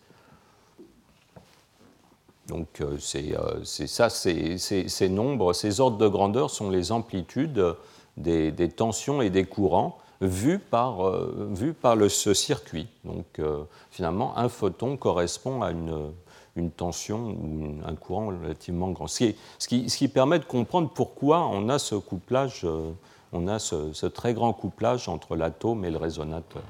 Donc 2.47 2.81
ça, 3.01 4.09
ces 4.09 5.09
nombres, 5.11 5.53
ces 5.53 5.81
ordres 5.81 5.99
de 5.99 6.07
grandeur 6.07 6.51
sont 6.51 6.71
les 6.71 6.93
amplitudes 6.93 7.75
des 8.17 8.69
tensions 8.69 9.21
et 9.21 9.31
des 9.31 9.45
courants 9.45 9.99
vu 10.21 10.59
par, 10.59 11.07
euh, 11.07 11.75
par 11.81 11.97
ce 12.11 12.35
circuit. 12.35 12.89
Donc 13.05 13.39
euh, 13.39 13.65
finalement, 13.91 14.37
un 14.37 14.49
photon 14.49 14.97
correspond 14.97 15.63
à 15.63 15.71
une, 15.71 16.13
une 16.57 16.71
tension 16.71 17.31
ou 17.31 17.81
un 17.85 17.95
courant 17.95 18.29
relativement 18.29 18.91
grand. 18.91 19.07
Ce 19.07 19.19
qui, 19.19 19.37
ce, 19.59 19.69
qui, 19.69 19.91
ce 19.91 19.97
qui, 19.97 20.09
permet 20.09 20.39
de 20.39 20.45
comprendre 20.45 20.91
pourquoi 20.93 21.47
on 21.47 21.69
a 21.69 21.79
ce 21.79 21.95
couplage, 21.95 22.63
euh, 22.65 22.93
on 23.33 23.47
a 23.49 23.59
ce, 23.59 23.93
ce, 23.93 24.07
très 24.07 24.35
grand 24.35 24.53
couplage 24.53 25.09
entre 25.09 25.37
l'atome 25.37 25.85
et 25.85 25.91
le 25.91 25.99
résonateur. 25.99 26.63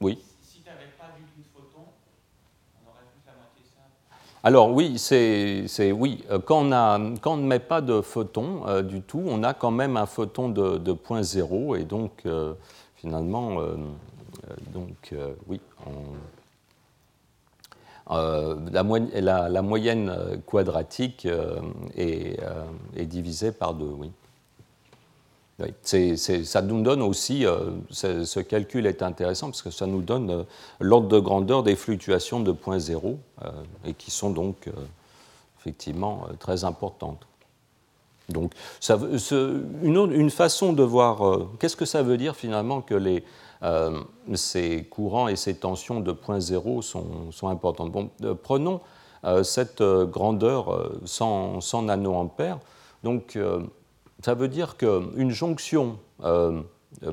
Oui. 0.00 0.18
Alors 4.46 4.70
oui, 4.70 4.96
c'est 4.96 5.66
oui. 5.90 6.22
Euh, 6.30 6.38
quand 6.38 6.60
on, 6.62 7.36
ne 7.36 7.42
met 7.42 7.58
pas 7.58 7.80
de 7.80 8.00
photon 8.00 8.62
euh, 8.68 8.80
du 8.80 9.02
tout, 9.02 9.20
on 9.26 9.42
a 9.42 9.54
quand 9.54 9.72
même 9.72 9.96
un 9.96 10.06
photon 10.06 10.48
de, 10.48 10.78
de 10.78 10.92
point 10.92 11.24
zéro 11.24 11.74
et 11.74 11.82
donc 11.82 12.22
euh, 12.26 12.54
finalement, 12.94 13.56
donc 14.72 15.12
oui, 15.48 15.60
la, 18.08 19.62
moyenne 19.62 20.14
quadratique 20.46 21.26
est, 21.96 22.38
est, 22.96 23.06
divisée 23.06 23.50
par 23.50 23.74
deux, 23.74 23.90
oui 23.98 24.12
ça 25.82 26.62
nous 26.62 26.82
donne 26.82 27.00
aussi, 27.00 27.46
euh, 27.46 27.70
ce 27.90 28.40
calcul 28.40 28.86
est 28.86 29.02
intéressant 29.02 29.46
parce 29.46 29.62
que 29.62 29.70
ça 29.70 29.86
nous 29.86 30.02
donne 30.02 30.30
euh, 30.30 30.42
l'ordre 30.80 31.08
de 31.08 31.18
grandeur 31.18 31.62
des 31.62 31.76
fluctuations 31.76 32.40
de 32.40 32.52
point 32.52 32.78
zéro 32.78 33.18
euh, 33.42 33.50
et 33.86 33.94
qui 33.94 34.10
sont 34.10 34.30
donc 34.30 34.68
effectivement 35.58 36.26
très 36.38 36.64
importantes. 36.64 37.26
Donc, 38.28 38.52
une, 39.82 40.12
une, 40.12 40.30
façon 40.30 40.72
de 40.72 40.82
voir, 40.82 41.38
qu'est-ce 41.60 41.76
que 41.76 41.84
ça 41.84 42.02
veut 42.02 42.16
dire 42.16 42.34
finalement 42.34 42.80
que 42.80 43.22
ces 44.34 44.84
courants 44.90 45.28
et 45.28 45.36
ces 45.36 45.54
tensions 45.54 46.00
de 46.00 46.10
point 46.10 46.40
zéro 46.40 46.82
sont, 46.82 47.30
sont 47.30 47.48
importantes? 47.48 47.92
Bon, 47.92 48.10
Prenons 48.42 48.80
cette 49.44 49.80
grandeur 49.80 50.90
100, 51.04 51.60
100 51.60 51.82
nanoampères. 51.82 52.58
Donc, 53.04 53.38
ça 54.26 54.34
veut 54.34 54.48
dire 54.48 54.76
qu'une 54.76 55.30
jonction 55.30 56.00
euh, 56.24 56.60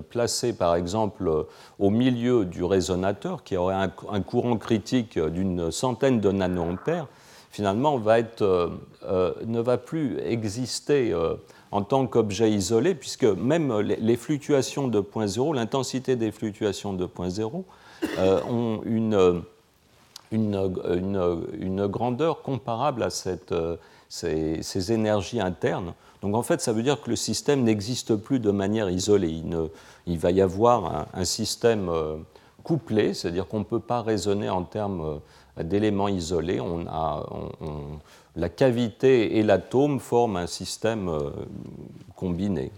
placée 0.10 0.52
par 0.52 0.74
exemple 0.74 1.46
au 1.78 1.90
milieu 1.92 2.44
du 2.44 2.64
résonateur, 2.64 3.44
qui 3.44 3.56
aurait 3.56 3.76
un, 3.76 4.22
courant 4.22 4.58
critique 4.58 5.20
d'une 5.20 5.70
centaine 5.70 6.20
de 6.22 6.32
nanoampères, 6.32 7.06
finalement 7.52 8.02
euh, 8.08 8.70
euh, 9.04 9.32
ne 9.46 9.60
va 9.60 9.78
plus 9.78 10.18
exister 10.22 11.16
en 11.70 11.84
tant 11.84 12.08
qu'objet 12.08 12.50
isolé, 12.50 12.96
puisque 12.96 13.26
même 13.26 13.80
les, 13.80 14.18
fluctuations 14.18 14.88
de 14.88 15.00
point 15.00 15.28
zéro, 15.28 15.54
l'intensité 15.54 16.16
des 16.16 16.32
fluctuations 16.32 16.94
de 16.94 17.06
point 17.06 17.30
zéro, 17.30 17.64
ont 18.50 18.82
une, 18.86 19.44
grandeur 21.90 22.42
comparable 22.42 23.04
à 23.04 23.12
ces, 23.12 23.38
ces, 24.10 24.92
énergies 24.92 25.42
internes. 25.42 25.94
Donc 26.24 26.36
en 26.36 26.42
fait, 26.42 26.62
ça 26.62 26.72
veut 26.72 26.84
dire 26.84 27.02
que 27.02 27.10
le 27.10 27.18
système 27.18 27.64
n'existe 27.64 28.16
plus 28.16 28.40
de 28.40 28.50
manière 28.50 28.90
isolée. 28.90 29.44
Il, 30.08 30.18
va 30.18 30.32
y 30.32 30.40
avoir 30.40 31.08
un, 31.14 31.26
système 31.26 31.90
euh, 31.90 32.16
couplé, 32.64 33.14
c'est-à-dire 33.14 33.46
qu'on 33.46 33.60
ne 33.60 33.66
peut 33.66 33.82
pas 33.82 34.02
raisonner 34.02 34.50
en 34.50 34.64
termes 34.64 35.20
euh, 35.60 35.64
d'éléments 35.64 36.08
isolés. 36.08 36.62
La 38.38 38.50
cavité 38.50 39.38
et 39.38 39.44
l'atome 39.44 40.00
forment 40.00 40.38
un 40.38 40.48
système 40.48 41.10
euh, 41.10 41.30
combiné. 42.16 42.72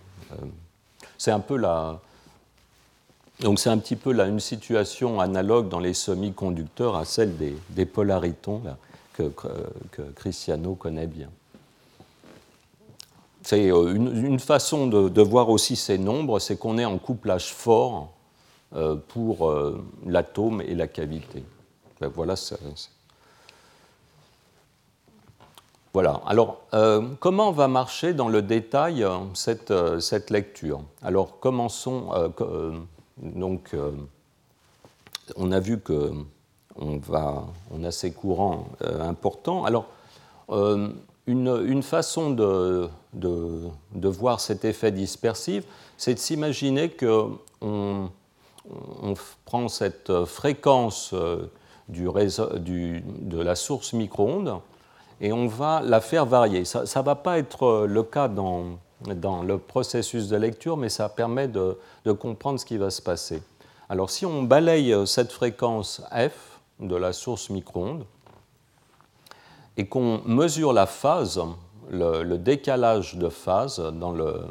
C'est 1.20 1.32
un 1.32 1.40
peu 1.40 1.56
la, 1.56 2.00
donc 3.42 3.60
c'est 3.60 3.70
un 3.70 3.78
petit 3.78 3.96
peu 3.96 4.20
une 4.20 4.40
situation 4.40 5.20
analogue 5.20 5.70
dans 5.70 5.80
les 5.80 5.94
semi-conducteurs 5.94 6.96
à 6.96 7.06
celle 7.06 7.36
des, 7.38 7.86
polaritons 7.86 8.64
que, 9.14 9.32
Cristiano 10.16 10.74
connaît 10.74 11.08
bien. 11.08 11.30
C'est 13.46 13.72
euh, 13.72 13.94
une, 13.94 14.40
façon 14.40 14.88
de, 14.88 15.22
voir 15.22 15.50
aussi 15.50 15.76
ces 15.76 16.00
nombres, 16.00 16.40
c'est 16.40 16.58
qu'on 16.58 16.80
est 16.80 16.86
en 16.86 16.98
couplage 16.98 17.54
fort 17.54 18.10
euh, 18.76 18.96
pour 18.96 19.48
euh, 19.48 19.86
l'atome 20.04 20.62
et 20.62 20.74
la 20.74 20.88
cavité. 20.88 21.44
Ben 22.02 22.08
voilà, 22.08 22.34
voilà. 25.94 26.22
Alors, 26.26 26.62
comment 27.20 27.52
va 27.52 27.68
marcher 27.68 28.16
dans 28.16 28.30
le 28.30 28.42
détail 28.42 29.06
cette, 29.36 29.72
lecture? 30.32 30.82
Alors, 31.04 31.40
commençons. 31.40 32.10
donc, 33.18 33.76
on 35.38 35.52
a 35.54 35.60
vu 35.60 35.80
que 35.80 36.12
on, 36.76 36.98
va, 36.98 37.46
on 37.72 37.84
a 37.84 37.92
ces 37.92 38.12
courants 38.12 38.68
importants. 39.00 39.64
Alors, 39.64 39.88
une, 41.28 41.84
façon 41.84 42.32
de, 42.32 42.90
voir 43.94 44.40
cet 44.40 44.66
effet 44.66 44.92
dispersif, 44.92 45.64
c'est 45.98 46.14
de 46.14 46.20
s'imaginer 46.20 46.90
qu'on 46.90 47.40
on 47.62 49.14
prend 49.46 49.68
cette 49.68 50.26
fréquence 50.26 51.12
euh, 51.14 51.50
de 51.90 53.42
la 53.42 53.56
source 53.56 53.94
micro-ondes 53.94 54.60
et 55.22 55.32
on 55.32 55.48
va 55.48 55.82
la 55.82 56.02
faire 56.02 56.26
varier. 56.26 56.66
Ça 56.66 56.82
ne 56.84 57.06
va 57.06 57.16
pas 57.16 57.38
être 57.38 57.86
le 57.88 58.04
cas 58.04 58.28
dans, 58.28 58.80
le 59.08 59.58
processus 59.58 60.28
de 60.28 60.38
lecture, 60.38 60.78
mais 60.78 60.90
ça 60.90 61.10
permet 61.10 61.48
de, 61.48 61.78
de 62.06 62.12
comprendre 62.12 62.60
ce 62.60 62.66
qui 62.66 62.78
va 62.78 62.90
se 62.90 63.02
passer. 63.02 63.42
Alors 63.88 64.10
si 64.10 64.26
on 64.26 64.44
balaye 64.44 64.96
cette 65.06 65.32
fréquence 65.32 66.02
f 66.12 66.60
de 66.80 66.96
la 66.96 67.14
source 67.14 67.50
micro-ondes, 67.50 68.06
et 69.78 69.88
qu'on 69.88 70.22
mesure 70.26 70.74
la 70.74 70.86
phase, 70.86 71.42
le, 71.90 72.38
décalage 72.38 73.16
de 73.16 73.30
phase 73.30 73.80
dans 73.80 74.12
le, 74.12 74.42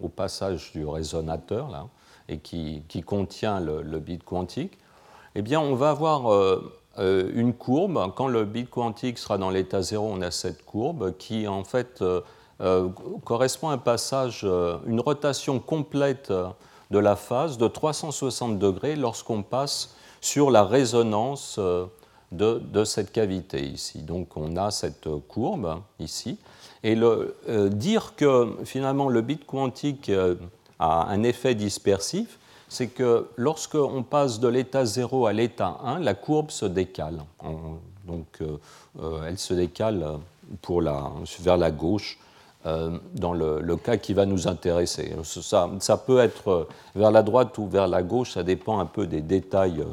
au 0.00 0.08
passage 0.08 0.72
du 0.72 0.86
résonateur, 0.86 1.68
là, 1.70 1.86
et 2.28 2.38
qui, 2.38 3.02
contient 3.04 3.60
le, 3.60 3.98
bit 3.98 4.22
quantique, 4.24 4.78
eh 5.34 5.42
bien, 5.42 5.60
on 5.60 5.74
va 5.74 5.90
avoir 5.90 6.32
euh, 6.32 6.72
euh, 6.98 7.30
une 7.34 7.52
courbe. 7.52 8.12
Quand 8.16 8.28
le 8.28 8.44
bit 8.44 8.68
quantique 8.68 9.18
sera 9.18 9.38
dans 9.38 9.50
l'état 9.50 9.82
zéro, 9.82 10.08
on 10.10 10.20
a 10.22 10.30
cette 10.30 10.64
courbe 10.64 11.16
qui, 11.18 11.46
en 11.46 11.64
fait, 11.64 12.02
euh, 12.02 12.88
correspond 13.24 13.68
à 13.68 13.74
un 13.74 13.78
passage, 13.78 14.44
une 14.86 15.00
rotation 15.00 15.58
complète 15.60 16.32
de 16.90 16.98
la 16.98 17.16
phase 17.16 17.58
de 17.58 17.68
360 17.68 18.58
degrés 18.58 18.96
lorsqu'on 18.96 19.42
passe 19.42 19.94
sur 20.20 20.50
la 20.50 20.64
résonance 20.64 21.58
de, 22.32 22.84
cette 22.84 23.12
cavité 23.12 23.64
ici. 23.64 24.02
Donc 24.02 24.36
on 24.36 24.56
a 24.56 24.70
cette 24.70 25.08
courbe 25.28 25.80
ici. 25.98 26.38
Et 26.82 26.94
le, 26.94 27.36
euh, 27.48 27.68
dire 27.68 28.14
que 28.16 28.56
finalement 28.64 29.08
le 29.08 29.20
bit 29.20 29.44
quantique 29.44 30.08
euh, 30.08 30.34
a 30.78 31.08
un 31.08 31.22
effet 31.22 31.54
dispersif, 31.54 32.38
c'est 32.68 32.86
que 32.86 33.26
lorsqu'on 33.36 34.02
passe 34.02 34.38
de 34.38 34.48
l'état 34.48 34.84
0 34.84 35.26
à 35.26 35.32
l'état 35.32 35.78
1, 35.84 35.98
la 35.98 36.14
courbe 36.14 36.50
se 36.50 36.66
décale. 36.66 37.18
donc 38.06 38.38
elle 39.26 39.38
se 39.38 39.54
décale 39.54 40.06
pour 40.62 40.80
la, 40.80 41.10
vers 41.40 41.56
la 41.56 41.72
gauche 41.72 42.16
dans 42.64 43.32
le, 43.32 43.76
cas 43.76 43.96
qui 43.96 44.14
va 44.14 44.24
nous 44.24 44.46
intéresser. 44.46 45.12
Ça, 45.24 45.68
ça, 45.80 45.96
peut 45.96 46.20
être 46.20 46.68
vers 46.94 47.10
la 47.10 47.24
droite 47.24 47.58
ou 47.58 47.66
vers 47.66 47.88
la 47.88 48.04
gauche, 48.04 48.32
ça 48.32 48.44
dépend 48.44 48.78
un 48.78 48.86
peu 48.86 49.08
des 49.08 49.20
détails 49.20 49.84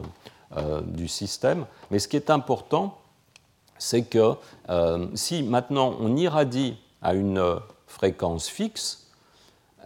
du 0.86 1.08
système. 1.08 1.66
Mais 1.92 2.00
ce 2.00 2.08
qui 2.08 2.16
est 2.16 2.30
important, 2.30 2.98
c'est 3.78 4.04
que 4.04 4.34
si 5.14 5.44
maintenant 5.44 5.96
on 6.00 6.16
irradie 6.16 6.78
à 7.02 7.14
une 7.14 7.60
fréquence 7.88 8.48
fixe, 8.48 9.08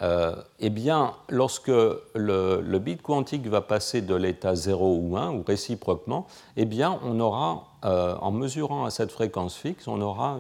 euh, 0.01 0.35
eh 0.59 0.71
bien, 0.71 1.13
lorsque 1.29 1.71
le, 2.15 2.77
bit 2.79 3.01
quantique 3.03 3.45
va 3.47 3.61
passer 3.61 4.01
de 4.01 4.15
l'état 4.15 4.55
0 4.55 4.95
ou 4.95 5.15
1, 5.15 5.31
ou 5.31 5.43
réciproquement, 5.47 6.25
eh 6.57 6.65
bien, 6.65 6.99
on 7.03 7.19
aura, 7.19 7.67
euh, 7.85 8.15
en 8.19 8.31
mesurant 8.31 8.85
à 8.85 8.89
cette 8.89 9.11
fréquence 9.11 9.55
fixe, 9.55 9.87
on 9.87 10.01
aura 10.01 10.39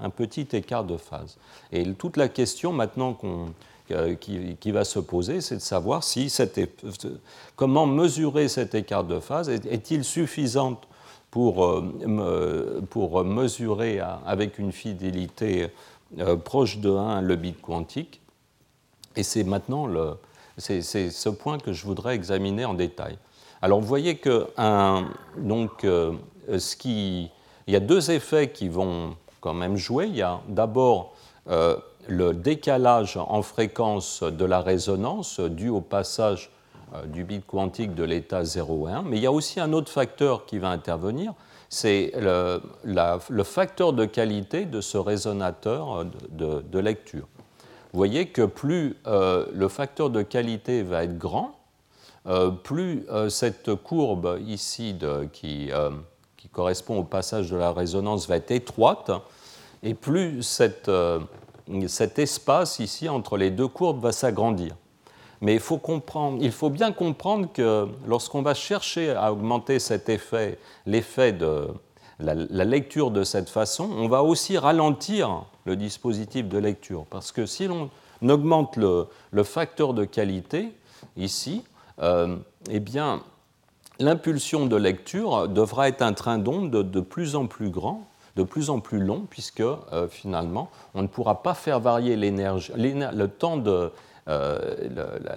un 0.00 0.10
petit 0.10 0.46
écart 0.52 0.84
de 0.84 0.96
phase. 0.96 1.38
Et 1.72 1.92
toute 1.94 2.16
la 2.16 2.28
question 2.28 2.72
maintenant 2.72 3.18
euh, 3.24 3.46
qui, 4.20 4.70
va 4.70 4.84
se 4.84 4.98
poser, 4.98 5.40
c'est 5.40 5.56
de 5.56 5.60
savoir 5.60 6.04
si 6.04 6.32
comment 7.56 7.86
mesurer 7.86 8.48
cet 8.48 8.74
écart 8.74 9.04
de 9.04 9.20
phase. 9.20 9.48
Est-il 9.48 10.04
suffisant 10.04 10.80
pour, 11.30 11.82
pour 12.90 13.24
mesurer 13.24 14.00
avec 14.26 14.58
une 14.58 14.72
fidélité 14.72 15.68
proche 16.44 16.78
de 16.78 16.90
1 16.90 17.22
le 17.22 17.36
bit 17.36 17.60
quantique 17.60 18.20
et 19.16 19.22
c'est 19.22 19.44
maintenant 19.44 19.88
c'est, 20.56 20.82
ce 20.82 21.28
point 21.28 21.58
que 21.58 21.72
je 21.72 21.84
voudrais 21.84 22.14
examiner 22.14 22.64
en 22.64 22.74
détail. 22.74 23.18
Alors 23.62 23.80
vous 23.80 23.86
voyez 23.86 24.16
que 24.16 24.46
donc, 25.36 25.84
euh, 25.84 26.12
ce 26.58 26.76
qui, 26.76 27.30
il 27.66 27.72
y 27.72 27.76
a 27.76 27.80
deux 27.80 28.10
effets 28.10 28.50
qui 28.50 28.68
vont 28.68 29.16
quand 29.40 29.54
même 29.54 29.76
jouer. 29.76 30.06
Il 30.06 30.16
y 30.16 30.22
a 30.22 30.40
d'abord 30.48 31.14
euh, 31.48 31.76
le 32.10 32.34
décalage 32.34 33.16
en 33.16 33.42
fréquence 33.42 34.22
de 34.22 34.44
la 34.44 34.60
résonance 34.60 35.40
dû 35.40 35.68
au 35.68 35.80
passage 35.80 36.50
euh, 36.94 37.06
du 37.06 37.24
bit 37.24 37.46
quantique 37.46 37.94
de 37.94 38.04
l'état 38.04 38.44
0 38.44 38.88
et 38.88 38.92
1, 38.92 39.02
mais 39.02 39.16
il 39.16 39.22
y 39.22 39.26
a 39.26 39.32
aussi 39.32 39.60
un 39.60 39.72
autre 39.72 39.90
facteur 39.90 40.44
qui 40.44 40.58
va 40.58 40.68
intervenir, 40.70 41.32
c'est 41.68 42.12
le, 42.16 43.42
facteur 43.44 43.92
de 43.92 44.04
qualité 44.04 44.64
de 44.66 44.80
ce 44.80 44.98
résonateur 44.98 46.04
de, 46.30 46.62
de 46.62 46.78
lecture. 46.78 47.26
Vous 47.92 47.96
voyez 47.96 48.26
que 48.26 48.42
plus 48.42 48.96
euh, 49.08 49.46
le 49.52 49.66
facteur 49.66 50.10
de 50.10 50.22
qualité 50.22 50.82
va 50.82 51.02
être 51.02 51.18
grand, 51.18 51.58
euh, 52.26 52.50
plus 52.50 53.04
euh, 53.10 53.28
cette 53.28 53.74
courbe 53.74 54.38
ici 54.46 54.96
qui, 55.32 55.70
correspond 56.52 56.98
au 56.98 57.04
passage 57.04 57.50
de 57.50 57.56
la 57.56 57.72
résonance 57.72 58.28
va 58.28 58.36
être 58.36 58.50
étroite, 58.50 59.10
et 59.82 59.94
plus 59.94 60.42
cet 61.88 62.18
espace 62.18 62.78
ici 62.78 63.08
entre 63.08 63.36
les 63.36 63.50
deux 63.50 63.68
courbes 63.68 64.02
va 64.02 64.12
s'agrandir. 64.12 64.76
Mais 65.40 65.54
il 65.54 65.60
faut, 65.60 65.78
comprendre, 65.78 66.38
il 66.42 66.52
faut 66.52 66.68
bien 66.68 66.92
comprendre 66.92 67.48
que 67.52 67.88
lorsqu'on 68.06 68.42
va 68.42 68.54
chercher 68.54 69.10
à 69.12 69.32
augmenter 69.32 69.78
cet 69.78 70.08
effet, 70.08 70.58
l'effet 70.84 71.32
de 71.32 71.68
la, 72.18 72.64
lecture 72.64 73.10
de 73.10 73.24
cette 73.24 73.48
façon, 73.48 73.88
on 73.96 74.08
va 74.08 74.22
aussi 74.22 74.58
ralentir 74.58 75.44
le 75.64 75.76
dispositif 75.76 76.48
de 76.48 76.58
lecture. 76.58 77.06
Parce 77.08 77.32
que 77.32 77.46
si 77.46 77.66
l'on 77.66 77.90
augmente 78.28 78.76
le, 78.76 79.06
facteur 79.42 79.94
de 79.94 80.04
qualité, 80.04 80.74
ici, 81.16 81.64
euh, 82.02 82.36
eh 82.68 82.80
bien, 82.80 83.22
l'impulsion 83.98 84.66
de 84.66 84.76
lecture 84.76 85.48
devra 85.48 85.88
être 85.88 86.02
un 86.02 86.12
train 86.12 86.38
d'onde 86.38 86.70
de, 86.70 87.00
plus 87.00 87.36
en 87.36 87.46
plus 87.46 87.70
grand, 87.70 88.06
de 88.36 88.42
plus 88.42 88.70
en 88.70 88.80
plus 88.80 89.00
long, 89.00 89.26
puisque 89.28 89.60
euh, 89.60 90.08
finalement, 90.08 90.70
on 90.94 91.02
ne 91.02 91.06
pourra 91.06 91.42
pas 91.42 91.54
faire 91.54 91.80
varier 91.80 92.16
l'énergie, 92.16 92.72
le 92.76 93.26
temps 93.26 93.56
de 93.56 93.92
euh, 94.28 94.58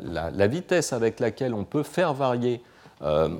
la, 0.03 0.47
vitesse 0.47 0.93
avec 0.93 1.19
laquelle 1.19 1.53
on 1.53 1.63
peut 1.63 1.83
faire 1.83 2.13
varier 2.13 2.61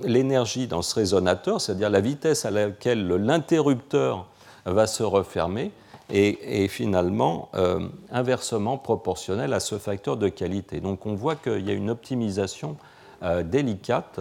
l'énergie 0.04 0.68
dans 0.68 0.82
ce 0.82 0.96
résonateur, 0.96 1.62
c'est-à-dire 1.62 1.89
la 1.89 2.02
vitesse 2.02 2.44
à 2.44 2.52
laquelle 2.52 3.08
l'interrupteur 3.08 4.28
va 4.66 4.88
se 4.88 5.04
refermer, 5.04 5.72
et, 6.10 6.68
finalement 6.68 7.50
euh, 7.56 7.88
inversement 8.12 8.78
proportionnel 8.78 9.54
à 9.54 9.60
ce 9.60 9.78
facteur 9.78 10.18
de 10.18 10.30
qualité. 10.30 10.80
Donc 10.80 11.06
on 11.06 11.16
voit 11.16 11.36
qu'il 11.36 11.66
y 11.66 11.72
a 11.72 11.74
une 11.74 11.89
optimisation 11.89 12.78
euh, 13.24 13.44
délicate 13.44 14.20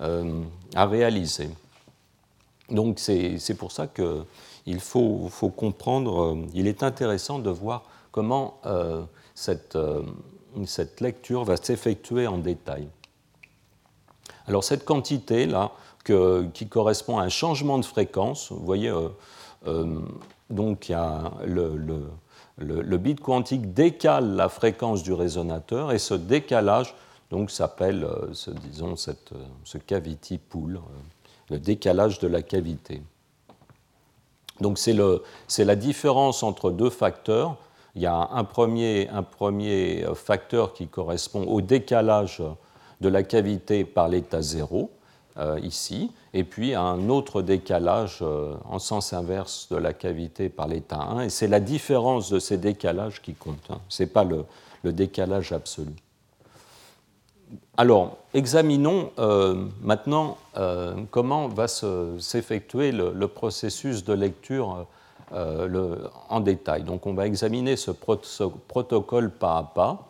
euh, 0.00 0.42
à 0.74 0.86
réaliser. 0.86 1.48
Donc 2.70 2.98
c'est 2.98 3.56
pour 3.56 3.70
ça 3.70 3.86
qu'il 3.86 4.80
faut, 4.80 5.28
faut, 5.30 5.50
comprendre, 5.50 6.38
il 6.52 6.66
est 6.66 6.82
intéressant 6.82 7.38
de 7.38 7.50
voir 7.50 7.84
comment 8.10 8.60
cette, 9.34 9.78
cette 10.64 11.00
lecture 11.00 11.44
va 11.44 11.56
s'effectuer 11.56 12.26
en 12.26 12.38
détail. 12.38 12.88
Alors 14.48 14.64
cette 14.64 14.84
quantité-là, 14.84 15.72
qui 16.04 16.68
correspond 16.68 17.18
à 17.18 17.22
un 17.22 17.28
changement 17.28 17.78
de 17.78 17.84
fréquence, 17.84 18.50
vous 18.50 18.64
voyez, 18.64 18.92
donc 20.50 20.92
le, 22.58 22.96
bit 22.96 23.20
quantique 23.20 23.74
décale 23.74 24.34
la 24.34 24.48
fréquence 24.48 25.02
du 25.02 25.12
résonateur 25.12 25.92
et 25.92 25.98
ce 25.98 26.14
décalage 26.14 26.94
donc 27.30 27.50
s'appelle, 27.50 28.04
euh, 28.04 28.32
disons, 28.62 28.94
cette, 28.96 29.32
euh, 29.32 29.44
ce 29.64 29.78
cavity 29.78 30.38
pool, 30.38 30.76
euh, 30.76 30.80
le 31.50 31.58
décalage 31.58 32.18
de 32.18 32.28
la 32.28 32.42
cavité. 32.42 33.02
Donc 34.60 34.78
c'est 34.78 35.64
la 35.64 35.76
différence 35.76 36.42
entre 36.42 36.70
deux 36.70 36.90
facteurs. 36.90 37.56
Il 37.94 38.02
y 38.02 38.06
a 38.06 38.28
un 38.32 38.44
premier, 38.44 39.08
premier 39.38 40.04
facteur 40.14 40.72
qui 40.72 40.88
correspond 40.88 41.44
au 41.44 41.60
décalage 41.60 42.42
de 43.00 43.08
la 43.08 43.22
cavité 43.22 43.84
par 43.84 44.08
l'état 44.08 44.42
zéro, 44.42 44.90
euh, 45.38 45.60
ici, 45.62 46.10
et 46.32 46.44
puis 46.44 46.74
un 46.74 47.10
autre 47.10 47.42
décalage 47.42 48.20
euh, 48.22 48.54
en 48.64 48.78
sens 48.78 49.12
inverse 49.12 49.68
de 49.70 49.76
la 49.76 49.92
cavité 49.92 50.48
par 50.48 50.66
l'état 50.66 50.96
1, 50.96 51.24
et 51.24 51.28
c'est 51.28 51.46
la 51.46 51.60
différence 51.60 52.30
de 52.30 52.38
ces 52.38 52.56
décalages 52.56 53.20
qui 53.20 53.34
compte, 53.34 53.70
hein. 53.70 53.78
ce 53.90 54.02
n'est 54.02 54.08
pas 54.08 54.24
le, 54.24 54.46
décalage 54.92 55.52
absolu. 55.52 55.92
Alors, 57.76 58.16
examinons 58.34 59.10
euh, 59.18 59.66
maintenant 59.82 60.38
comment 61.10 61.48
va 61.48 61.68
s'effectuer 61.68 62.92
le, 62.92 63.28
processus 63.28 64.04
de 64.04 64.14
lecture 64.14 64.86
en 65.32 66.40
détail. 66.40 66.82
Donc, 66.82 67.06
on 67.06 67.14
va 67.14 67.26
examiner 67.26 67.76
ce, 67.76 67.90
protocole 67.90 69.30
pas 69.30 69.58
à 69.58 69.62
pas. 69.62 70.08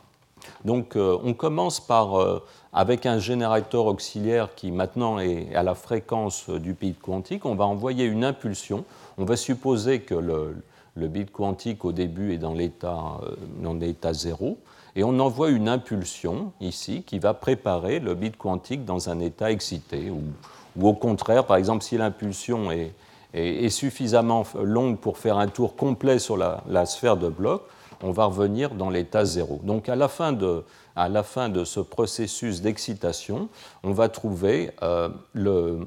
Donc, 0.64 0.96
on 0.96 1.35
commence 1.35 1.81
par 1.81 2.40
avec 2.77 3.07
un 3.07 3.18
générateur 3.18 3.87
auxiliaire 3.87 4.55
qui 4.55 4.70
maintenant 4.70 5.18
est 5.18 5.55
à 5.55 5.62
la 5.62 5.75
fréquence 5.75 6.51
du 6.51 6.75
bit 6.75 7.01
quantique, 7.01 7.46
on 7.46 7.55
va 7.55 7.64
envoyer 7.64 8.05
une 8.05 8.22
impulsion. 8.22 8.85
On 9.16 9.25
va 9.25 9.35
supposer 9.35 10.01
que 10.01 10.14
le, 10.14 11.09
bit 11.09 11.33
quantique 11.33 11.87
au 11.87 11.92
début 11.92 12.35
est 12.35 12.38
dans 12.38 12.53
l'état, 12.53 13.18
euh, 13.22 14.12
0, 14.12 14.59
et 14.97 15.05
on 15.05 15.19
envoie 15.21 15.51
une 15.51 15.69
impulsion 15.69 16.53
ici 16.61 17.05
qui 17.07 17.19
va 17.19 17.35
préparer 17.35 18.01
le 18.01 18.15
bit 18.15 18.37
quantique 18.37 18.87
dans 18.87 19.11
un 19.11 19.21
état 19.21 19.51
excité, 19.53 20.11
ou, 20.11 20.23
au 20.89 20.95
contraire, 20.95 21.45
par 21.45 21.59
exemple, 21.59 21.85
si 21.85 21.99
l'impulsion 21.99 22.71
est, 22.73 22.93
suffisamment 23.69 24.45
longue 24.63 24.99
pour 24.99 25.19
faire 25.19 25.37
un 25.37 25.49
tour 25.49 25.77
complet 25.77 26.19
sur 26.19 26.39
la, 26.39 26.87
sphère 26.87 27.19
de 27.19 27.29
bloc, 27.29 27.63
on 28.03 28.11
va 28.11 28.25
revenir 28.25 28.71
dans 28.75 28.89
l'état 28.89 29.27
0. 29.27 29.61
Donc 29.63 29.91
à 29.91 29.97
la 29.97 30.09
fin 30.09 30.33
de, 30.33 30.65
à 30.95 31.11
la 31.11 31.23
fin 31.23 31.51
de 31.51 31.65
ce 31.65 31.81
processus 31.81 32.63
d'excitation, 32.63 33.51
on 33.83 33.93
va 33.93 34.09
trouver 34.09 34.71
euh, 34.83 35.11
le, 35.35 35.87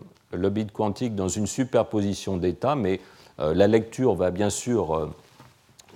bit 0.49 0.71
quantique 0.71 1.15
dans 1.15 1.27
une 1.27 1.47
superposition 1.47 2.37
d'états, 2.37 2.75
mais 2.75 2.99
euh, 3.39 3.55
la 3.55 3.67
lecture 3.67 4.13
va 4.13 4.29
bien 4.29 4.51
sûr 4.51 4.95
euh, 4.95 5.09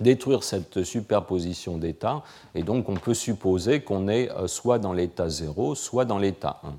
détruire 0.00 0.42
cette 0.42 0.82
superposition 0.84 1.78
d'états, 1.78 2.22
et 2.54 2.62
donc 2.62 2.88
on 2.88 2.94
peut 2.94 3.14
supposer 3.14 3.80
qu'on 3.82 4.08
est 4.08 4.28
soit 4.46 4.78
dans 4.78 4.92
l'état 4.92 5.28
0, 5.28 5.74
soit 5.74 6.04
dans 6.04 6.18
l'état 6.18 6.60
1. 6.64 6.72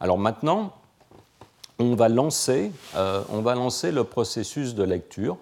Alors 0.00 0.18
maintenant, 0.18 0.72
on 1.78 1.94
va 1.94 2.08
lancer, 2.08 2.72
on 2.94 3.40
va 3.40 3.54
lancer 3.54 3.92
le 3.92 4.04
processus 4.04 4.74
de 4.74 4.82
lecture. 4.82 5.36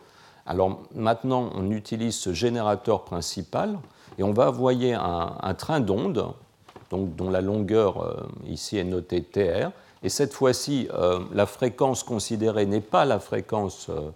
Alors 0.46 0.80
maintenant, 0.94 1.50
on 1.54 1.70
utilise 1.70 2.16
ce 2.16 2.32
générateur 2.32 3.04
principal 3.04 3.78
et 4.18 4.22
on 4.22 4.32
va 4.32 4.48
envoyer 4.48 4.94
un, 4.94 5.54
train 5.54 5.80
d'onde, 5.80 6.32
dont 6.90 7.30
la 7.30 7.40
longueur 7.40 8.02
euh, 8.02 8.26
ici 8.46 8.78
est 8.78 8.84
notée 8.84 9.22
TR, 9.22 9.70
et 10.02 10.09
cette 10.09 10.32
fois-ci, 10.32 10.88
euh, 10.94 11.20
la 11.32 11.46
fréquence 11.46 12.02
considérée 12.02 12.66
n'est 12.66 12.80
pas 12.80 13.04
la 13.04 13.18
fréquence 13.18 13.88
euh, 13.90 14.11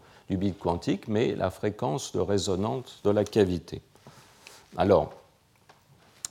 quantique, 0.58 1.08
mais 1.08 1.34
la 1.34 1.50
fréquence 1.50 2.12
de 2.12 2.20
résonance 2.20 3.00
de 3.04 3.10
la 3.10 3.24
cavité. 3.24 3.82
Alors, 4.76 5.12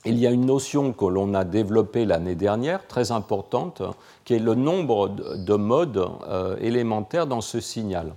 il 0.04 0.18
y 0.18 0.26
a 0.26 0.30
une 0.30 0.46
notion 0.46 0.92
que 0.92 1.04
l'on 1.04 1.32
a 1.34 1.44
développée 1.44 2.04
l'année 2.04 2.34
dernière, 2.34 2.86
très 2.88 3.12
importante, 3.12 3.82
qui 4.24 4.34
est 4.34 4.40
le 4.40 4.54
nombre 4.54 5.08
de 5.08 5.54
modes 5.54 6.08
euh, 6.26 6.56
élémentaires 6.60 7.28
dans 7.28 7.40
ce 7.40 7.60
signal. 7.60 8.12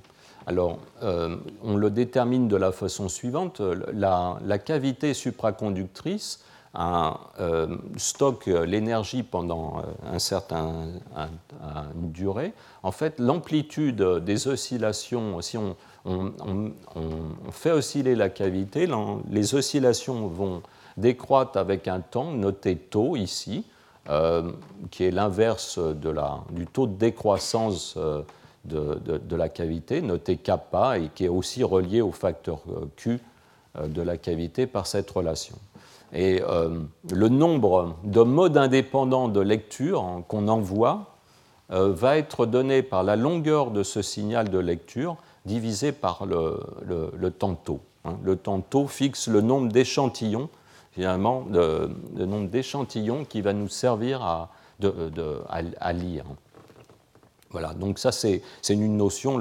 Alors, 0.48 0.80
euh, 1.04 1.38
on 1.64 1.76
le 1.76 1.90
détermine 1.90 2.48
de 2.48 2.56
la 2.56 2.72
façon 2.72 3.08
suivante. 3.10 3.62
La, 3.94 4.58
cavité 4.58 5.14
supraconductrice 5.14 6.42
euh, 7.40 7.78
stocke 7.98 8.48
l'énergie 8.48 9.24
pendant 9.24 9.84
un 10.06 10.20
certain 10.20 10.88
durée. 11.96 12.54
En 12.84 12.92
fait, 12.92 13.20
l'amplitude 13.20 14.02
des 14.02 14.48
oscillations, 14.48 15.42
si 15.42 15.58
on, 15.58 15.76
fait 17.52 17.72
osciller 17.72 18.16
la 18.16 18.30
cavité, 18.30 18.88
les 19.30 19.56
oscillations 19.56 20.28
vont 20.28 20.62
décroître 20.98 21.58
avec 21.58 21.88
un 21.88 22.00
temps 22.00 22.32
noté 22.32 22.76
taux 22.76 23.16
ici, 23.16 23.66
euh, 24.10 24.52
qui 24.92 25.04
est 25.04 25.10
l'inverse 25.10 25.80
du 25.80 26.68
taux 26.68 26.86
de 26.86 26.94
décroissance 26.94 27.96
euh, 27.98 28.22
de, 28.64 29.36
la 29.36 29.50
cavité, 29.50 30.02
noté 30.02 30.38
kappa, 30.38 31.00
et 31.00 31.10
qui 31.16 31.26
est 31.26 31.30
aussi 31.30 31.64
relié 31.64 32.02
au 32.02 32.12
facteur 32.12 32.62
euh, 32.70 32.86
Q 32.96 33.20
de 33.84 34.02
la 34.04 34.18
cavité 34.18 34.68
par 34.68 34.88
cette 34.88 35.10
relation. 35.10 35.58
Et 36.14 36.42
le 37.12 37.30
nombre 37.30 37.96
de 38.04 38.22
modes 38.22 38.58
indépendants 38.58 39.28
de 39.28 39.42
lecture 39.42 40.04
hein, 40.04 40.24
qu'on 40.28 40.48
envoie 40.48 41.16
va 41.70 42.18
être 42.18 42.46
donné 42.46 42.84
par 42.84 43.04
la 43.04 43.16
longueur 43.16 43.72
de 43.72 43.84
ce 43.84 44.02
signal 44.02 44.50
de 44.50 44.60
lecture 44.60 45.18
divisé 45.46 45.92
par 45.92 46.26
le, 46.26 47.30
temps 47.32 47.56
taux. 47.56 47.82
Hein. 48.06 48.18
Le 48.24 48.36
temps 48.36 48.62
taux 48.62 48.88
fixe 48.88 49.28
le 49.28 49.42
nombre 49.42 49.72
d'échantillons 49.72 50.50
finalement 50.96 51.46
le, 51.52 51.92
nombre 52.26 52.50
d'échantillons 52.50 53.26
qui 53.26 53.42
va 53.42 53.52
nous 53.54 53.68
servir 53.68 54.24
à, 54.24 54.50
lire. 55.94 56.24
Voilà, 57.52 57.74
donc 57.74 58.00
ça 58.00 58.12
c'est 58.12 58.42
une 58.70 58.98
notion, 58.98 59.38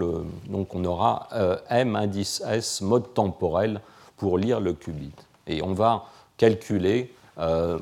donc 0.49 0.75
on 0.75 0.85
aura 0.85 1.29
euh, 1.33 1.57
M 1.71 1.97
indice 1.97 2.43
S 2.47 2.81
mode 2.81 3.15
temporel 3.15 3.81
pour 4.17 4.37
lire 4.37 4.61
le 4.61 4.73
qubit. 4.73 5.13
Et 5.47 5.63
on 5.63 5.75
va 5.75 6.07
calculer 6.37 7.13
euh, 7.39 7.79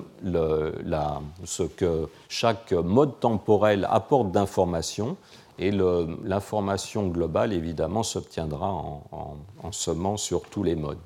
ce 1.44 1.62
que 1.62 2.08
chaque 2.28 2.72
mode 2.72 3.20
temporel 3.20 3.86
apporte 3.90 4.32
d'informations 4.32 5.16
et 5.58 5.70
l'information 5.70 7.08
globale 7.08 7.52
évidemment 7.52 8.02
s'obtiendra 8.02 8.70
en, 8.70 9.36
en, 9.62 10.16
sur 10.16 10.42
tous 10.42 10.62
les 10.62 10.74
modes. 10.74 10.98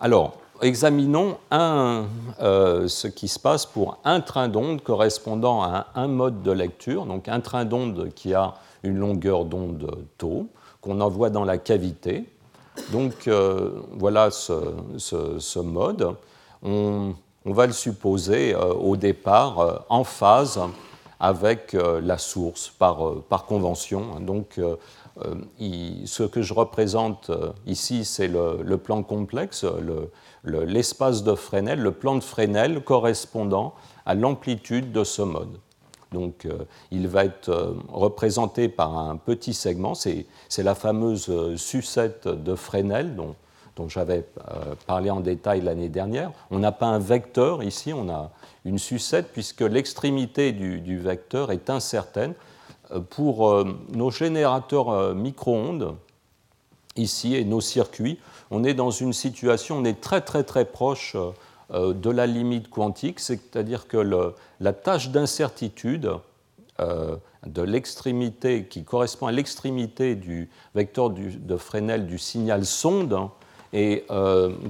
Alors, 0.00 0.34
examinons 0.62 1.38
euh, 1.52 2.88
ce 2.88 3.08
qui 3.08 3.28
se 3.28 3.38
passe 3.38 3.66
pour 3.66 3.98
un 4.04 4.20
train 4.20 4.48
d'onde 4.48 4.82
correspondant 4.82 5.62
à 5.62 5.88
un, 5.94 6.08
mode 6.08 6.42
de 6.42 6.52
lecture, 6.52 7.06
donc 7.06 7.28
un 7.28 7.40
train 7.40 7.64
d'onde 7.64 8.10
qui 8.14 8.34
a 8.34 8.54
une 8.82 8.96
longueur 8.98 9.44
d'onde 9.44 10.04
tau, 10.18 10.48
qu'on 10.80 11.00
envoie 11.00 11.30
dans 11.30 11.44
la 11.44 11.58
cavité. 11.58 12.24
Donc 12.92 13.28
euh, 13.28 13.70
voilà 13.92 14.30
ce, 14.30 15.58
mode. 15.58 16.14
On, 16.62 17.14
va 17.44 17.66
le 17.66 17.72
supposer 17.72 18.54
euh, 18.54 18.74
au 18.74 18.96
départ 18.96 19.84
en 19.88 20.04
phase 20.04 20.60
avec 21.20 21.72
la 21.72 22.18
source 22.18 22.68
par, 22.68 23.14
par 23.28 23.44
convention. 23.46 24.20
Donc 24.20 24.58
euh, 25.24 25.34
ce 26.04 26.22
que 26.22 26.42
je 26.42 26.54
représente 26.54 27.30
euh, 27.30 27.50
ici, 27.66 28.04
c'est 28.04 28.28
le, 28.28 28.76
plan 28.76 29.02
complexe, 29.02 29.64
l'espace 30.44 31.24
de 31.24 31.34
Fresnel, 31.34 31.80
le 31.80 31.92
plan 31.92 32.14
de 32.14 32.22
Fresnel 32.22 32.82
correspondant 32.82 33.74
à 34.06 34.14
l'amplitude 34.14 34.92
de 34.92 35.04
ce 35.04 35.22
mode. 35.22 35.58
Donc, 36.12 36.46
euh, 36.46 36.64
il 36.90 37.08
va 37.08 37.24
être 37.24 37.76
représenté 37.88 38.68
par 38.68 38.96
un 38.96 39.16
petit 39.16 39.54
segment, 39.54 39.94
c'est 39.94 40.26
la 40.58 40.74
fameuse 40.74 41.56
sucette 41.56 42.28
de 42.28 42.54
Fresnel 42.54 43.14
dont, 43.14 43.34
j'avais 43.86 44.24
parlé 44.88 45.08
en 45.08 45.20
détail 45.20 45.60
l'année 45.60 45.88
dernière. 45.88 46.32
On 46.50 46.58
n'a 46.58 46.72
pas 46.72 46.86
un 46.86 46.98
vecteur 46.98 47.62
ici, 47.62 47.92
on 47.92 48.08
a 48.08 48.32
une 48.64 48.78
sucette 48.78 49.28
puisque 49.32 49.60
l'extrémité 49.60 50.50
du, 50.50 50.98
vecteur 50.98 51.52
est 51.52 51.70
incertaine 51.70 52.34
pour 53.10 53.48
euh, 53.48 53.64
nos 53.92 54.10
générateurs 54.10 54.90
euh, 54.90 55.14
micro-ondes, 55.14 55.96
ici, 56.96 57.34
et 57.34 57.44
nos 57.44 57.60
circuits, 57.60 58.18
on 58.50 58.64
est 58.64 58.74
dans 58.74 58.90
une 58.90 59.12
situation, 59.12 59.76
on 59.78 59.84
est 59.84 60.00
très 60.00 60.20
très 60.20 60.42
très 60.42 60.64
proche 60.64 61.14
euh, 61.14 61.30
de 61.70 62.10
la 62.10 62.26
limite 62.26 62.70
quantique, 62.70 63.20
c'est-à-dire 63.20 63.88
que 63.88 63.98
la 64.60 64.72
tâche 64.72 65.10
d'incertitude 65.10 66.10
de 66.78 67.62
l'extrémité 67.62 68.64
qui 68.64 68.84
correspond 68.84 69.26
à 69.26 69.32
l'extrémité 69.32 70.14
du 70.14 70.48
vecteur 70.74 71.10
de 71.10 71.56
Fresnel 71.56 72.06
du 72.06 72.18
signal 72.18 72.64
sonde 72.64 73.28
et 73.74 74.06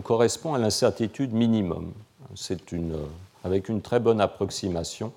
correspond 0.02 0.54
à 0.54 0.58
l'incertitude 0.58 1.32
minimum. 1.32 1.92
C'est 2.34 2.72
une, 2.72 2.96
avec 3.44 3.68
une 3.68 3.80
très 3.80 4.00
bonne 4.00 4.20
approximation 4.20 5.12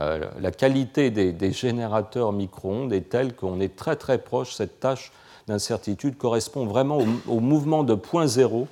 euh, 0.00 0.24
la 0.40 0.50
qualité 0.50 1.10
des, 1.10 1.52
générateurs 1.52 2.32
micro-ondes 2.32 2.92
est 2.92 3.08
telle 3.08 3.34
qu'on 3.34 3.60
est 3.60 3.74
très 3.74 3.96
très 3.96 4.18
proche, 4.18 4.54
cette 4.54 4.78
tâche 4.78 5.12
d'incertitude 5.48 6.16
correspond 6.16 6.66
vraiment 6.66 6.98
au, 7.26 7.40
mouvement 7.40 7.82
de 7.82 7.94
point 7.94 8.26
zéro 8.26 8.68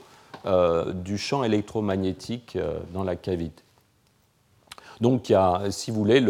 euh, 0.46 0.92
du 0.92 1.18
champ 1.18 1.44
électromagnétique 1.44 2.56
euh, 2.56 2.78
dans 2.92 3.04
la 3.04 3.16
cavité. 3.16 3.62
Donc 5.00 5.28
il 5.28 5.32
y 5.32 5.34
a, 5.34 5.70
si 5.70 5.90
vous 5.90 5.98
voulez, 5.98 6.24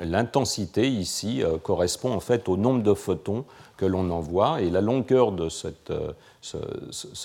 l'intensité 0.00 0.86
ici 0.86 1.42
correspond 1.62 2.12
en 2.12 2.20
fait 2.20 2.46
au 2.50 2.58
nombre 2.58 2.82
de 2.82 2.92
photons 2.92 3.46
que 3.78 3.86
l'on 3.86 4.10
envoie 4.10 4.60
et 4.60 4.68
la 4.68 4.82
longueur 4.82 5.32
de 5.32 5.48
ce, 5.48 5.72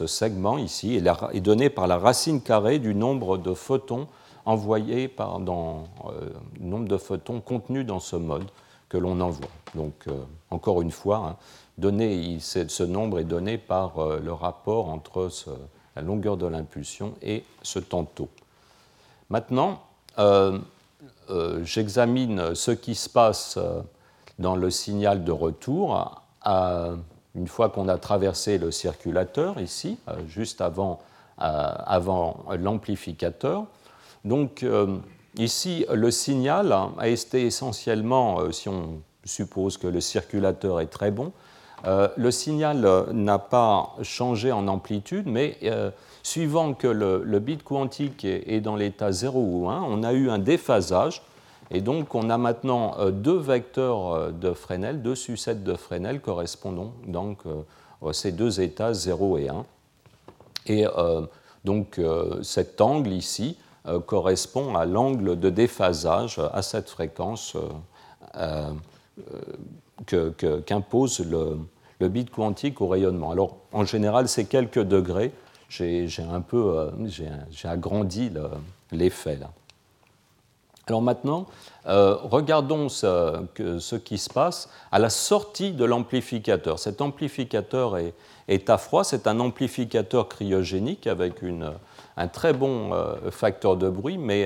segment 0.08 0.58
ici 0.58 0.96
est, 0.96 1.42
donné 1.42 1.70
par 1.70 1.88
la 1.88 1.98
racine 1.98 2.42
carrée 2.42 2.80
du 2.80 2.96
nombre 2.96 3.38
de 3.38 3.54
photons 3.54 4.08
envoyés 4.48 5.10
par, 5.10 5.40
dans 5.40 5.84
euh, 6.06 6.30
nombre 6.60 6.88
de 6.88 6.98
photons 6.98 7.42
contenus 7.42 7.86
dans 7.86 8.00
ce 8.00 8.16
mode 8.16 8.46
que 8.88 8.98
l'on 8.98 9.20
envoie. 9.20 9.50
Donc, 9.76 9.94
euh, 10.08 10.14
encore 10.50 10.82
une 10.82 10.92
fois, 10.92 11.18
hein, 11.18 11.36
donné, 11.78 12.40
ce 12.40 12.84
nombre 12.84 13.20
est 13.20 13.26
donné 13.26 13.58
par 13.58 14.00
euh, 14.00 14.20
le 14.20 14.34
rapport 14.34 14.90
entre 14.90 15.30
la 15.96 16.02
longueur 16.02 16.38
de 16.38 16.48
l'impulsion 16.48 17.14
et 17.22 17.44
ce 17.64 17.80
tantôt. 17.80 18.30
Maintenant, 19.30 19.82
j'examine 21.64 22.56
ce 22.56 22.72
qui 22.72 22.96
se 22.96 23.10
passe 23.10 23.60
dans 24.40 24.56
le 24.56 24.70
signal 24.70 25.24
de 25.24 25.32
retour 25.32 26.22
à, 26.42 26.96
une 27.38 27.48
fois 27.48 27.70
qu'on 27.70 27.88
a 27.88 27.98
traversé 27.98 28.58
le 28.58 28.72
circulateur 28.72 29.62
ici, 29.62 29.98
euh, 30.08 30.16
juste 30.28 30.60
avant, 30.60 31.00
euh, 31.42 31.72
avant 31.86 32.46
l'amplificateur. 32.60 33.66
Donc 34.26 34.64
euh, 34.64 34.98
ici, 35.38 35.86
le 35.94 36.10
signal 36.12 36.76
a 36.98 37.08
été 37.08 37.46
essentiellement, 37.46 38.52
si 38.52 38.68
on 38.70 39.02
suppose 39.24 39.78
que 39.78 39.88
le 39.88 40.02
circulateur 40.02 40.82
est 40.82 40.88
très 40.88 41.12
bon, 41.12 41.32
le 41.86 42.32
signal 42.32 43.06
n'a 43.12 43.40
pas 43.40 43.96
changé 44.02 44.52
en 44.52 44.68
amplitude, 44.68 45.28
mais 45.28 45.58
suivant 46.24 46.74
que 46.74 46.88
le, 46.88 47.40
bit 47.40 47.64
quantique 47.64 48.26
est, 48.26 48.62
dans 48.62 48.76
l'état 48.76 49.12
0 49.12 49.40
ou 49.40 49.70
1, 49.70 49.84
on 49.84 50.04
a 50.04 50.14
eu 50.14 50.30
un 50.30 50.40
déphasage 50.40 51.22
et 51.70 51.82
donc, 51.82 52.16
on 52.16 52.30
a 52.30 52.38
maintenant 52.38 52.96
euh, 53.00 53.12
deux 53.12 53.38
vecteurs 53.38 54.14
euh, 54.14 54.32
de 54.32 54.54
Fresnel, 54.54 55.02
deux 55.02 55.16
sucettes 55.16 55.64
de 55.64 55.76
Fresnel 55.76 56.22
correspondant 56.22 56.94
donc 57.06 57.40
euh, 57.46 58.14
ces 58.14 58.32
deux 58.32 58.62
états 58.62 58.94
0 58.94 59.38
et 59.38 59.50
1. 59.50 59.66
Et 60.68 60.86
donc, 61.64 62.00
cet 62.42 62.82
angle 62.82 63.14
ici 63.14 63.58
correspond 64.06 64.76
à 64.76 64.84
l'angle 64.84 65.40
de 65.40 65.50
déphasage 65.50 66.42
à 66.52 66.62
cette 66.62 66.90
fréquence 66.90 67.56
qu'impose 70.06 71.20
le, 71.20 72.08
bit 72.08 72.30
quantique 72.30 72.82
au 72.82 72.88
rayonnement. 72.88 73.32
Alors, 73.32 73.58
en 73.74 73.86
général, 73.86 74.28
c'est 74.28 74.46
quelques 74.46 74.84
degrés. 74.84 75.32
J'ai 75.70 76.08
un 76.32 76.42
peu 76.42 76.92
j'ai 77.10 77.68
agrandi 77.68 78.32
l'effet 78.92 79.36
là. 79.36 79.52
Alors 80.88 81.02
maintenant, 81.02 81.48
euh, 81.88 82.16
regardons 82.16 82.88
ce, 82.88 83.96
qui 83.96 84.18
se 84.18 84.30
passe 84.30 84.70
à 84.92 85.00
la 85.00 85.10
sortie 85.10 85.72
de 85.72 85.84
l'amplificateur. 85.84 86.80
Cet 86.80 87.02
amplificateur 87.02 87.98
est, 88.48 88.70
à 88.70 88.78
froid, 88.78 89.04
c'est 89.04 89.28
un 89.28 89.40
amplificateur 89.42 90.30
cryogénique 90.30 91.06
avec 91.08 91.42
un 92.18 92.28
très 92.28 92.52
bon 92.52 92.92
facteur 93.32 93.78
de 93.78 93.90
bruit, 93.90 94.18
mais 94.18 94.46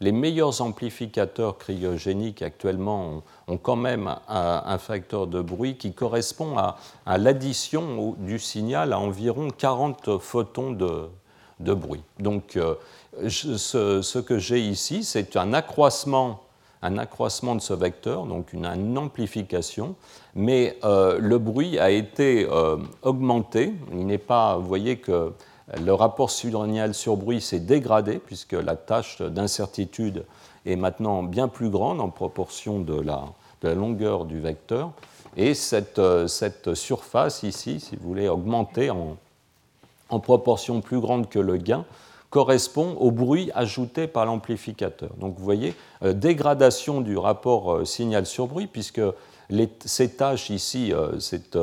les 0.00 0.12
meilleurs 0.12 0.62
amplificateurs 0.62 1.58
cryogéniques 1.58 2.42
actuellement 2.42 3.22
ont, 3.48 3.56
quand 3.58 3.76
même 3.76 4.14
un, 4.28 4.78
facteur 4.78 5.26
de 5.26 5.42
bruit 5.42 5.76
qui 5.76 5.92
correspond 5.92 6.56
à, 6.56 7.18
l'addition 7.18 8.14
du 8.18 8.38
signal 8.38 8.92
à 8.92 8.98
environ 8.98 9.48
40 9.50 10.18
photons 10.18 10.70
de, 10.70 11.74
bruit. 11.74 12.02
Donc 12.20 12.58
ce, 13.28 14.18
que 14.18 14.38
j'ai 14.38 14.60
ici, 14.60 15.02
c'est 15.02 15.36
un 15.36 15.52
accroissement 15.52 16.42
un 16.82 16.98
accroissement 16.98 17.54
de 17.54 17.60
ce 17.60 17.72
vecteur, 17.72 18.24
donc 18.24 18.52
une, 18.52 18.98
amplification, 18.98 19.96
mais 20.34 20.78
euh, 20.84 21.18
le 21.20 21.38
bruit 21.38 21.78
a 21.78 21.90
été 21.90 22.46
euh, 22.50 22.76
augmenté. 23.02 23.74
Il 23.92 24.06
n'est 24.06 24.18
pas, 24.18 24.56
vous 24.56 24.66
voyez 24.66 24.98
que 24.98 25.32
le 25.76 25.92
rapport 25.92 26.30
signal 26.30 26.94
sur 26.94 27.16
bruit 27.16 27.40
s'est 27.40 27.60
dégradé 27.60 28.18
puisque 28.18 28.52
la 28.52 28.76
tâche 28.76 29.20
d'incertitude 29.20 30.24
est 30.66 30.76
maintenant 30.76 31.22
bien 31.22 31.48
plus 31.48 31.70
grande 31.70 32.00
en 32.00 32.08
proportion 32.08 32.80
de 32.80 33.00
la, 33.00 33.24
longueur 33.74 34.24
du 34.24 34.40
vecteur. 34.40 34.92
Et 35.36 35.54
cette, 35.54 36.00
surface 36.74 37.42
ici, 37.42 37.80
si 37.80 37.96
vous 37.96 38.08
voulez, 38.08 38.28
augmentée 38.28 38.90
en, 38.90 39.16
en 40.08 40.20
proportion 40.20 40.80
plus 40.80 41.00
grande 41.00 41.28
que 41.28 41.38
le 41.38 41.56
gain, 41.56 41.84
correspond 42.30 42.94
au 42.98 43.10
bruit 43.10 43.50
ajouté 43.54 44.06
par 44.06 44.26
l'amplificateur. 44.26 45.10
Donc 45.18 45.36
vous 45.38 45.44
voyez, 45.44 45.74
euh, 46.02 46.12
dégradation 46.12 47.00
du 47.00 47.16
rapport 47.16 47.72
euh, 47.72 47.84
signal 47.84 48.26
sur 48.26 48.46
bruit, 48.46 48.66
puisque 48.66 49.00
ces 49.84 50.10
tâches 50.10 50.50
ici, 50.50 50.92
euh, 50.92 51.18
cette, 51.20 51.58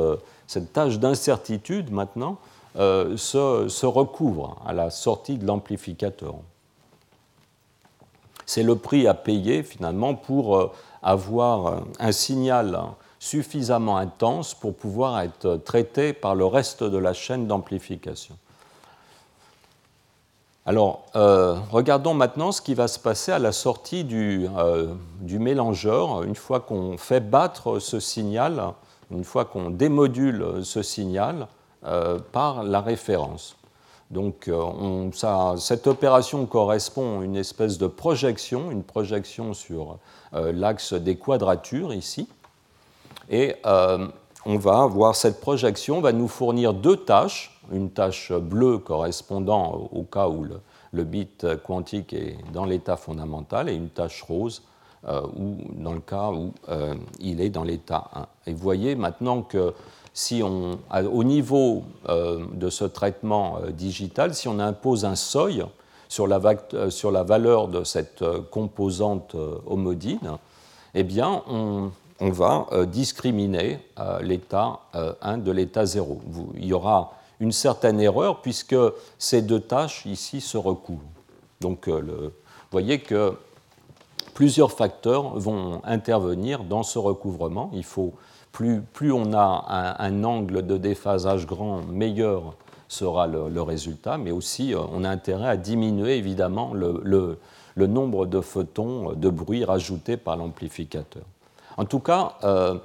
cette 0.48 0.74
tâche 0.74 0.98
d'incertitude 0.98 1.92
maintenant, 1.92 2.40
se, 2.76 3.68
se, 3.70 3.86
recouvre 3.86 4.62
à 4.66 4.74
la 4.74 4.90
sortie 4.90 5.38
de 5.38 5.46
l'amplificateur. 5.46 6.36
C'est 8.46 8.64
le 8.64 8.76
prix 8.76 9.08
à 9.08 9.14
payer 9.14 9.64
finalement 9.64 10.14
pour 10.14 10.74
avoir 11.02 11.84
un 12.00 12.12
signal 12.12 12.80
suffisamment 13.20 13.98
intense 13.98 14.54
pour 14.54 14.76
pouvoir 14.76 15.20
être 15.22 15.56
traité 15.64 16.14
par 16.14 16.36
le 16.36 16.46
reste 16.46 16.84
de 16.84 16.98
la 16.98 17.14
chaîne 17.14 17.48
d'amplification. 17.48 18.38
Alors, 20.68 21.06
euh, 21.16 21.56
regardons 21.72 22.16
maintenant 22.16 22.52
ce 22.52 22.60
qui 22.60 22.74
va 22.74 22.88
se 22.88 22.98
passer 22.98 23.32
à 23.32 23.38
la 23.38 23.52
sortie 23.52 24.04
du, 24.04 24.48
euh, 24.58 24.96
mélangeur, 25.22 26.24
une 26.24 26.36
fois 26.36 26.60
qu'on 26.60 26.98
fait 26.98 27.20
battre 27.20 27.78
ce 27.78 28.00
signal, 28.00 28.74
une 29.12 29.24
fois 29.24 29.46
qu'on 29.46 29.70
démodule 29.70 30.64
ce 30.64 30.82
signal 30.82 31.36
euh, 31.44 31.46
par 32.32 32.64
la 32.64 32.82
référence. 32.82 33.56
Donc, 34.12 34.50
cette 35.58 35.88
opération 35.88 36.46
correspond 36.46 37.22
à 37.22 37.24
une 37.24 37.36
espèce 37.36 37.78
de 37.78 37.88
projection, 37.88 38.72
une 38.72 38.84
projection 38.84 39.54
sur 39.54 39.98
l'axe 40.34 40.94
des 40.94 41.16
quadratures 41.16 41.94
ici. 41.94 42.28
Et 43.30 43.56
on 44.48 44.58
va 44.58 44.84
avoir 44.84 45.16
cette 45.16 45.42
projection, 45.42 46.02
va 46.02 46.12
nous 46.12 46.28
fournir 46.28 46.74
deux 46.74 46.98
tâches, 46.98 47.60
une 47.72 47.90
tâche 47.90 48.32
bleue 48.32 48.78
correspondant 48.78 49.90
au 49.92 50.04
cas 50.04 50.28
où 50.28 50.46
le, 50.94 51.04
bit 51.04 51.48
quantique 51.64 52.14
est 52.14 52.38
dans 52.54 52.66
l'état 52.66 52.96
fondamental 52.96 53.70
et 53.70 53.74
une 53.74 53.90
tâche 53.90 54.22
rose 54.22 54.62
euh, 55.08 55.22
ou 55.36 55.58
dans 55.74 55.94
le 55.94 56.00
cas 56.00 56.30
où 56.32 56.54
euh, 56.70 56.96
il 57.20 57.42
est 57.42 57.50
dans 57.50 57.64
l'état 57.64 58.10
1. 58.14 58.28
Et 58.48 58.54
vous 58.54 58.62
voyez 58.62 58.96
maintenant 58.96 59.42
que 59.42 59.74
si 60.16 60.42
on, 60.42 60.80
au 60.92 61.24
niveau 61.24 61.84
euh, 62.10 62.44
de 62.54 62.72
ce 62.72 62.86
traitement 62.86 63.60
digital, 63.70 64.34
si 64.34 64.48
on 64.48 64.58
impose 64.58 65.06
un 65.06 65.16
seuil 65.16 65.64
sur 66.10 66.26
la, 66.26 66.40
la 66.40 67.24
valeur 67.24 67.68
de 67.68 67.84
cette 67.84 68.24
composante 68.50 69.36
homodine, 69.68 70.40
eh 70.96 71.04
bien, 71.04 71.44
on, 71.48 71.92
va 72.20 72.68
euh, 72.72 72.86
discriminer 72.86 73.80
euh, 74.00 74.22
l'état 74.22 74.80
1 74.94 74.98
euh, 74.98 75.38
de 75.38 75.52
l'état 75.52 75.86
0. 75.86 76.22
Il 76.56 76.66
y 76.66 76.74
aura 76.74 77.12
une 77.42 77.52
certaine 77.52 78.00
erreur 78.00 78.42
puisque 78.42 78.78
ces 79.20 79.42
deux 79.42 79.60
tâches 79.60 80.06
ici 80.06 80.40
se 80.40 80.58
recouvrent. 80.58 81.04
Donc 81.60 81.90
voyez 82.72 83.00
que 83.00 83.34
plusieurs 84.34 84.72
facteurs 84.72 85.38
vont 85.38 85.82
intervenir 85.84 86.64
dans 86.64 86.84
ce 86.84 86.98
recouvrement. 86.98 87.70
Il 87.74 87.84
faut, 87.84 88.14
plus, 88.94 89.12
on 89.12 89.34
a 89.34 89.96
un, 90.00 90.24
angle 90.24 90.66
de 90.66 90.78
déphasage 90.78 91.46
grand, 91.46 91.82
meilleur 91.82 92.56
sera 92.88 93.28
le, 93.28 93.62
résultat, 93.62 94.18
mais 94.18 94.32
aussi 94.32 94.74
on 94.76 95.04
a 95.04 95.10
intérêt 95.10 95.50
à 95.50 95.58
diminuer 95.58 96.18
évidemment 96.18 96.74
le, 96.74 97.38
nombre 97.76 98.26
de 98.26 98.40
photons 98.40 99.12
de 99.14 99.30
bruit 99.30 99.66
rajoutés 99.66 100.16
par 100.16 100.38
l'amplificateur. 100.38 101.24
En 101.78 101.84
tout 101.84 102.00
cas, 102.00 102.38
euh, 102.46 102.76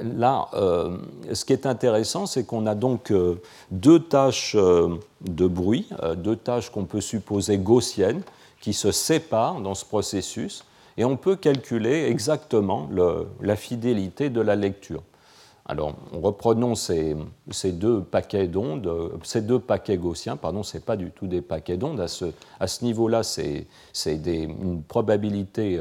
là, 0.00 0.48
euh, 0.54 0.96
ce 1.32 1.44
qui 1.44 1.52
est 1.52 1.66
intéressant, 1.66 2.26
c'est 2.26 2.42
qu'on 2.42 2.66
a 2.66 2.74
donc 2.74 3.12
euh, 3.12 3.36
deux 3.70 4.00
tâches 4.00 4.56
de 4.56 5.46
bruit, 5.46 5.88
deux 6.16 6.34
tâches 6.34 6.70
qu'on 6.70 6.86
peut 6.86 7.00
supposer 7.00 7.58
gaussiennes, 7.58 8.22
qui 8.60 8.72
se 8.72 8.90
séparent 8.90 9.60
dans 9.60 9.76
ce 9.76 9.84
processus, 9.84 10.64
et 10.96 11.04
on 11.04 11.16
peut 11.16 11.36
calculer 11.36 12.06
exactement 12.06 12.90
la 13.40 13.54
fidélité 13.54 14.28
de 14.28 14.40
la 14.40 14.56
lecture. 14.56 15.02
Alors, 15.70 15.94
reprenons 16.12 16.74
ces, 16.74 17.14
deux 17.66 18.02
paquets 18.02 18.48
d'ondes, 18.48 19.12
ces 19.22 19.40
deux 19.40 19.60
paquets 19.60 19.98
gaussiens, 19.98 20.36
pardon, 20.36 20.64
ce 20.64 20.76
n'est 20.76 20.82
pas 20.82 20.96
du 20.96 21.12
tout 21.12 21.28
des 21.28 21.42
paquets 21.42 21.76
d'ondes. 21.76 22.00
À 22.00 22.08
ce, 22.08 22.84
niveau-là, 22.84 23.22
c'est 23.22 23.68
une 24.04 24.82
probabilité 24.82 25.80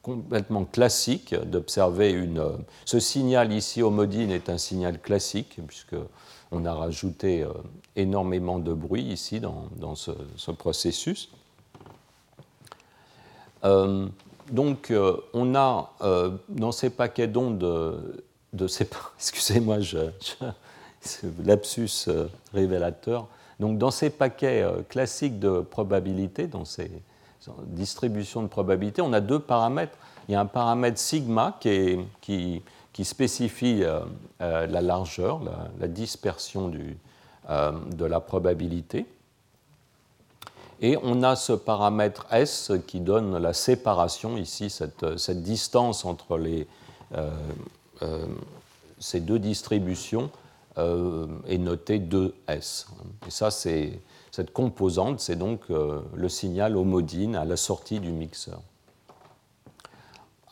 complètement 0.00 0.64
classique 0.64 1.34
d'observer 1.34 2.12
une. 2.12 2.42
Ce 2.86 2.98
signal 2.98 3.52
ici 3.52 3.82
homodine 3.82 4.30
est 4.30 4.48
un 4.48 4.56
signal 4.56 4.98
classique, 5.02 5.60
puisqu'on 5.66 6.64
a 6.64 6.72
rajouté 6.72 7.42
euh, 7.42 7.50
énormément 7.94 8.58
de 8.58 8.72
bruit 8.72 9.02
ici 9.02 9.38
dans, 9.38 9.94
ce, 9.96 10.50
processus. 10.52 11.28
Euh, 13.64 14.06
donc, 14.50 14.90
euh, 14.90 15.18
on 15.34 15.54
a 15.54 15.92
dans 16.48 16.72
ces 16.72 16.88
paquets 16.88 17.28
d'ondes 17.28 18.24
de, 18.56 18.66
ces. 18.66 18.88
Excusez-moi, 19.18 19.80
je, 19.80 19.98
lapsus 21.44 22.08
révélateur. 22.52 23.28
Donc, 23.60 23.78
dans 23.78 23.90
ces 23.90 24.10
paquets 24.10 24.66
classiques 24.88 25.38
de 25.38 25.60
probabilité, 25.60 26.46
dans 26.46 26.64
ces 26.64 26.90
distribution 27.66 28.42
de 28.42 28.48
probabilité, 28.48 29.02
on 29.02 29.12
a 29.12 29.20
deux 29.20 29.38
paramètres. 29.38 29.96
Il 30.28 30.32
y 30.32 30.34
a 30.34 30.40
un 30.40 30.46
paramètre 30.46 30.98
sigma 30.98 31.56
qui, 31.60 31.98
qui, 32.20 33.04
spécifie 33.04 33.82
euh, 33.82 34.00
euh, 34.40 34.66
la 34.66 34.80
largeur, 34.80 35.40
la, 35.78 35.88
dispersion 35.88 36.72
euh, 37.48 37.72
de 37.94 38.04
la 38.04 38.20
probabilité. 38.20 39.06
Et 40.80 40.98
on 41.02 41.22
a 41.22 41.36
ce 41.36 41.52
paramètre 41.52 42.26
S 42.30 42.72
qui 42.86 43.00
donne 43.00 43.38
la 43.38 43.52
séparation, 43.52 44.36
ici, 44.36 44.68
cette, 44.68 45.18
cette 45.18 45.42
distance 45.42 46.04
entre 46.04 46.36
les, 46.36 46.66
ces 48.98 49.20
deux 49.20 49.38
distributions 49.38 50.30
est 50.76 51.58
notée 51.58 51.98
2S. 51.98 52.86
Et 53.26 53.30
ça, 53.30 53.50
c'est 53.50 54.00
cette 54.36 54.52
composante, 54.52 55.20
c'est 55.20 55.36
donc 55.36 55.62
euh, 55.70 56.02
le 56.14 56.28
signal 56.28 56.76
homodine 56.76 57.36
à 57.36 57.46
la 57.46 57.56
sortie 57.56 58.00
du 58.00 58.12
mixeur. 58.12 58.60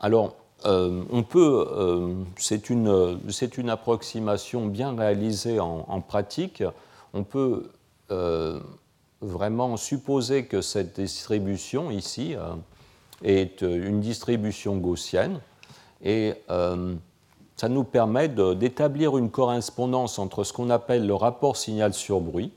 Alors, 0.00 0.36
euh, 0.64 1.02
on 1.10 1.22
peut, 1.22 1.68
euh, 1.70 2.14
c'est 2.38 2.70
une, 2.70 3.20
une, 3.58 3.68
approximation 3.68 4.64
bien 4.64 4.96
réalisée 4.96 5.60
en, 5.60 6.00
pratique, 6.00 6.62
on 7.12 7.24
peut 7.24 7.68
vraiment 9.20 9.76
supposer 9.76 10.46
que 10.46 10.62
cette 10.62 10.98
distribution 10.98 11.90
ici 11.90 12.36
est 13.22 13.60
une 13.60 14.00
distribution 14.00 14.78
gaussienne 14.78 15.40
et 16.02 16.32
ça 17.56 17.68
nous 17.68 17.84
permet 17.84 18.28
d'établir 18.28 19.16
une 19.16 19.30
correspondance 19.30 20.18
entre 20.18 20.44
ce 20.44 20.52
qu'on 20.52 20.70
appelle 20.70 21.06
le 21.06 21.14
rapport 21.14 21.56
signal 21.56 21.94
sur 21.94 22.20
bruit, 22.20 22.52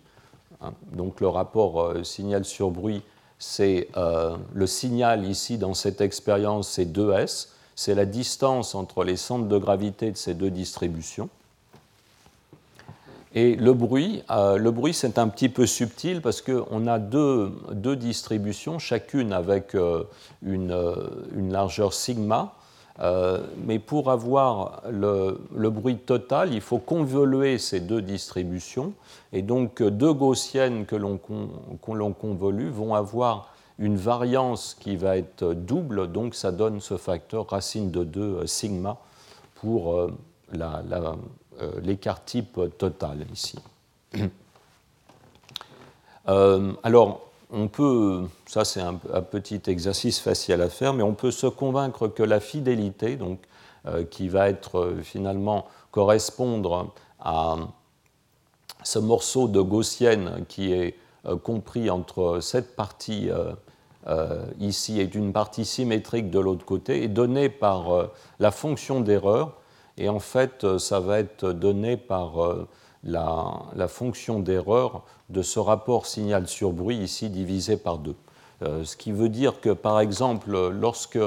Hein. 0.61 0.73
Donc 0.91 1.21
le 1.21 1.27
rapport 1.27 1.81
euh, 1.81 2.03
signal 2.03 2.45
sur 2.45 2.71
bruit, 2.71 3.03
c'est 3.39 3.87
euh, 3.97 4.35
le 4.53 4.67
signal 4.67 5.25
ici 5.25 5.57
dans 5.57 5.73
cette 5.73 6.01
expérience, 6.01 6.69
c'est 6.69 6.85
2S, 6.85 7.49
c'est 7.75 7.93
la 7.93 8.05
distance 8.05 8.73
entre 8.73 9.03
les 9.03 9.17
centres 9.17 9.47
de 9.47 9.57
gravité 9.57 10.11
de 10.11 10.17
ces 10.17 10.33
deux 10.33 10.49
distributions. 10.49 11.29
Et 13.35 13.55
le 13.55 13.73
bruit, 13.73 14.23
euh, 14.31 14.91
c'est 14.93 15.19
un 15.19 15.27
petit 15.27 15.49
peu 15.49 15.67
subtil 15.67 16.21
parce 16.21 16.41
qu'on 16.41 16.87
a 16.87 16.97
deux, 16.97 17.51
distributions, 17.95 18.79
chacune 18.79 19.31
avec 19.31 19.75
une, 20.41 21.51
largeur 21.51 21.93
sigma. 21.93 22.55
Mais 22.99 23.79
pour 23.79 24.09
avoir 24.09 24.81
le, 24.89 25.39
bruit 25.69 25.97
total, 25.97 26.53
il 26.53 26.61
faut 26.61 26.79
convoluer 26.79 27.57
ces 27.57 27.79
deux 27.79 28.01
distributions. 28.01 28.93
Et 29.33 29.41
donc, 29.41 29.83
deux 29.83 30.13
gaussiennes 30.13 30.85
que 30.85 30.95
l'on 30.95 31.17
convolue 32.13 32.69
vont 32.69 32.95
avoir 32.95 33.53
une 33.79 33.97
variance 33.97 34.75
qui 34.79 34.95
va 34.95 35.17
être 35.17 35.53
double, 35.53 36.11
donc 36.11 36.33
ça 36.33 36.51
donne 36.51 36.79
ce 36.81 36.97
facteur 36.97 37.47
racine 37.47 37.91
de 37.91 38.03
2 38.03 38.47
sigma 38.47 38.97
pour 39.55 40.09
l'écart 41.83 42.25
type 42.25 42.59
total 42.79 43.25
ici. 43.31 43.59
alors, 46.25 47.26
on 47.49 47.67
peut, 47.67 48.25
ça 48.45 48.65
c'est 48.65 48.81
un, 48.81 48.95
petit 48.95 49.61
exercice 49.67 50.19
facile 50.19 50.61
à 50.61 50.69
faire, 50.69 50.93
mais 50.93 51.03
on 51.03 51.13
peut 51.13 51.31
se 51.31 51.47
convaincre 51.47 52.07
que 52.07 52.23
la 52.23 52.39
fidélité, 52.39 53.15
donc, 53.15 53.39
euh, 53.85 54.03
qui 54.03 54.27
va 54.27 54.49
être 54.49 54.79
euh, 54.79 55.01
finalement 55.01 55.65
correspondre 55.91 56.93
à 57.19 57.55
ce 58.83 58.99
morceau 58.99 59.47
de 59.47 59.61
gaussienne 59.61 60.45
qui 60.47 60.73
est 60.73 60.95
euh, 61.25 61.37
compris 61.37 61.89
entre 61.89 62.39
cette 62.41 62.75
partie 62.75 63.29
ici 64.57 65.01
et 65.01 65.13
une 65.13 65.33
partie 65.33 65.65
symétrique 65.65 66.29
de 66.29 66.39
l'autre 66.39 66.63
côté, 66.63 67.03
est 67.03 67.09
donnée 67.09 67.49
par 67.49 68.09
la 68.39 68.51
fonction 68.51 69.01
d'erreur, 69.01 69.57
et 69.97 70.07
en 70.07 70.19
fait 70.19 70.77
ça 70.77 71.01
va 71.01 71.19
être 71.19 71.51
donné 71.51 71.97
par 71.97 72.67
la, 73.07 73.87
fonction 73.87 74.39
d'erreur 74.39 75.03
de 75.29 75.41
ce 75.41 75.59
rapport 75.59 76.05
signal 76.05 76.47
sur 76.47 76.71
bruit 76.71 76.97
ici 76.97 77.29
divisé 77.29 77.77
par 77.77 77.97
2. 77.97 78.15
Euh, 78.63 78.83
ce 78.83 78.97
qui 78.97 79.11
veut 79.11 79.29
dire 79.29 79.61
que, 79.61 79.69
par 79.69 79.99
exemple, 79.99 80.69
lorsque 80.69 81.19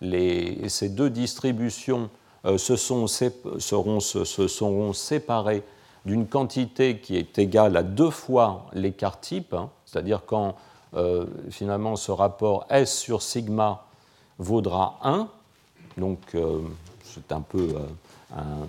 ces 0.00 0.88
deux 0.88 1.10
distributions 1.10 2.08
euh, 2.44 2.56
se, 2.56 2.76
seront, 2.76 4.00
seront 4.00 4.92
séparées 4.92 5.62
d'une 6.06 6.26
quantité 6.26 6.98
qui 6.98 7.16
est 7.16 7.38
égale 7.38 7.76
à 7.76 7.82
deux 7.82 8.10
fois 8.10 8.66
l'écart 8.72 9.20
type, 9.20 9.52
hein, 9.52 9.70
c'est-à-dire 9.84 10.22
quand 10.24 10.54
euh, 10.94 11.26
finalement 11.50 11.96
ce 11.96 12.12
rapport 12.12 12.64
S 12.70 12.96
sur 12.96 13.20
sigma 13.20 13.84
vaudra 14.38 14.98
1, 15.02 15.28
donc 15.98 16.18
c'est 17.02 17.32
un 17.32 17.40
peu 17.40 17.74
un, 18.34 18.66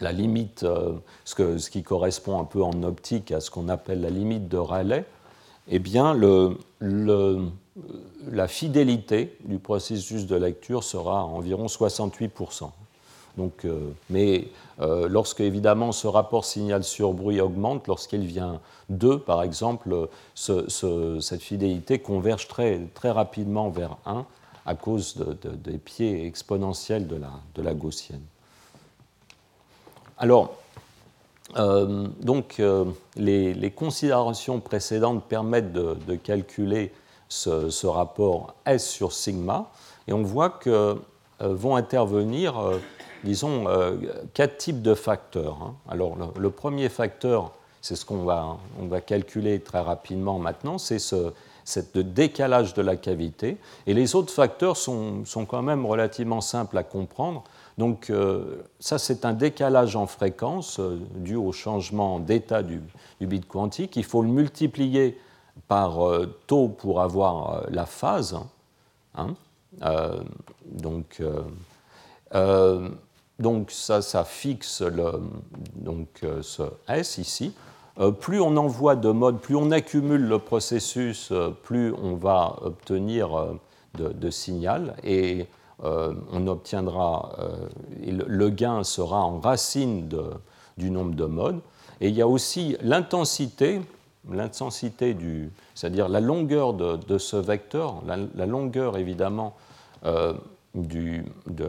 la 0.00 0.12
limite, 0.12 0.62
euh, 0.62 0.92
ce, 1.24 1.70
qui 1.70 1.82
correspond 1.82 2.40
un 2.40 2.44
peu 2.44 2.62
en 2.62 2.82
optique 2.82 3.32
à 3.32 3.40
ce 3.40 3.50
qu'on 3.50 3.68
appelle 3.68 4.00
la 4.00 4.10
limite 4.10 4.48
de 4.48 4.56
Rayleigh, 4.56 5.04
eh 5.68 5.78
bien, 5.78 6.18
la 6.80 8.48
fidélité 8.48 9.36
du 9.44 9.58
processus 9.58 10.26
de 10.26 10.36
lecture 10.36 10.82
sera 10.82 11.24
environ 11.24 11.66
68%. 11.66 12.70
Donc, 13.36 13.64
euh, 13.64 13.90
mais 14.10 14.48
euh, 14.80 15.08
lorsque 15.08 15.40
évidemment 15.40 15.92
ce 15.92 16.06
rapport 16.06 16.44
signal 16.44 16.82
sur 16.82 17.12
bruit 17.12 17.40
augmente, 17.40 17.86
lorsqu'il 17.86 18.22
vient 18.22 18.60
2 18.88 19.18
par 19.18 19.42
exemple, 19.42 20.08
cette 20.34 21.42
fidélité 21.42 21.98
converge 22.00 22.48
très, 22.48 22.80
très 22.94 23.10
rapidement 23.10 23.68
vers 23.68 23.96
1 24.06 24.26
à 24.66 24.74
cause 24.74 25.16
des 25.42 25.78
pieds 25.78 26.26
exponentiels 26.26 27.06
de 27.06 27.62
la 27.62 27.74
gaussienne. 27.74 28.22
Alors, 30.18 30.56
euh, 31.56 32.08
donc, 32.20 32.56
euh, 32.58 32.84
les, 33.16 33.70
considérations 33.70 34.58
précédentes 34.60 35.24
permettent 35.24 35.72
de, 35.72 36.16
calculer 36.16 36.92
ce, 37.28 37.86
rapport 37.86 38.54
S 38.66 38.88
sur 38.88 39.12
sigma, 39.12 39.70
et 40.08 40.12
on 40.12 40.22
voit 40.22 40.50
que 40.50 40.70
euh, 40.70 40.94
vont 41.40 41.76
intervenir, 41.76 42.54
disons, 43.22 43.66
quatre 44.34 44.58
types 44.58 44.82
de 44.82 44.94
facteurs. 44.94 45.58
Hein. 45.62 45.74
Alors, 45.88 46.16
le, 46.36 46.50
premier 46.50 46.88
facteur, 46.88 47.52
c'est 47.80 47.94
ce 47.94 48.04
qu'on 48.04 48.24
va, 48.24 48.56
on 48.80 48.86
va 48.86 49.00
calculer 49.00 49.60
très 49.60 49.80
rapidement 49.80 50.40
maintenant, 50.40 50.78
c'est 50.78 50.98
ce, 50.98 51.32
décalage 51.94 52.74
de 52.74 52.82
la 52.82 52.96
cavité, 52.96 53.56
et 53.86 53.94
les 53.94 54.16
autres 54.16 54.32
facteurs 54.32 54.76
sont, 54.76 55.24
sont 55.24 55.44
quand 55.44 55.62
même 55.62 55.86
relativement 55.86 56.40
simples 56.40 56.76
à 56.76 56.82
comprendre. 56.82 57.44
Donc 57.78 58.10
euh, 58.10 58.62
ça, 58.80 58.98
c'est 58.98 59.24
un 59.24 59.32
décalage 59.32 59.94
en 59.94 60.06
fréquence 60.06 60.80
euh, 60.80 60.98
dû 61.14 61.36
au 61.36 61.52
changement 61.52 62.18
d'état 62.18 62.64
du, 62.64 62.82
bit 63.20 63.46
quantique. 63.46 63.96
Il 63.96 64.04
faut 64.04 64.22
le 64.22 64.28
multiplier 64.28 65.16
par 65.68 66.04
euh, 66.04 66.36
taux 66.48 66.68
pour 66.68 67.00
avoir 67.00 67.62
la 67.70 67.86
phase. 67.86 68.36
Hein. 69.14 69.34
donc, 70.66 71.20
donc 73.38 73.70
ça, 73.70 74.02
ça 74.02 74.24
fixe 74.24 74.82
le, 74.82 75.12
donc, 75.74 76.24
ce 76.42 76.62
S 76.86 77.18
ici. 77.18 77.52
plus 78.20 78.40
on 78.40 78.56
envoie 78.56 78.94
de 78.94 79.10
modes, 79.10 79.40
plus 79.40 79.56
on 79.56 79.72
accumule 79.72 80.28
le 80.28 80.38
processus, 80.38 81.32
plus 81.64 81.92
on 81.94 82.14
va 82.14 82.56
obtenir 82.62 83.56
de, 83.94 84.10
de 84.10 84.30
signal. 84.30 84.94
Et 85.02 85.48
on 85.82 86.46
obtiendra, 86.46 87.32
euh, 87.38 87.68
le 88.04 88.50
gain 88.50 88.82
sera 88.82 89.20
en 89.20 89.38
racine 89.38 90.08
du 90.76 90.90
nombre 90.90 91.14
de 91.14 91.24
modes. 91.24 91.60
Et 92.00 92.08
il 92.08 92.14
y 92.14 92.22
a 92.22 92.28
aussi 92.28 92.76
l'intensité, 92.80 93.80
l'intensité 94.30 95.14
du, 95.14 95.50
c'est-à-dire 95.74 96.08
la 96.08 96.20
longueur 96.20 96.74
de, 96.74 97.18
ce 97.18 97.36
vecteur, 97.36 98.02
la, 98.06 98.46
longueur 98.46 98.96
évidemment 98.96 99.56
euh, 100.04 100.32
du 100.74 101.24
de 101.46 101.68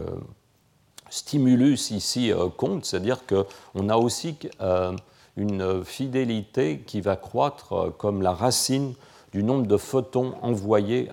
stimulus 1.09 1.89
ici 1.89 2.31
compte, 2.57 2.85
c'est-à-dire 2.85 3.21
qu'on 3.25 3.89
a 3.89 3.97
aussi 3.97 4.37
une 5.37 5.83
fidélité 5.83 6.83
qui 6.85 7.01
va 7.01 7.15
croître 7.15 7.91
comme 7.97 8.21
la 8.21 8.31
racine 8.31 8.93
du 9.33 9.41
nombre 9.41 9.65
de 9.65 9.77
photons 9.77 10.35
envoyés 10.43 11.09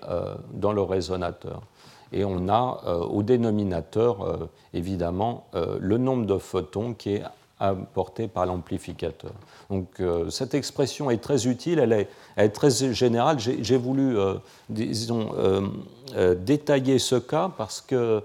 dans 0.53 0.71
le 0.71 0.83
résonateur 0.83 1.63
et 2.11 2.23
on 2.23 2.47
a 2.49 2.81
euh, 2.85 2.99
au 2.99 3.23
dénominateur 3.23 4.21
euh, 4.21 4.49
évidemment 4.73 5.47
euh, 5.55 5.77
le 5.79 5.97
nombre 5.97 6.25
de 6.25 6.37
photons 6.37 6.93
qui 6.93 7.15
est 7.15 7.23
apporté 7.59 8.27
par 8.27 8.45
l'amplificateur. 8.45 9.31
Donc 9.71 9.99
cette 10.29 10.53
expression 10.53 11.09
est 11.09 11.17
très 11.17 11.47
utile, 11.47 11.79
elle 11.79 12.07
est, 12.37 12.49
très 12.49 12.69
générale. 12.93 13.39
J'ai 13.39 13.77
voulu, 13.77 14.15
disons, 14.69 15.31
détailler 16.37 16.99
ce 16.99 17.15
cas 17.15 17.49
parce 17.57 17.81
que 17.81 18.21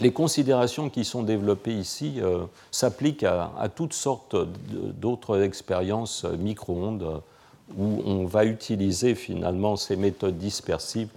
les 0.00 0.12
considérations 0.12 0.90
qui 0.90 1.06
sont 1.06 1.22
développées 1.22 1.72
ici 1.72 2.20
s'appliquent 2.70 3.24
à, 3.24 3.70
toutes 3.74 3.94
sortes 3.94 4.36
d'autres 4.68 5.40
expériences 5.40 6.26
micro-ondes 6.38 7.22
où 7.78 8.02
on 8.04 8.26
va 8.26 8.44
utiliser 8.44 9.14
finalement 9.14 9.76
ces 9.76 9.96
méthodes 9.96 10.36
dispersives 10.36 11.08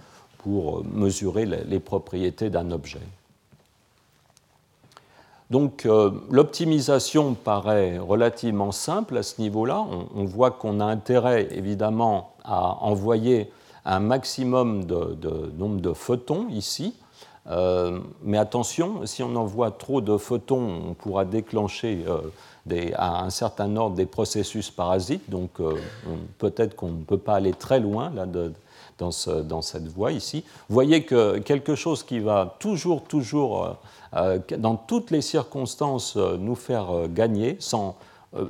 pour 0.42 0.84
mesurer 0.84 1.46
les 1.46 1.80
propriétés 1.80 2.50
d'un 2.50 2.70
objet. 2.70 3.00
Donc 5.52 5.84
euh, 5.84 6.10
l'optimisation 6.30 7.34
paraît 7.34 7.98
relativement 7.98 8.72
simple 8.72 9.18
à 9.18 9.22
ce 9.22 9.38
niveau-là. 9.38 9.84
On, 10.14 10.24
voit 10.24 10.50
qu'on 10.50 10.80
a 10.80 10.86
intérêt 10.86 11.46
évidemment 11.50 12.32
à 12.42 12.82
envoyer 12.82 13.50
un 13.84 14.00
maximum 14.00 14.86
de, 14.86 15.52
nombre 15.58 15.82
de 15.82 15.92
photons 15.92 16.46
ici. 16.48 16.94
Euh, 17.50 17.98
mais 18.22 18.38
attention, 18.38 19.04
si 19.04 19.22
on 19.22 19.36
envoie 19.36 19.70
trop 19.72 20.00
de 20.00 20.16
photons, 20.16 20.84
on 20.88 20.94
pourra 20.94 21.26
déclencher 21.26 22.02
euh, 22.08 22.90
à 22.94 23.22
un 23.22 23.28
certain 23.28 23.76
ordre 23.76 23.96
des 23.96 24.06
processus 24.06 24.70
parasites. 24.70 25.28
Donc 25.28 25.60
peut-être 26.38 26.76
qu'on 26.76 26.92
ne 26.92 27.04
peut 27.04 27.18
pas 27.18 27.34
aller 27.34 27.52
très 27.52 27.78
loin 27.78 28.10
là, 28.14 28.24
de, 28.24 28.54
dans, 29.42 29.62
cette 29.62 29.88
voie 29.88 30.12
ici. 30.12 30.44
Vous 30.68 30.74
voyez 30.74 31.04
que 31.04 31.38
quelque 31.38 31.74
chose 31.74 32.02
qui 32.02 32.20
va 32.20 32.56
toujours, 32.58 33.02
toujours, 33.02 33.64
euh, 33.64 33.72
euh, 34.14 34.38
dans 34.58 34.76
toutes 34.76 35.10
les 35.10 35.22
circonstances, 35.22 36.16
euh, 36.16 36.36
nous 36.38 36.54
faire 36.54 37.08
gagner 37.08 37.56
sans 37.58 37.96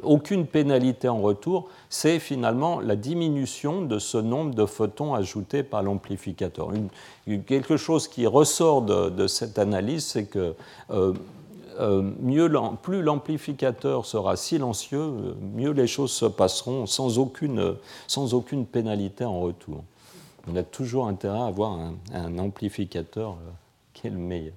aucune 0.04 0.46
pénalité 0.46 1.08
en 1.08 1.20
retour, 1.20 1.68
c'est 1.90 2.20
finalement 2.20 2.78
la 2.78 2.94
diminution 2.94 3.82
de 3.82 3.98
ce 3.98 4.16
nombre 4.16 4.54
de 4.54 4.64
photons 4.64 5.12
ajoutés 5.12 5.64
par 5.64 5.82
l'amplificateur. 5.82 6.70
Quelque 7.48 7.76
chose 7.76 8.06
qui 8.06 8.24
ressort 8.28 8.82
de, 8.82 9.26
cette 9.26 9.58
analyse, 9.58 10.04
c'est 10.06 10.26
que 10.26 10.54
plus 12.82 13.02
l'amplificateur 13.02 14.06
sera 14.06 14.36
silencieux, 14.36 15.34
mieux 15.56 15.72
les 15.72 15.88
choses 15.88 16.12
se 16.12 16.26
passeront 16.26 16.86
sans 16.86 17.18
aucune 17.18 18.66
pénalité 18.66 19.24
en 19.24 19.40
retour 19.40 19.82
on 20.48 20.56
a 20.56 20.62
toujours 20.62 21.06
intérêt 21.06 21.38
à 21.38 21.46
avoir 21.46 21.78
un, 22.12 22.38
amplificateur 22.38 23.30
euh, 23.30 23.50
qui 23.92 24.06
est 24.06 24.10
le 24.10 24.18
meilleur. 24.18 24.54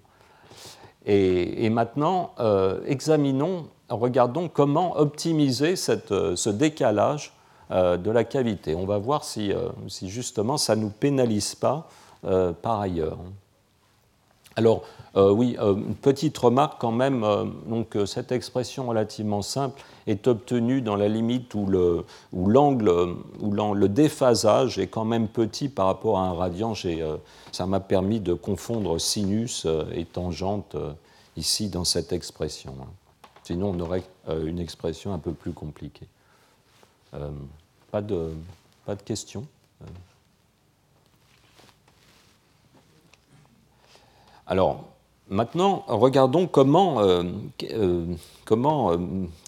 Et, 1.08 1.70
maintenant, 1.70 2.34
euh, 2.40 2.82
examinons, 2.88 3.68
regardons 3.90 4.50
comment 4.50 4.98
optimiser 4.98 5.76
euh, 6.12 6.36
ce 6.36 6.50
décalage 6.50 7.32
de 7.70 8.12
la 8.12 8.24
cavité. 8.24 8.76
On 8.76 8.86
va 8.86 9.00
voir 9.00 9.24
si, 9.24 9.52
justement 10.04 10.58
ça 10.58 10.76
ne 10.76 10.82
nous 10.82 10.90
pénalise 10.90 11.56
pas 11.56 11.90
par 12.22 12.80
ailleurs. 12.80 13.18
Alors, 14.56 14.84
oui, 15.16 15.56
une 15.60 15.96
petite 15.96 16.38
remarque 16.38 16.80
quand 16.80 16.92
même. 16.92 17.26
donc, 17.68 17.98
cette 18.06 18.32
expression 18.32 18.88
relativement 18.88 19.42
simple 19.42 19.82
est 20.08 20.28
obtenue 20.28 20.82
dans 20.82 20.96
la 20.96 21.08
limite 21.08 21.54
où 21.56 21.66
l'angle, 22.34 23.16
où, 23.40 23.52
le 23.52 23.88
déphasage 23.88 24.78
est 24.78 24.88
quand 24.88 25.06
même 25.06 25.28
petit 25.28 25.70
par 25.70 25.86
rapport 25.88 26.20
à 26.20 26.28
un 26.28 26.34
radian. 26.34 26.74
ça 27.52 27.66
m'a 27.66 27.80
permis 27.80 28.20
de 28.20 28.34
confondre 28.34 29.00
sinus 29.00 29.66
et 29.94 30.06
tangente 30.06 30.76
ici 31.38 31.70
dans 31.70 31.86
cette 31.86 32.12
expression. 32.12 32.76
Hein. 32.82 32.88
Sinon, 33.44 33.74
on 33.76 33.80
aurait 33.80 34.04
une 34.28 34.60
expression 34.60 35.14
un 35.14 35.20
peu 35.20 35.32
plus 35.32 35.54
compliquée. 35.54 36.08
pas, 37.92 38.02
de, 38.02 38.32
pas 38.86 38.96
de 38.96 39.02
questions 39.02 39.46
Alors, 44.48 44.86
maintenant, 45.30 45.84
regardons 45.88 46.48
comment, 46.48 47.00
euh, 47.02 47.24
euh, 47.72 48.06
comment 48.46 48.92
euh, 48.92 48.98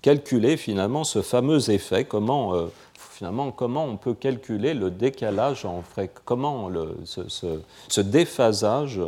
calculer 0.02 0.58
finalement 0.58 1.04
ce 1.04 1.22
fameux 1.22 1.70
effet, 1.70 2.06
comment, 2.06 2.54
finalement, 2.98 3.52
comment 3.52 3.86
on 3.86 3.98
peut 3.98 4.14
calculer 4.14 4.74
le 4.74 4.92
décalage 4.92 5.66
en 5.66 5.84
comment 6.26 6.70
le, 6.70 6.96
ce, 7.06 8.02
déphasage 8.02 9.00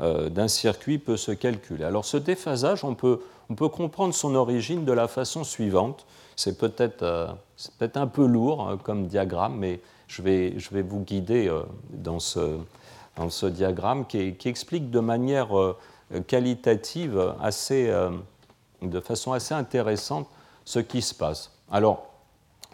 d'un 0.00 0.48
circuit 0.48 0.98
peut 0.98 1.18
se 1.18 1.32
calculer. 1.32 1.84
Alors, 1.84 2.06
ce 2.06 2.16
déphasage, 2.16 2.84
on 2.84 2.94
peut, 2.94 3.20
on 3.50 3.54
peut 3.54 3.68
comprendre 3.68 4.14
son 4.14 4.34
origine 4.34 4.86
de 4.86 4.92
la 4.92 5.08
façon 5.08 5.44
suivante. 5.44 6.06
C'est 6.36 6.56
peut-être 6.56 7.36
peut 7.78 7.90
un 7.96 8.06
peu 8.06 8.24
lourd 8.24 8.78
comme 8.82 9.08
diagramme, 9.08 9.58
mais 9.58 9.80
je 10.08 10.22
vais, 10.22 10.58
je 10.58 10.70
vais 10.70 10.80
vous 10.80 11.00
guider 11.00 11.52
dans 11.90 12.18
ce 12.18 12.56
dans 13.16 13.28
ce 13.28 13.44
diagramme 13.44 14.06
qui, 14.06 14.36
explique 14.46 14.90
de 14.90 15.00
manière 15.00 15.48
qualitative, 16.26 17.34
assez, 17.40 17.88
euh, 17.88 18.10
de 18.82 19.00
façon 19.00 19.32
assez 19.32 19.54
intéressante, 19.54 20.26
ce 20.64 20.78
qui 20.78 21.02
se 21.02 21.14
passe. 21.14 21.52
Alors, 21.70 22.06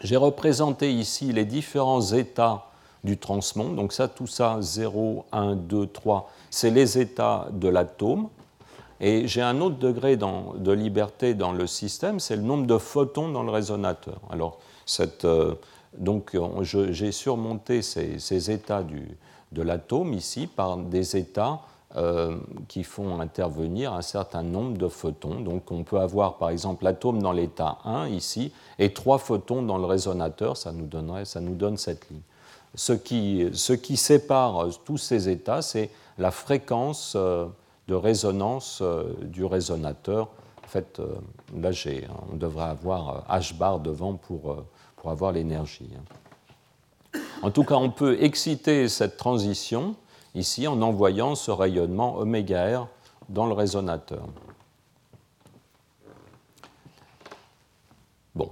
j'ai 0.00 0.16
représenté 0.16 0.92
ici 0.92 1.32
les 1.32 1.44
différents 1.44 2.00
états 2.00 2.66
du 3.04 3.18
transmonde. 3.18 3.76
Donc 3.76 3.92
ça, 3.92 4.08
tout 4.08 4.26
ça, 4.26 4.58
0, 4.60 5.24
1, 5.32 5.54
2, 5.56 5.86
3, 5.86 6.30
c'est 6.50 6.70
les 6.70 6.98
états 6.98 7.48
de 7.52 7.68
l'atome. 7.68 8.28
Et 9.00 9.28
j'ai 9.28 9.42
un 9.42 9.60
autre 9.60 9.76
degré 9.76 10.16
de 10.16 10.72
liberté 10.72 11.34
dans 11.34 11.52
le 11.52 11.66
système, 11.66 12.18
c'est 12.18 12.36
le 12.36 12.42
nombre 12.42 12.66
de 12.66 12.78
photons 12.78 13.28
dans 13.28 13.42
le 13.42 13.50
résonateur. 13.50 14.18
Alors, 14.30 14.58
cette, 14.86 15.26
euh, 15.26 15.54
donc 15.98 16.34
j'ai 16.62 17.12
surmonté 17.12 17.82
ces, 17.82 18.18
ces 18.18 18.50
états 18.50 18.82
du, 18.82 19.06
de 19.52 19.62
l'atome 19.62 20.14
ici 20.14 20.46
par 20.46 20.78
des 20.78 21.16
états 21.16 21.60
euh, 21.96 22.36
qui 22.68 22.84
font 22.84 23.20
intervenir 23.20 23.94
un 23.94 24.02
certain 24.02 24.42
nombre 24.42 24.76
de 24.76 24.86
photons. 24.86 25.40
Donc 25.40 25.72
on 25.72 25.82
peut 25.82 25.98
avoir 25.98 26.36
par 26.36 26.50
exemple 26.50 26.84
l'atome 26.84 27.22
dans 27.22 27.32
l'état 27.32 27.78
1 27.84 28.08
ici 28.08 28.52
et 28.78 28.92
trois 28.92 29.16
photons 29.16 29.62
dans 29.62 29.78
le 29.78 29.86
résonateur, 29.86 30.58
ça 30.58 30.72
nous, 30.72 30.86
donnerait, 30.86 31.24
ça 31.24 31.40
nous 31.40 31.54
donne 31.54 31.78
cette 31.78 32.10
ligne. 32.10 32.20
Ce 32.74 32.92
qui, 32.92 33.96
sépare 33.96 34.66
tous 34.84 34.98
ces 34.98 35.30
états, 35.30 35.62
c'est 35.62 35.88
la 36.18 36.30
fréquence 36.30 37.14
euh, 37.16 37.46
de 37.88 37.94
résonance 37.94 38.80
euh, 38.82 39.04
du 39.22 39.46
résonateur. 39.46 40.28
En 40.64 40.68
fait, 40.68 41.00
là, 41.58 41.70
on 42.30 42.36
devrait 42.36 42.64
avoir 42.68 43.24
H 43.30 43.56
bar 43.56 43.80
devant 43.80 44.14
pour, 44.14 44.56
pour 44.96 45.10
avoir 45.10 45.32
l'énergie. 45.32 45.88
Hein. 45.96 47.20
En 47.42 47.50
tout 47.50 47.64
cas, 47.64 47.76
on 47.76 47.90
peut 47.90 48.22
exciter 48.22 48.88
cette 48.88 49.16
transition 49.16 49.94
ici 50.36 50.68
en 50.68 50.80
envoyant 50.82 51.34
ce 51.34 51.50
rayonnement 51.50 52.16
oméga 52.16 52.80
R 52.80 52.88
dans 53.28 53.46
le 53.46 53.54
résonateur. 53.54 54.22
Bon, 58.34 58.50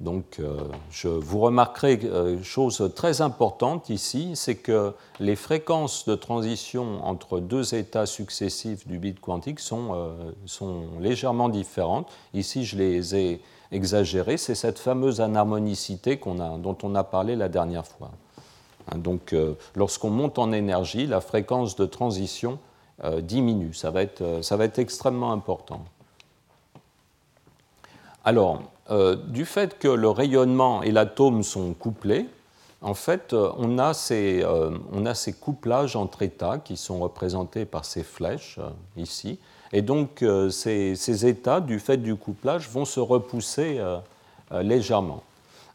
donc 0.00 0.38
euh, 0.40 0.58
je 0.90 1.08
vous 1.08 1.40
remarquerai 1.40 1.94
une 1.94 2.08
euh, 2.08 2.42
chose 2.42 2.90
très 2.96 3.20
importante 3.20 3.90
ici, 3.90 4.32
c'est 4.34 4.56
que 4.56 4.94
les 5.20 5.36
fréquences 5.36 6.06
de 6.06 6.14
transition 6.14 7.04
entre 7.04 7.38
deux 7.38 7.74
états 7.74 8.06
successifs 8.06 8.88
du 8.88 8.98
bit 8.98 9.20
quantique 9.20 9.60
sont, 9.60 9.94
euh, 9.94 10.32
sont 10.46 10.84
légèrement 11.00 11.50
différentes. 11.50 12.08
Ici, 12.32 12.64
je 12.64 12.76
les 12.76 13.14
ai 13.14 13.40
exagérées. 13.72 14.38
C'est 14.38 14.54
cette 14.54 14.78
fameuse 14.78 15.20
anharmonicité 15.20 16.18
dont 16.18 16.78
on 16.82 16.94
a 16.94 17.04
parlé 17.04 17.36
la 17.36 17.48
dernière 17.48 17.86
fois. 17.86 18.10
Hein, 18.90 18.98
donc, 18.98 19.32
euh, 19.32 19.54
lorsqu'on 19.74 20.10
monte 20.10 20.38
en 20.38 20.52
énergie, 20.52 21.06
la 21.06 21.20
fréquence 21.20 21.76
de 21.76 21.86
transition 21.86 22.58
euh, 23.04 23.20
diminue. 23.20 23.74
Ça 23.74 23.90
va, 23.90 24.02
être, 24.02 24.22
euh, 24.22 24.42
ça 24.42 24.56
va 24.56 24.64
être 24.64 24.78
extrêmement 24.78 25.32
important. 25.32 25.84
Alors, 28.24 28.62
du 29.28 29.44
fait 29.44 29.78
que 29.78 29.88
le 29.88 30.08
rayonnement 30.10 30.82
et 30.82 30.92
l'atome 30.92 31.42
sont 31.42 31.74
couplés, 31.74 32.26
en 32.82 32.94
fait, 32.94 33.32
on 33.34 33.78
a, 33.78 33.94
ces, 33.94 34.44
couplages 35.40 35.96
entre 35.96 36.22
états 36.22 36.58
qui 36.58 36.76
sont 36.76 36.98
représentés 36.98 37.64
par 37.64 37.84
ces 37.84 38.02
flèches 38.02 38.58
ici. 38.96 39.38
Et 39.72 39.82
donc, 39.82 40.24
ces, 40.50 41.26
états, 41.26 41.60
du 41.60 41.78
fait 41.78 41.96
du 41.98 42.16
couplage, 42.16 42.68
vont 42.68 42.84
se 42.84 42.98
repousser 42.98 43.80
légèrement. 44.52 45.22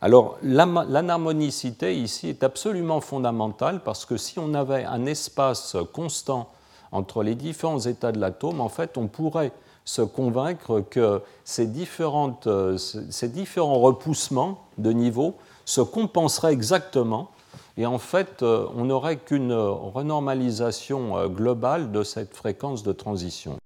Alors 0.04 0.38
l'anharmonicité 0.42 1.96
ici 1.96 2.30
est 2.30 2.44
absolument 2.44 3.02
fondamentale 3.02 3.82
parce 3.84 4.06
que 4.06 4.18
si 4.18 4.40
on 4.40 4.56
avait 4.56 4.84
un 4.84 5.06
espace 5.06 5.78
constant 5.94 6.50
entre 6.92 7.22
les 7.22 7.36
différents 7.36 7.80
états 7.80 8.12
de 8.12 8.20
l'atome, 8.20 8.62
en 8.62 8.70
fait, 8.70 8.98
on 8.98 9.08
pourrait 9.08 9.52
se 9.86 10.02
convaincre 10.02 10.82
que 10.90 11.22
ces, 11.44 11.70
ces 13.10 13.28
différents 13.30 13.80
repoussements 13.80 14.64
de 14.80 14.92
niveau 14.92 15.36
se 15.66 15.82
compenseraient 15.82 16.54
exactement 16.54 17.30
et 17.78 17.86
en 17.86 18.00
fait, 18.00 18.42
on 18.42 18.86
n'aurait 18.86 19.18
qu'une 19.18 19.54
renormalisation 19.54 21.28
globale 21.28 21.92
de 21.92 22.04
cette 22.04 22.36
fréquence 22.36 22.84
de 22.84 22.92
transition. 22.92 23.58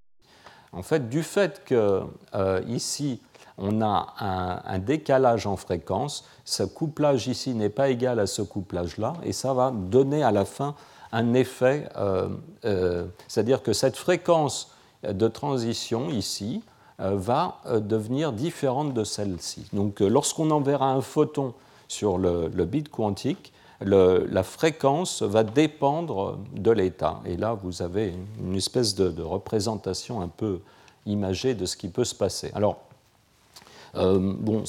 En 0.72 0.82
fait, 0.82 1.08
du 1.08 1.22
fait 1.22 1.64
que 1.64 2.02
euh, 2.34 2.60
ici, 2.68 3.20
on 3.58 3.80
a 3.80 4.62
un, 4.64 4.78
décalage 4.78 5.46
en 5.46 5.56
fréquence. 5.56 6.24
Ce 6.44 6.62
couplage 6.62 7.26
ici 7.26 7.54
n'est 7.54 7.70
pas 7.70 7.88
égal 7.88 8.20
à 8.20 8.26
ce 8.26 8.42
couplage-là, 8.42 9.14
et 9.22 9.32
ça 9.32 9.54
va 9.54 9.70
donner 9.70 10.22
à 10.22 10.30
la 10.30 10.44
fin 10.44 10.74
un 11.12 11.34
effet, 11.34 11.88
euh, 11.96 12.28
euh, 12.64 13.06
c'est-à-dire 13.28 13.62
que 13.62 13.72
cette 13.72 13.96
fréquence 13.96 14.72
de 15.02 15.28
transition 15.28 16.10
ici 16.10 16.62
euh, 17.00 17.12
va 17.16 17.58
devenir 17.80 18.32
différente 18.32 18.92
de 18.92 19.04
celle-ci. 19.04 19.66
Donc 19.72 20.00
lorsqu'on 20.00 20.50
enverra 20.50 20.90
un 20.90 21.00
photon 21.00 21.54
sur 21.88 22.18
le, 22.18 22.48
bit 22.64 22.88
quantique, 22.90 23.52
la 23.80 24.42
fréquence 24.42 25.22
va 25.22 25.44
dépendre 25.44 26.38
de 26.54 26.70
l'état. 26.70 27.20
Et 27.24 27.36
là, 27.36 27.54
vous 27.54 27.82
avez 27.82 28.14
une 28.40 28.56
espèce 28.56 28.94
de, 28.94 29.10
de, 29.10 29.22
représentation 29.22 30.20
un 30.20 30.28
peu 30.28 30.60
imagée 31.04 31.54
de 31.54 31.66
ce 31.66 31.76
qui 31.76 31.88
peut 31.88 32.04
se 32.04 32.14
passer. 32.14 32.50
Alors, 32.54 32.78
bon, 33.96 34.64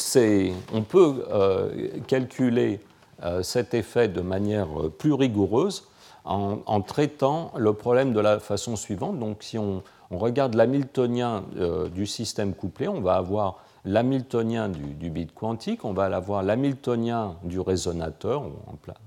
on 0.73 0.81
peut 0.81 1.25
euh, 1.31 1.89
calculer 2.07 2.79
euh, 3.23 3.43
cet 3.43 3.73
effet 3.73 4.07
de 4.07 4.21
manière 4.21 4.67
plus 4.97 5.13
rigoureuse 5.13 5.87
en, 6.25 6.81
traitant 6.81 7.53
le 7.55 7.71
problème 7.71 8.11
de 8.11 8.19
la 8.19 8.39
façon 8.39 8.75
suivante. 8.75 9.17
Donc, 9.17 9.43
si 9.43 9.57
on, 9.57 9.81
regarde 10.11 10.55
l'hamiltonien 10.55 11.45
du 11.93 12.05
système 12.05 12.53
couplé, 12.53 12.89
on 12.89 12.99
va 12.99 13.15
avoir 13.15 13.59
l'hamiltonien 13.85 14.67
du, 14.67 15.09
bit 15.09 15.33
quantique, 15.33 15.85
on 15.85 15.93
va 15.93 16.05
avoir 16.05 16.43
l'hamiltonien 16.43 17.35
du 17.43 17.61
résonateur, 17.61 18.43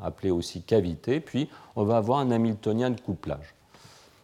appelé 0.03 0.31
aussi 0.31 0.62
cavité, 0.62 1.21
puis 1.21 1.51
on 1.77 1.85
va 1.85 1.99
avoir 1.99 2.21
un 2.21 2.31
hamiltonien 2.31 2.89
de 2.89 3.01
couplage. 3.01 3.55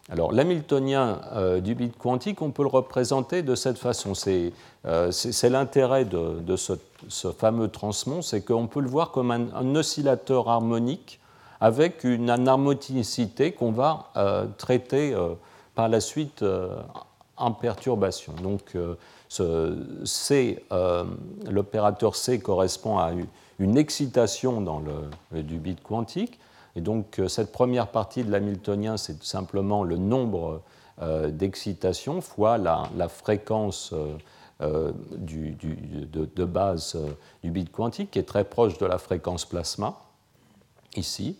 Alors 0.08 0.30
l'hamiltonien 0.32 1.20
euh, 1.32 1.60
du 1.60 1.74
bit 1.74 1.96
quantique, 1.96 2.40
on 2.40 2.52
peut 2.52 2.62
le 2.62 2.68
représenter 2.68 3.42
de 3.42 3.56
cette 3.56 3.78
façon. 3.78 4.14
C'est 4.14 4.52
euh, 4.84 5.10
l'intérêt 5.44 6.04
de, 6.04 6.56
ce, 6.56 6.74
fameux 7.32 7.68
transmon, 7.68 8.22
c'est 8.22 8.42
qu'on 8.42 8.68
peut 8.68 8.80
le 8.80 8.88
voir 8.88 9.10
comme 9.10 9.32
un, 9.32 9.74
oscillateur 9.74 10.48
harmonique 10.48 11.18
avec 11.60 12.04
une 12.04 12.30
anharmonicité 12.30 13.52
qu'on 13.52 13.72
va 13.72 14.10
euh, 14.16 14.46
traiter 14.58 15.16
par 15.74 15.88
la 15.88 16.00
suite 16.00 16.44
en 17.36 17.52
perturbation. 17.52 18.32
Donc 18.42 18.76
l'opérateur 21.50 22.14
C 22.14 22.38
correspond 22.38 22.98
à 22.98 23.10
une 23.58 23.76
excitation 23.76 24.60
dans 24.60 24.80
le, 25.32 25.42
du 25.42 25.58
bit 25.58 25.82
quantique 25.82 26.38
et 26.76 26.80
donc 26.80 27.18
euh, 27.18 27.28
cette 27.28 27.50
première 27.50 27.88
partie 27.88 28.22
de 28.22 28.30
l'hamiltonien, 28.30 28.96
c'est 28.96 29.18
tout 29.18 29.24
simplement 29.24 29.82
le 29.82 29.96
nombre 29.96 30.62
euh, 31.02 31.30
d'excitations 31.30 32.20
fois 32.20 32.58
la, 32.58 33.08
fréquence 33.08 33.92
euh, 34.60 34.92
de, 35.16 36.44
base 36.44 36.96
du 37.42 37.50
bit 37.50 37.72
quantique, 37.72 38.12
qui 38.12 38.18
est 38.18 38.28
très 38.28 38.44
proche 38.44 38.78
de 38.78 38.86
la 38.86 38.98
fréquence 38.98 39.44
plasma, 39.44 39.94
ici. 40.96 41.36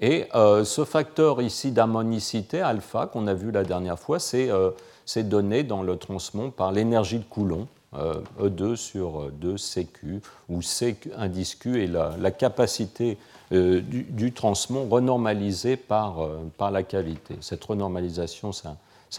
Et 0.00 0.26
euh, 0.34 0.64
ce 0.64 0.84
facteur 0.84 1.40
ici 1.40 1.72
d'harmonicité, 1.72 2.60
alpha, 2.60 3.06
qu'on 3.06 3.26
a 3.26 3.34
vu 3.34 3.50
la 3.50 3.64
dernière 3.64 3.98
fois, 3.98 4.18
c'est 4.18 4.50
euh, 4.50 4.70
donné 5.16 5.62
dans 5.62 5.82
le 5.82 5.96
transmont 5.96 6.50
par 6.50 6.72
l'énergie 6.72 7.18
de 7.18 7.24
Coulomb, 7.24 7.66
E2 7.94 8.62
euh, 8.62 8.72
e 8.72 8.76
sur 8.76 9.30
2 9.32 9.56
CQ, 9.56 10.20
où 10.50 10.60
C 10.60 10.96
indice 11.16 11.54
Q 11.54 11.82
est 11.82 11.86
la, 11.86 12.30
capacité 12.30 13.16
du, 13.50 13.82
du, 13.82 14.32
transmont 14.32 14.88
renormalisée 14.88 15.76
par, 15.76 16.28
par 16.56 16.70
la 16.70 16.82
cavité. 16.82 17.36
Cette 17.40 17.62
renormalisation, 17.64 18.50
c'est 18.52 18.68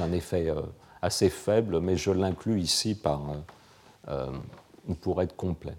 un, 0.03 0.11
effet 0.11 0.53
assez 1.01 1.30
faible, 1.30 1.80
mais 1.80 1.95
je 1.95 2.11
l'inclus 2.11 2.59
ici 2.59 3.01
pour 5.01 5.21
être 5.21 5.36
complet. 5.36 5.78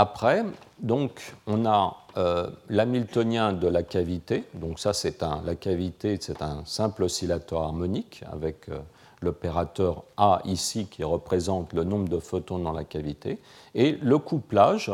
Après, 0.00 0.44
donc, 0.78 1.34
on 1.48 1.66
a 1.66 1.96
euh, 2.18 2.50
l'hamiltonien 2.68 3.52
de 3.52 3.66
la 3.66 3.82
cavité. 3.82 4.44
Donc 4.54 4.78
ça, 4.78 4.92
c'est 4.92 5.24
un, 5.24 5.42
la 5.44 5.56
cavité, 5.56 6.18
c'est 6.20 6.40
un 6.40 6.64
simple 6.64 7.02
oscillateur 7.02 7.62
harmonique 7.62 8.22
avec 8.30 8.68
euh, 8.68 8.78
l'opérateur 9.22 10.04
A 10.16 10.40
ici 10.44 10.86
qui 10.86 11.02
représente 11.02 11.72
le 11.72 11.82
nombre 11.82 12.08
de 12.08 12.20
photons 12.20 12.60
dans 12.60 12.72
la 12.72 12.84
cavité. 12.84 13.40
Et 13.74 13.98
le 14.00 14.18
couplage 14.18 14.92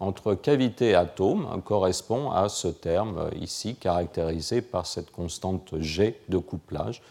entre 0.00 0.34
cavité 0.34 0.90
et 0.90 0.94
atome 0.94 1.62
correspond 1.64 2.30
à 2.30 2.48
ce 2.48 2.68
terme 2.68 3.18
euh, 3.18 3.30
ici 3.40 3.76
caractérisé 3.76 4.60
par 4.60 4.86
cette 4.86 5.10
constante 5.10 5.74
G 5.80 6.18
de 6.28 6.38
couplage. 6.38 7.02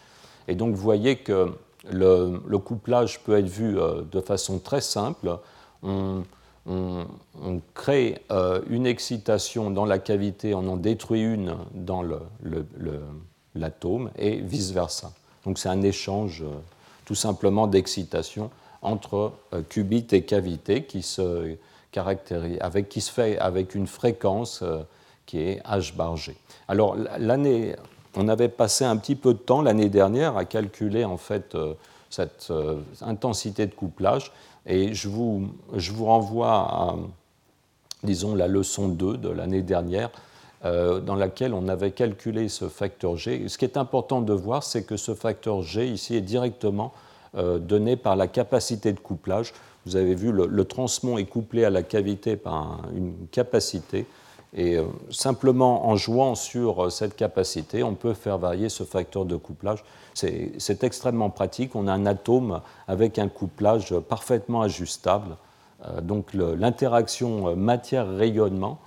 Et 0.48 0.54
donc 0.54 0.74
vous 0.74 0.82
voyez 0.82 1.16
que 1.16 1.52
le, 1.90 2.58
couplage 2.58 3.20
peut 3.20 3.38
être 3.38 3.48
vu 3.48 3.74
de 3.74 4.20
façon 4.20 4.58
très 4.58 4.80
simple. 4.80 5.38
On, 5.82 7.60
crée 7.74 8.22
euh, 8.32 8.60
une 8.68 8.86
excitation 8.86 9.70
dans 9.70 9.84
la 9.84 9.98
cavité, 10.00 10.54
on 10.54 10.66
en 10.68 10.76
détruit 10.76 11.22
une 11.22 11.54
dans 11.74 12.02
l'atome 13.54 14.10
et 14.16 14.36
vice-versa. 14.36 15.12
Donc 15.44 15.58
c'est 15.58 15.68
un 15.68 15.82
échange 15.82 16.42
euh, 16.42 16.58
tout 17.04 17.14
simplement 17.14 17.68
d'excitation 17.68 18.50
entre 18.82 19.32
euh, 19.54 19.62
qubit 19.62 20.06
et 20.10 20.22
cavité 20.22 20.82
qui 20.82 21.02
se, 21.02 21.56
avec, 21.94 22.88
qui 22.88 23.00
se 23.00 23.10
fait 23.10 23.38
avec 23.38 23.74
une 23.74 23.86
fréquence 23.86 24.62
qui 25.24 25.40
est 25.40 25.62
h 25.64 25.94
bar 25.96 26.16
g. 26.16 26.36
Alors 26.68 26.96
l'année, 27.18 27.74
on 28.16 28.28
avait 28.28 28.48
passé 28.48 28.84
un 28.84 28.96
petit 28.96 29.16
peu 29.16 29.34
de 29.34 29.38
temps 29.38 29.62
l'année 29.62 29.88
dernière 29.88 30.36
à 30.36 30.44
calculer 30.44 31.04
en 31.04 31.16
fait 31.16 31.56
cette 32.10 32.52
intensité 33.00 33.66
de 33.66 33.74
couplage 33.74 34.32
et 34.66 34.92
je 34.94 35.08
vous, 35.08 35.48
je 35.74 35.92
vous 35.92 36.06
renvoie 36.06 36.52
à, 36.52 36.96
disons, 38.02 38.34
la 38.34 38.48
leçon 38.48 38.88
2 38.88 39.16
de 39.16 39.28
l'année 39.28 39.62
dernière, 39.62 40.10
euh, 40.64 41.00
dans 41.00 41.14
laquelle 41.14 41.54
on 41.54 41.68
avait 41.68 41.92
calculé 41.92 42.48
ce 42.48 42.68
facteur 42.68 43.16
G. 43.16 43.48
Ce 43.48 43.58
qui 43.58 43.64
est 43.64 43.76
important 43.76 44.22
de 44.22 44.32
voir, 44.32 44.62
c'est 44.62 44.84
que 44.84 44.96
ce 44.96 45.14
facteur 45.14 45.62
G 45.62 45.86
ici 45.86 46.16
est 46.16 46.20
directement 46.20 46.92
euh, 47.36 47.58
donné 47.58 47.96
par 47.96 48.16
la 48.16 48.26
capacité 48.26 48.92
de 48.92 49.00
couplage. 49.00 49.52
Vous 49.86 49.96
avez 49.96 50.14
vu, 50.14 50.32
le, 50.32 50.46
le 50.46 50.64
transmont 50.64 51.16
est 51.16 51.24
couplé 51.24 51.64
à 51.64 51.70
la 51.70 51.82
cavité 51.82 52.36
par 52.36 52.82
une 52.94 53.14
capacité. 53.30 54.06
Et 54.54 54.76
euh, 54.76 54.84
simplement 55.10 55.88
en 55.88 55.96
jouant 55.96 56.34
sur 56.34 56.90
cette 56.92 57.16
capacité, 57.16 57.82
on 57.82 57.94
peut 57.94 58.14
faire 58.14 58.38
varier 58.38 58.68
ce 58.68 58.84
facteur 58.84 59.24
de 59.24 59.36
couplage 59.36 59.82
c'est 60.16 60.82
extrêmement 60.82 61.30
pratique. 61.30 61.76
On 61.76 61.86
a 61.86 61.92
un 61.92 62.06
atome 62.06 62.60
avec 62.88 63.18
un 63.18 63.28
couplage 63.28 63.94
parfaitement 64.08 64.62
ajustable. 64.62 65.36
Euh, 65.84 66.00
donc 66.00 66.32
l'interaction 66.32 67.54
matière-rayonnement 67.54 68.78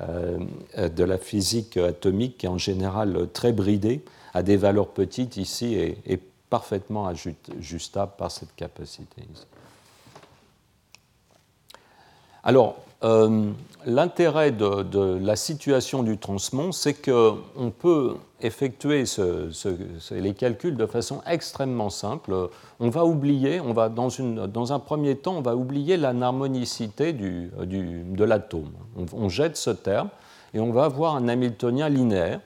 euh, 0.00 0.38
de 0.76 1.04
la 1.04 1.18
physique 1.18 1.76
atomique, 1.76 2.38
qui 2.38 2.46
est 2.46 2.48
en 2.48 2.58
général 2.58 3.28
très 3.32 3.52
bridée, 3.52 4.02
à 4.32 4.42
des 4.42 4.56
valeurs 4.56 4.88
petites 4.88 5.36
ici, 5.36 5.74
est, 5.74 5.98
est 6.06 6.22
parfaitement 6.48 7.06
ajustable 7.06 8.12
par 8.16 8.30
cette 8.30 8.54
capacité. 8.56 9.22
Alors, 12.42 12.76
euh, 13.02 13.50
l'intérêt 13.86 14.50
de, 14.50 15.18
la 15.18 15.36
situation 15.36 16.02
du 16.02 16.18
transmont, 16.18 16.72
c'est 16.72 16.94
qu'on 16.94 17.70
peut 17.70 18.16
effectuer 18.40 19.04
les 20.10 20.34
calculs 20.34 20.76
de 20.76 20.86
façon 20.86 21.22
extrêmement 21.26 21.90
simple. 21.90 22.50
On 22.78 22.90
va 22.90 23.04
oublier, 23.04 23.60
on 23.60 23.72
va 23.72 23.88
dans, 23.88 24.72
un 24.72 24.78
premier 24.78 25.16
temps, 25.16 25.36
on 25.36 25.42
va 25.42 25.56
oublier 25.56 25.96
l'anharmonicité 25.96 27.12
du, 27.12 27.50
de 27.58 28.24
l'atome. 28.24 28.72
On, 29.14 29.28
jette 29.28 29.56
ce 29.56 29.70
terme 29.70 30.08
et 30.54 30.60
on 30.60 30.72
va 30.72 30.84
avoir 30.84 31.16
un 31.16 31.28
Hamiltonien 31.28 31.88
linéaire. 31.88 32.40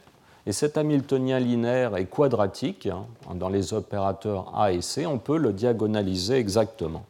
Et 0.47 0.53
cet 0.53 0.77
Hamiltonien 0.77 1.39
linéaire 1.39 1.97
est 1.97 2.05
quadratique. 2.05 2.87
Hein, 2.87 3.07
dans 3.35 3.49
les 3.49 3.73
opérateurs 3.73 4.53
A 4.55 4.73
et 4.73 4.83
C, 4.83 5.07
on 5.07 5.19
peut 5.19 5.39
le 5.39 5.53
diagonaliser 5.53 6.37
exactement. 6.37 7.07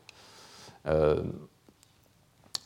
Euh, 0.87 1.23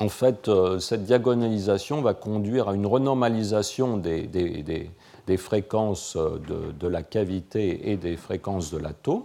en 0.01 0.09
fait, 0.09 0.49
euh, 0.49 0.79
cette 0.79 1.05
diagonalisation 1.05 2.03
va 2.03 2.15
conduire 2.15 2.69
à 2.69 2.75
une 2.75 2.87
renormalisation 2.87 3.97
des, 3.97 4.91
fréquences 5.37 6.17
euh, 6.17 6.39
de, 6.79 6.87
la 6.87 7.03
cavité 7.03 7.91
et 7.91 7.97
des 7.97 8.17
fréquences 8.17 8.71
de 8.71 8.79
l'atome. 8.79 9.25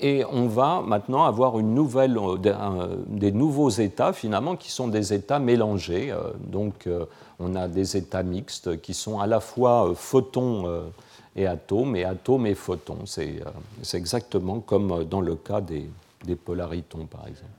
Et 0.00 0.24
on 0.30 0.48
va 0.48 0.82
maintenant 0.82 1.24
avoir 1.24 1.58
une 1.58 1.74
nouvelle, 1.74 2.18
euh, 2.18 2.96
des 3.06 3.32
nouveaux 3.32 3.70
états, 3.70 4.12
finalement, 4.12 4.56
qui 4.56 4.70
sont 4.70 4.88
des 4.88 5.14
états 5.14 5.38
mélangés. 5.38 6.14
Donc, 6.38 6.88
on 7.38 7.54
a 7.54 7.68
des 7.68 7.96
états 7.96 8.22
mixtes 8.22 8.80
qui 8.82 8.92
sont 8.92 9.20
à 9.20 9.26
la 9.26 9.40
fois 9.40 9.92
photons 9.94 10.90
et 11.36 11.46
atomes, 11.46 11.96
et 11.96 12.04
atomes 12.04 12.46
et 12.46 12.54
photons. 12.54 13.06
C'est 13.06 13.40
exactement 13.94 14.60
comme 14.60 15.04
dans 15.04 15.20
le 15.20 15.36
cas 15.36 15.60
des, 15.60 15.88
des 16.24 16.36
polaritons, 16.36 17.06
par 17.06 17.28
exemple. 17.28 17.52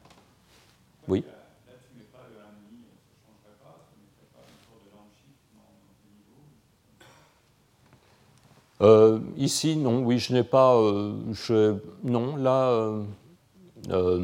Oui? 1.08 1.24
Euh, 8.84 9.20
ici, 9.38 9.78
non, 9.78 10.04
oui, 10.04 10.20
je 10.20 10.34
n'ai 10.34 10.44
pas. 10.44 10.76
Euh, 10.76 11.14
non, 12.04 12.36
là. 12.36 12.92
Euh, 13.90 14.20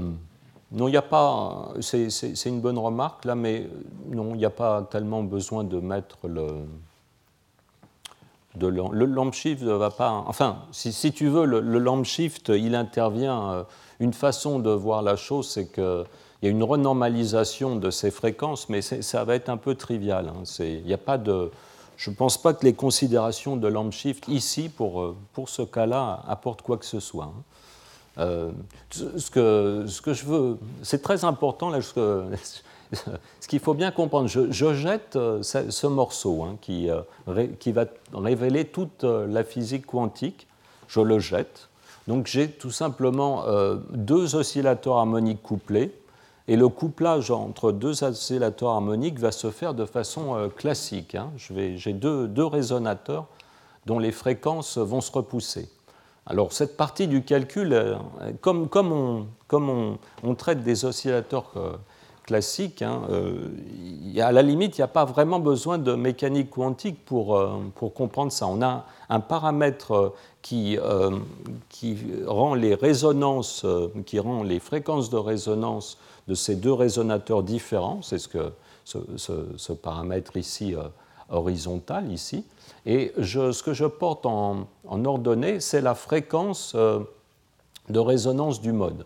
non, 0.72 0.88
il 0.88 0.92
n'y 0.92 0.98
a 0.98 1.02
pas. 1.02 1.74
C'est 1.80 2.46
une 2.46 2.60
bonne 2.60 2.78
remarque, 2.78 3.26
là, 3.26 3.36
mais 3.36 3.68
non, 4.08 4.32
il 4.34 4.38
n'y 4.38 4.46
a 4.46 4.50
pas 4.50 4.84
tellement 4.92 5.24
besoin 5.24 5.64
de 5.64 5.80
mettre 5.80 6.28
le. 6.28 6.48
De 8.56 8.68
le 8.68 9.06
lamp 9.06 9.32
shift 9.32 9.62
ne 9.62 9.72
va 9.72 9.92
pas. 9.92 10.24
Enfin, 10.28 10.64
si, 10.72 11.14
tu 11.14 11.28
veux, 11.28 11.46
le, 11.46 11.62
lamp 11.62 12.04
shift, 12.04 12.50
il 12.50 12.76
intervient. 12.76 13.66
Une 14.00 14.14
façon 14.14 14.60
de 14.60 14.72
voir 14.72 15.02
la 15.02 15.16
chose, 15.16 15.48
c'est 15.48 15.72
qu'il 15.72 16.06
y 16.42 16.48
a 16.48 16.50
une 16.50 16.64
renormalisation 16.64 17.76
de 17.76 17.90
ces 17.92 18.12
fréquences, 18.12 18.68
mais 18.68 18.82
ça 18.82 19.24
va 19.24 19.36
être 19.36 19.50
un 19.50 19.58
peu 19.58 19.76
trivial. 19.76 20.30
Hein. 20.30 20.44
Il 20.60 20.84
n'y 20.84 20.94
a 20.94 20.98
pas 20.98 21.18
de 21.18 21.52
je 22.00 22.10
ne 22.10 22.16
pense 22.16 22.42
pas 22.42 22.54
que 22.54 22.64
les 22.64 22.74
considérations 22.74 23.58
de 23.58 23.68
Lampshift 23.68 24.30
ici, 24.30 24.70
pour, 24.70 25.02
euh, 25.02 25.18
pour 25.34 25.50
ce 25.50 25.64
cas-là, 25.64 26.24
apportent 26.30 26.62
quoi 26.62 26.78
que 26.78 26.86
ce 26.86 27.02
soit. 27.02 27.26
Hein. 27.26 27.44
Euh, 28.20 28.52
ce, 28.90 29.30
que, 29.30 29.84
ce 29.86 30.02
que 30.02 30.14
je 30.14 30.24
veux, 30.24 30.58
c'est 30.82 31.02
très 31.02 31.26
important, 31.26 31.70
là, 31.70 31.82
ce, 31.82 32.24
ce 33.42 33.48
qu'il 33.50 33.60
faut 33.60 33.74
bien 33.74 33.92
comprendre, 33.92 34.30
je, 34.30 34.74
jette 34.74 35.18
euh, 35.18 35.44
ce, 35.44 35.88
morceau 35.88 36.44
hein, 36.44 36.58
qui, 36.62 36.88
qui 37.60 37.72
va 37.74 37.86
révéler 38.14 38.64
toute 38.64 39.04
la 39.04 39.44
physique 39.44 39.86
quantique, 39.86 40.48
je 40.88 41.02
le 41.02 41.20
jette. 41.20 41.68
Donc 42.08 42.28
j'ai 42.28 42.50
tout 42.50 42.72
simplement 42.72 43.44
deux 43.92 44.36
oscillateurs 44.36 44.98
harmoniques 44.98 45.44
couplés 45.44 45.94
et 46.50 46.56
le 46.56 46.68
couplage 46.68 47.30
entre 47.30 47.72
deux 47.72 48.04
oscillateurs 48.04 48.70
harmoniques 48.70 49.20
va 49.20 49.32
se 49.32 49.52
faire 49.52 49.76
de 49.76 49.86
façon 49.86 50.36
euh, 50.36 50.48
classique. 50.50 51.14
Hein. 51.14 51.30
J'ai 51.38 51.94
deux, 51.94 52.44
résonateurs 52.44 53.28
dont 53.86 54.00
les 54.00 54.12
fréquences 54.12 54.80
vont 54.80 55.00
se 55.00 55.12
repousser. 55.12 55.70
Alors 56.26 56.52
cette 56.52 56.76
partie 56.76 57.08
du 57.08 57.22
calcul, 57.24 57.72
euh, 57.72 57.98
comme, 58.42 58.68
on, 58.74 59.28
comme 59.48 59.98
on, 60.24 60.36
traite 60.36 60.64
des 60.64 60.86
oscillateurs 60.86 61.52
euh, 62.30 62.32
classiques, 62.32 62.82
hein, 62.82 63.02
à 64.20 64.32
la 64.32 64.42
limite, 64.42 64.78
il 64.78 64.82
n'y 64.82 64.86
a 64.86 64.88
pas 64.88 65.06
vraiment 65.06 65.40
besoin 65.40 65.78
de 65.78 65.94
mécanique 65.94 66.50
quantique 66.50 67.04
pour, 67.06 67.42
pour 67.76 67.94
comprendre 67.94 68.32
ça. 68.32 68.48
On 68.48 68.62
a 68.62 68.86
un 69.10 69.20
paramètre 69.20 70.14
qui, 70.42 70.78
qui 71.70 71.98
rend 72.26 72.54
les 72.54 72.76
résonances, 72.76 73.66
qui 74.06 74.20
rend 74.20 74.44
les 74.44 74.60
fréquences 74.60 75.10
de 75.10 75.18
résonance 75.18 75.98
de 76.30 76.36
ces 76.36 76.56
deux 76.56 76.74
résonateurs 76.74 77.44
différents, 77.44 78.02
c'est 78.04 78.20
ce 78.20 78.28
que 78.28 78.52
ce, 78.86 79.74
paramètre 79.74 80.38
ici 80.38 80.76
euh, 80.76 80.84
horizontal 81.30 82.12
ici, 82.12 82.46
et 82.86 83.14
ce 83.18 83.64
que 83.64 83.74
je 83.74 83.86
porte 83.86 84.26
en, 84.26 84.68
ordonnée, 84.88 85.60
c'est 85.60 85.82
la 85.82 85.96
fréquence 85.96 86.74
euh, 86.76 87.00
de 87.90 88.00
résonance 88.00 88.62
du 88.62 88.72
mode. 88.72 89.06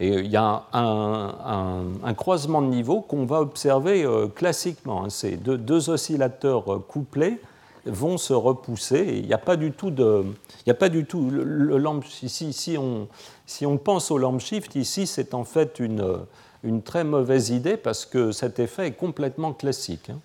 Et 0.00 0.08
il 0.08 0.30
y 0.30 0.36
a 0.36 0.64
un, 0.72 2.14
croisement 2.14 2.62
de 2.62 2.68
niveau 2.68 3.02
qu'on 3.02 3.26
va 3.26 3.40
observer 3.40 4.06
classiquement. 4.34 5.04
Hein. 5.04 5.10
Ces 5.10 5.36
deux, 5.36 5.90
oscillateurs 5.90 6.64
couplés 6.88 7.38
vont 7.84 8.16
se 8.16 8.32
repousser. 8.32 9.18
Il 9.18 9.26
n'y 9.26 9.34
a 9.34 9.38
pas 9.38 9.56
du 9.56 9.72
tout 9.72 9.90
de. 9.90 10.24
Il 10.64 10.70
a 10.70 10.74
pas 10.74 10.88
du 10.88 11.04
tout. 11.04 11.28
Le, 11.30 12.00
si, 12.08 12.52
si, 12.54 12.78
on, 12.78 13.08
si 13.46 13.66
on 13.66 13.76
pense 13.76 14.10
au 14.10 14.16
lamp 14.16 14.38
shift, 14.38 14.74
ici, 14.74 15.06
c'est 15.06 15.34
en 15.34 15.44
fait 15.44 15.78
une, 15.78 16.20
une 16.62 16.82
très 16.82 17.04
mauvaise 17.04 17.50
idée 17.50 17.76
parce 17.76 18.06
que 18.06 18.32
cet 18.32 18.58
effet 18.58 18.88
est 18.88 18.92
complètement 18.92 19.52
classique. 19.52 20.10
Hein. 20.10 20.18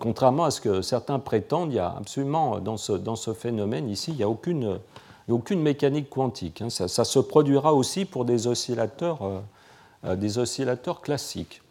Contrairement 0.00 0.44
à 0.44 0.50
ce 0.50 0.60
que 0.60 0.82
certains 0.82 1.18
prétendent, 1.18 1.72
il 1.72 1.76
y 1.76 1.78
a 1.78 1.94
absolument, 1.96 2.58
dans 2.58 2.76
ce, 2.76 2.92
dans 2.92 3.16
ce 3.16 3.32
phénomène 3.32 3.88
ici, 3.88 4.10
il 4.10 4.16
n'y 4.16 4.22
a 4.24 4.28
aucune, 4.28 4.78
aucune 5.32 5.60
mécanique 5.60 6.10
quantique. 6.10 6.62
Hein. 6.62 6.70
Ça, 6.70 7.04
se 7.04 7.18
produira 7.18 7.74
aussi 7.74 8.04
pour 8.04 8.24
des 8.24 8.46
oscillateurs, 8.46 9.22
euh, 9.22 9.40
euh, 10.04 10.94
classiques. 11.02 11.62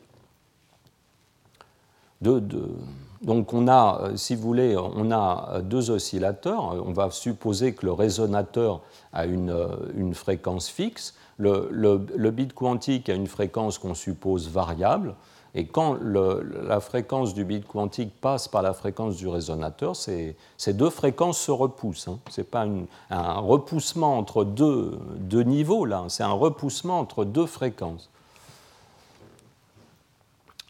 Donc 2.21 3.53
on 3.53 3.67
a, 3.67 4.01
euh, 4.01 4.17
si 4.17 4.35
vous 4.35 4.41
voulez, 4.41 4.75
on 4.77 5.11
a 5.11 5.61
deux 5.61 5.91
oscillateurs. 5.91 6.75
On 6.85 6.93
va 6.93 7.11
supposer 7.11 7.73
que 7.73 7.85
le 7.85 7.91
résonateur 7.91 8.81
a 9.11 9.25
une, 9.25 10.13
fréquence 10.13 10.67
fixe. 10.69 11.13
Le, 11.37 11.97
bit 12.31 12.53
quantique 12.53 13.09
a 13.09 13.13
une 13.13 13.27
fréquence 13.27 13.77
qu'on 13.77 13.93
suppose 13.93 14.49
variable. 14.49 15.15
Et 15.55 15.65
quand 15.65 15.97
la 16.01 16.79
fréquence 16.79 17.33
du 17.33 17.45
bit 17.45 17.67
quantique 17.67 18.11
passe 18.19 18.47
par 18.47 18.63
la 18.63 18.73
fréquence 18.73 19.17
du 19.17 19.27
résonateur, 19.27 19.95
ces, 19.95 20.35
deux 20.67 20.89
fréquences 20.89 21.39
se 21.39 21.51
repoussent. 21.51 22.07
Hein. 22.07 22.19
Ce 22.29 22.41
n'est 22.41 22.45
pas 22.45 22.65
un 23.11 23.39
repoussement 23.39 24.17
entre 24.17 24.45
deux, 24.45 24.97
deux 25.17 25.43
niveaux, 25.43 25.85
là, 25.85 26.05
c'est 26.07 26.23
un 26.23 26.31
repoussement 26.31 26.99
entre 26.99 27.23
deux 27.23 27.45
fréquences. 27.45 28.09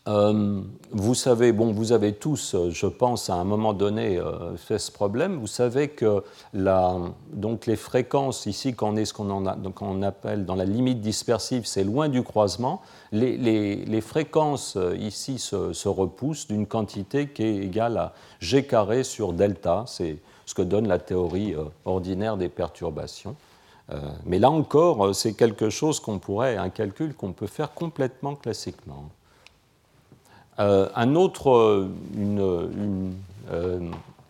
Euh, 0.09 0.61
vous 0.91 1.15
savez, 1.15 1.53
bon, 1.53 1.71
vous 1.71 1.93
avez 1.93 2.13
tous, 2.13 2.55
je 2.69 2.87
pense, 2.87 3.29
à 3.29 3.35
un 3.35 3.45
moment 3.45 3.73
donné 3.73 4.17
euh, 4.17 4.57
fait 4.57 4.77
ce 4.77 4.91
problème. 4.91 5.37
Vous 5.37 5.47
savez 5.47 5.89
que 5.89 6.23
donc 6.53 7.65
les 7.65 7.77
fréquences 7.77 8.45
ici, 8.45 8.73
quand 8.73 8.93
on 8.93 8.95
est 8.97 9.05
ce 9.05 9.13
qu'on 9.13 10.01
appelle 10.01 10.45
dans 10.45 10.55
la 10.55 10.65
limite 10.65 10.99
dispersive, 10.99 11.65
c'est 11.65 11.85
loin 11.85 12.09
du 12.09 12.21
croisement. 12.21 12.81
Les, 13.13 14.01
fréquences 14.01 14.75
euh, 14.75 14.95
ici 14.97 15.39
se, 15.39 15.71
se 15.71 15.87
repoussent 15.87 16.47
d'une 16.47 16.67
quantité 16.67 17.29
qui 17.29 17.43
est 17.43 17.55
égale 17.57 17.97
à 17.97 18.13
g 18.41 18.65
carré 18.65 19.03
sur 19.03 19.31
delta. 19.31 19.85
C'est 19.87 20.17
ce 20.45 20.53
que 20.53 20.61
donne 20.61 20.89
la 20.89 20.99
théorie 20.99 21.55
ordinaire 21.85 22.35
des 22.35 22.49
perturbations. 22.49 23.37
mais 24.25 24.39
là 24.39 24.51
encore, 24.51 25.15
c'est 25.15 25.33
quelque 25.33 25.69
chose 25.69 26.01
qu'on 26.01 26.19
pourrait, 26.19 26.57
un 26.57 26.69
calcul 26.69 27.13
qu'on 27.13 27.31
peut 27.31 27.47
faire 27.47 27.73
complètement 27.73 28.35
classiquement. 28.35 29.05
Euh, 30.59 30.87
un, 30.95 31.15
autre, 31.15 31.49
euh, 31.49 31.89
euh, 33.51 33.79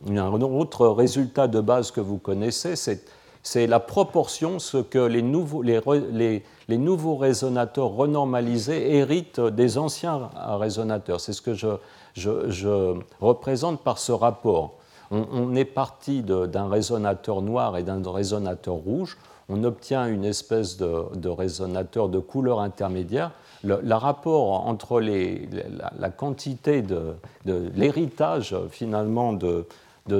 un, 0.09 0.41
autre, 0.41 0.88
résultat 0.88 1.47
de 1.47 1.59
base 1.59 1.91
que 1.91 1.99
vous 1.99 2.17
connaissez, 2.17 2.76
c'est 2.76 3.67
la 3.67 3.80
proportion, 3.80 4.59
ce 4.59 4.78
que 4.78 4.99
les 4.99 5.21
nouveaux, 5.21 5.61
les, 5.61 5.82
les, 6.69 6.78
nouveaux, 6.78 7.17
résonateurs 7.17 7.89
renormalisés 7.89 8.95
héritent 8.95 9.41
des 9.41 9.78
anciens 9.78 10.30
résonateurs. 10.36 11.19
C'est 11.19 11.34
ce 11.34 11.41
que 11.41 11.53
je, 11.53 11.67
je, 12.15 12.95
représente 13.19 13.82
par 13.82 13.97
ce 13.97 14.13
rapport. 14.13 14.76
On, 15.11 15.53
est 15.55 15.65
parti 15.65 16.24
d'un 16.24 16.69
résonateur 16.69 17.41
noir 17.41 17.78
et 17.78 17.84
d'un 17.84 18.01
résonateur 18.09 18.76
rouge. 18.76 19.17
On 19.49 19.63
obtient 19.63 20.07
une 20.07 20.25
espèce 20.25 20.77
de, 20.77 21.15
de 21.15 21.29
résonateur 21.29 22.09
de 22.09 22.19
couleur 22.19 22.59
intermédiaire 22.59 23.31
le, 23.63 23.95
rapport 23.95 24.67
entre 24.67 24.99
la, 24.99 26.09
quantité 26.09 26.81
de, 26.81 27.15
l'héritage 27.45 28.55
finalement 28.69 29.33
de, 29.33 29.65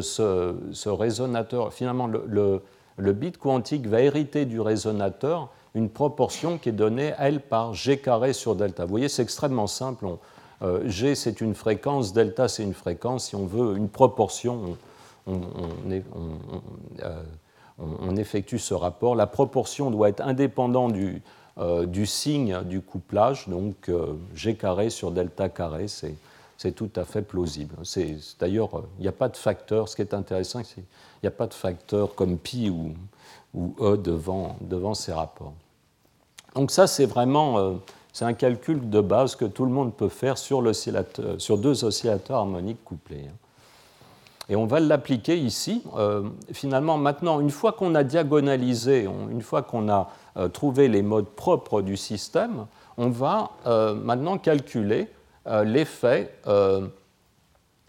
ce, 0.02 0.90
résonateur, 0.90 1.74
finalement 1.74 2.08
le, 2.08 2.62
bit 3.14 3.38
quantique 3.38 3.88
va 3.88 4.02
hériter 4.02 4.46
du 4.46 4.62
résonateur 4.62 5.50
une 5.76 5.90
proportion 5.90 6.60
qui 6.60 6.70
est 6.70 6.74
donnée, 6.74 7.14
elle, 7.18 7.42
par 7.42 7.74
g 7.74 7.98
carré 7.98 8.34
sur 8.34 8.56
delta. 8.56 8.86
Vous 8.86 8.92
voyez, 8.92 9.10
c'est 9.10 9.24
extrêmement 9.24 9.66
simple. 9.66 10.06
Euh, 10.62 10.88
g, 10.88 11.16
c'est 11.16 11.42
une 11.42 11.56
fréquence, 11.56 12.14
delta, 12.14 12.48
c'est 12.48 12.62
une 12.62 12.76
fréquence. 12.76 13.26
Si 13.26 13.36
on 13.36 13.48
veut 13.48 13.76
une 13.76 13.90
proportion, 13.90 14.78
on, 15.26 15.42
euh, 15.90 17.24
on 17.80 18.16
effectue 18.16 18.60
ce 18.60 18.74
rapport. 18.74 19.16
La 19.16 19.28
proportion 19.28 19.92
doit 19.92 20.10
être 20.10 20.22
indépendante 20.22 20.94
du, 20.94 21.22
euh, 21.58 22.06
signe 22.06 22.64
du 22.64 22.82
couplage, 22.82 23.48
donc 23.48 23.90
euh, 23.90 24.14
G 24.34 24.56
carré 24.56 24.90
sur 24.90 25.12
delta 25.12 25.50
carré, 25.50 25.88
c'est 25.88 26.72
tout 26.72 26.90
à 26.96 27.04
fait 27.04 27.22
plausible. 27.22 27.76
D'ailleurs, 28.40 28.78
euh, 28.78 28.90
il 28.98 29.02
n'y 29.02 29.08
a 29.08 29.14
pas 29.14 29.30
de 29.30 29.38
facteur, 29.38 29.88
ce 29.90 29.96
qui 29.96 30.02
est 30.02 30.14
intéressant, 30.14 30.62
c'est 30.64 30.76
qu'il 30.76 30.84
n'y 31.24 31.28
a 31.28 31.32
pas 31.32 31.48
de 31.48 31.54
facteur 31.54 32.16
comme 32.16 32.38
pi 32.38 32.70
ou, 32.70 32.94
E 33.80 33.98
devant, 33.98 34.56
devant, 34.62 34.96
ces 34.96 35.14
rapports. 35.14 35.54
Donc 36.56 36.72
ça, 36.72 36.88
c'est 36.88 37.06
vraiment 37.06 37.80
c'est 38.12 38.26
un 38.26 38.34
calcul 38.34 38.90
de 38.90 39.00
base 39.00 39.36
que 39.36 39.46
tout 39.46 39.66
le 39.66 39.72
monde 39.72 39.94
peut 39.94 40.10
faire 40.10 40.40
sur, 40.40 40.64
sur 41.38 41.58
deux 41.60 41.86
oscillateurs 41.86 42.38
harmoniques 42.38 42.84
couplés. 42.84 43.28
Hein. 43.28 43.43
Et 44.50 44.56
on 44.56 44.66
va 44.66 44.80
l'appliquer 44.80 45.38
ici. 45.38 45.84
finalement, 46.52 46.98
maintenant, 46.98 47.40
une 47.40 47.50
fois 47.50 47.72
qu'on 47.72 47.96
a 47.96 48.04
diagonalisé, 48.04 49.04
une 49.32 49.42
fois 49.42 49.62
qu'on 49.62 49.90
a 49.90 50.10
euh, 50.36 50.48
trouver 50.48 50.88
les 50.88 51.04
modes 51.04 51.30
propres 51.30 51.84
du 51.84 51.96
système, 51.96 52.66
on 52.98 53.10
va 53.10 53.52
euh, 53.68 53.94
maintenant 53.94 54.40
calculer 54.40 55.08
euh, 55.46 55.64
l'effet, 55.64 56.34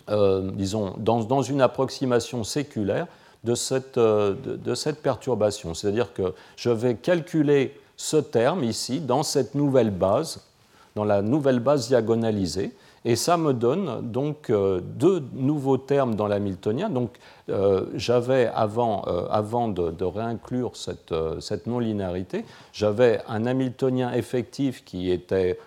disons, 0.09 0.95
dans, 0.99 1.43
une 1.43 1.63
approximation 1.63 2.45
séculaire 2.45 3.07
de 3.45 3.55
cette 3.55 5.03
perturbation. 5.03 5.73
C'est-à-dire 5.73 6.13
que 6.13 6.35
je 6.57 6.69
vais 6.69 6.97
calculer 6.97 7.81
ce 7.97 8.19
terme 8.19 8.63
ici 8.63 9.01
dans 9.01 9.23
cette 9.23 9.55
nouvelle 9.55 9.91
base, 9.91 10.43
dans 10.95 11.05
la 11.05 11.23
nouvelle 11.23 11.61
base 11.61 11.89
diagonalisée, 11.89 12.73
et 13.05 13.17
ça 13.17 13.37
me 13.37 13.53
donne 13.53 14.11
donc 14.11 14.49
euh, 14.49 14.81
deux 14.81 15.23
nouveaux 15.35 15.77
termes 15.77 16.15
dans 16.15 16.27
l'hamiltonien. 16.27 16.89
Donc 16.89 17.17
euh, 17.51 17.87
j'avais 17.95 18.47
avant, 18.47 19.05
euh, 19.07 19.91
de, 19.91 20.05
réinclure 20.05 20.73
cette, 20.75 21.67
non-linéarité, 21.67 22.45
j'avais 22.73 23.21
un 23.29 23.45
hamiltonien 23.47 24.13
effectif 24.13 24.85
qui, 24.85 25.11
était, 25.11 25.59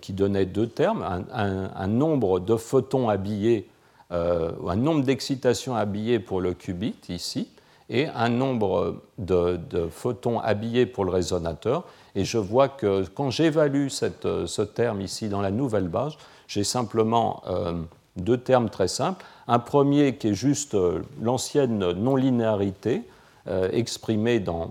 qui 0.00 0.12
donnait 0.12 0.46
deux 0.46 0.66
termes, 0.66 1.04
un, 1.32 1.86
nombre 1.86 2.40
de 2.40 2.56
photons 2.56 3.08
habillés, 3.08 3.68
un 4.10 4.76
nombre 4.76 5.04
d'excitations 5.04 5.76
habillées 5.76 6.18
pour 6.18 6.40
le 6.40 6.54
qubit 6.54 6.96
ici, 7.08 7.48
et 7.88 8.06
un 8.08 8.28
nombre 8.28 9.02
de, 9.18 9.58
photons 9.90 10.40
habillés 10.40 10.86
pour 10.86 11.04
le 11.04 11.12
résonateur. 11.12 11.84
Et 12.14 12.24
je 12.24 12.38
vois 12.38 12.68
que 12.68 13.04
quand 13.14 13.30
j'évalue 13.30 13.88
ce 13.88 14.62
terme 14.62 15.00
ici 15.00 15.28
dans 15.28 15.40
la 15.40 15.50
nouvelle 15.50 15.88
base, 15.88 16.14
j'ai 16.46 16.64
simplement 16.64 17.42
euh, 17.48 17.82
deux 18.16 18.38
termes 18.38 18.70
très 18.70 18.88
simples. 18.88 19.24
Un 19.48 19.58
premier 19.58 20.16
qui 20.16 20.28
est 20.28 20.34
juste 20.34 20.74
euh, 20.74 21.02
l'ancienne 21.20 21.92
non-linéarité 21.92 23.02
euh, 23.48 23.68
exprimée 23.72 24.40
dans, 24.40 24.70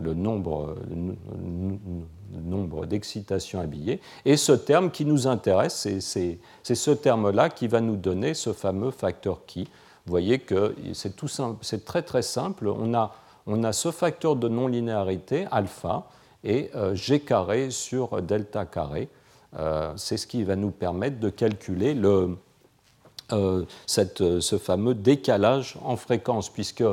le 0.00 0.14
nombre, 0.14 0.76
d'excitations 2.86 3.60
habillées. 3.60 4.00
Et 4.24 4.36
ce 4.36 4.52
terme 4.52 4.90
qui 4.90 5.04
nous 5.04 5.26
intéresse, 5.26 5.88
c'est 6.00 6.38
ce 6.74 6.90
terme-là 6.90 7.48
qui 7.48 7.66
va 7.66 7.80
nous 7.80 7.96
donner 7.96 8.34
ce 8.34 8.52
fameux 8.52 8.90
facteur 8.90 9.40
qui. 9.46 9.64
Vous 10.06 10.10
voyez 10.10 10.38
que 10.38 10.74
c'est 10.92 11.84
très 11.84 12.02
très 12.02 12.22
simple. 12.22 12.68
On 12.68 12.94
a 13.64 13.72
ce 13.72 13.90
facteur 13.90 14.36
de 14.36 14.48
non-linéarité, 14.48 15.46
alpha, 15.50 16.06
et 16.44 16.70
g 16.92 17.20
carré 17.20 17.70
sur 17.70 18.20
delta 18.22 18.66
carré. 18.66 19.08
Euh, 19.58 19.92
c'est 19.96 20.16
ce 20.16 20.26
qui 20.26 20.42
va 20.42 20.56
nous 20.56 20.70
permettre 20.70 21.20
de 21.20 21.30
calculer 21.30 21.94
le, 21.94 22.36
euh, 23.32 23.64
cette, 23.86 24.40
ce 24.40 24.58
fameux 24.58 24.94
décalage 24.94 25.76
en 25.84 25.96
fréquence, 25.96 26.48
puisque 26.48 26.84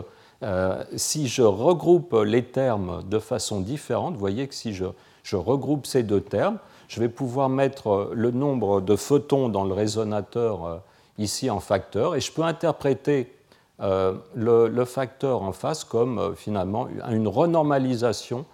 euh, 0.44 0.84
si 0.96 1.28
je 1.28 1.42
regroupe 1.42 2.14
les 2.14 2.44
termes 2.44 3.04
de 3.10 3.20
façon 3.20 3.62
différente, 3.62 4.14
vous 4.14 4.20
voyez 4.20 4.48
que 4.48 4.54
si 4.54 4.74
je, 4.74 4.86
je, 5.24 5.36
regroupe 5.36 5.88
ces 5.88 6.04
deux 6.04 6.22
termes, 6.22 6.60
je 6.88 7.00
vais 7.00 7.10
pouvoir 7.10 7.50
mettre 7.50 8.12
le 8.14 8.32
nombre 8.32 8.82
de 8.82 8.96
photons 8.96 9.50
dans 9.50 9.64
le 9.64 9.74
résonateur 9.74 10.82
ici 11.18 11.50
en 11.50 11.60
facteur, 11.60 12.16
et 12.16 12.22
je 12.22 12.32
peux 12.32 12.44
interpréter 12.44 13.34
le, 13.80 14.86
facteur 14.86 15.42
en 15.42 15.52
face 15.54 15.84
comme 15.84 16.36
finalement 16.36 16.88
une 17.10 17.28
renormalisation 17.28 18.46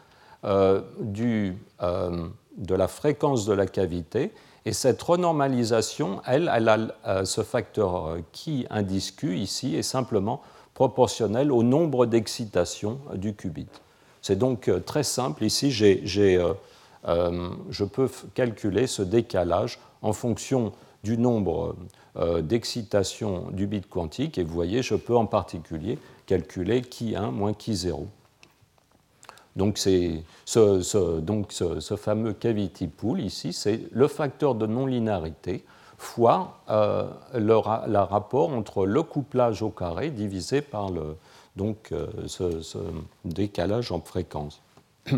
du 0.99 1.55
de 2.57 2.75
la 2.75 2.87
fréquence 2.87 3.45
de 3.45 3.53
la 3.53 3.67
cavité. 3.67 4.31
Et 4.65 4.73
cette 4.73 5.01
renormalisation, 5.01 6.21
elle, 6.25 6.49
a 6.49 6.77
euh, 7.07 7.23
ce 7.23 7.41
facteur 7.41 8.07
euh, 8.07 8.19
qui 8.33 8.65
indice 8.69 9.15
ici 9.23 9.75
est 9.75 9.83
simplement 9.83 10.41
proportionnel 10.73 11.51
au 11.51 11.63
nombre 11.63 12.05
d'excitations 12.05 12.99
du 13.15 13.33
qubit. 13.33 13.67
C'est 14.21 14.37
donc 14.37 14.69
très 14.85 15.03
simple. 15.03 15.43
Ici, 15.45 15.71
je 15.71 16.53
peux 17.83 18.09
calculer 18.33 18.85
ce 18.87 19.01
décalage 19.01 19.79
en 20.01 20.11
fonction 20.11 20.73
du 21.03 21.17
nombre 21.17 21.75
d'excitations 22.41 23.45
du 23.51 23.67
bit 23.67 23.87
quantique. 23.87 24.37
Et 24.37 24.43
vous 24.43 24.53
voyez, 24.53 24.83
je 24.83 24.95
peux 24.95 25.15
en 25.15 25.25
particulier 25.25 25.97
calculer 26.25 26.81
qui 26.81 27.15
1 27.15 27.31
moins 27.31 27.53
qui 27.53 27.73
0. 27.73 28.07
Donc, 29.57 29.79
ce, 29.79 30.19
ce, 30.45 31.19
donc 31.19 31.51
ce, 31.51 31.95
fameux 31.95 32.33
cavity 32.33 32.87
pool 32.87 33.19
ici, 33.19 33.53
c'est 33.53 33.81
le 33.91 34.07
facteur 34.07 34.55
de 34.55 34.67
non-linéarité 34.67 35.65
fois 35.97 36.59
euh, 36.69 37.07
le, 37.33 37.55
rapport 37.55 38.53
entre 38.53 38.85
le 38.85 39.01
couplage 39.01 39.63
au 39.63 39.69
carré 39.69 40.11
divisé 40.11 40.61
par 40.61 40.91
le, 40.91 41.17
donc, 41.55 41.91
euh, 41.91 42.05
ce, 42.27 42.77
décalage 43.25 43.91
en 43.91 43.99
fréquence. 43.99 44.61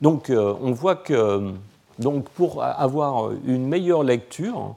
Donc 0.00 0.30
euh, 0.30 0.54
on 0.62 0.72
voit 0.72 0.96
que 0.96 1.52
donc, 1.98 2.30
pour 2.30 2.62
avoir 2.62 3.30
une 3.44 3.68
meilleure 3.68 4.02
lecture, 4.02 4.74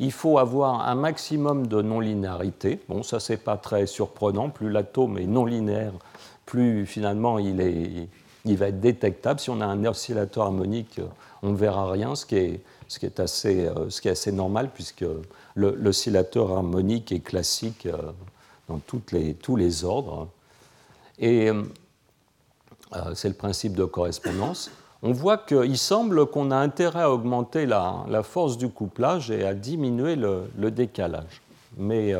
il 0.00 0.10
faut 0.10 0.38
avoir 0.38 0.88
un 0.88 0.94
maximum 0.94 1.66
de 1.66 1.82
non-linéarité. 1.82 2.80
Bon, 2.88 3.02
ça, 3.02 3.20
c'est 3.20 3.36
pas 3.36 3.58
très 3.58 3.86
surprenant. 3.86 4.48
Plus 4.48 4.70
l'atome 4.70 5.18
est 5.18 5.26
non-linéaire, 5.26 5.92
plus 6.46 6.86
finalement 6.86 7.38
il 7.38 7.60
est, 7.60 8.08
il 8.44 8.56
va 8.56 8.68
être 8.68 8.80
détectable. 8.80 9.40
Si 9.40 9.50
on 9.50 9.60
a 9.60 9.66
un 9.66 9.84
oscillateur 9.84 10.44
harmonique, 10.44 11.00
on 11.42 11.50
ne 11.50 11.56
verra 11.56 11.90
rien, 11.90 12.14
ce 12.14 12.26
qui 12.26 12.36
est, 12.36 12.60
ce 12.88 12.98
qui 12.98 13.06
est, 13.06 13.20
assez, 13.20 13.66
euh, 13.66 13.90
ce 13.90 14.00
qui 14.00 14.08
est 14.08 14.12
assez 14.12 14.32
normal 14.32 14.70
puisque 14.72 15.04
l'oscillateur 15.54 16.52
harmonique 16.52 17.12
est 17.12 17.20
classique 17.20 17.86
euh, 17.86 18.12
dans 18.68 18.78
tous 18.78 19.56
les 19.56 19.84
ordres. 19.84 20.28
Et 21.18 21.50
euh, 21.50 21.62
c'est 23.14 23.28
le 23.28 23.34
principe 23.34 23.74
de 23.74 23.84
correspondance. 23.84 24.70
On 25.02 25.12
voit 25.12 25.38
qu'il 25.38 25.78
semble 25.78 26.26
qu'on 26.26 26.50
a 26.50 26.56
intérêt 26.56 27.02
à 27.02 27.10
augmenter 27.10 27.66
la, 27.66 28.22
force 28.22 28.56
du 28.56 28.68
couplage 28.68 29.30
et 29.30 29.44
à 29.44 29.54
diminuer 29.54 30.14
le, 30.14 30.44
le 30.56 30.70
décalage. 30.70 31.42
Mais 31.76 32.14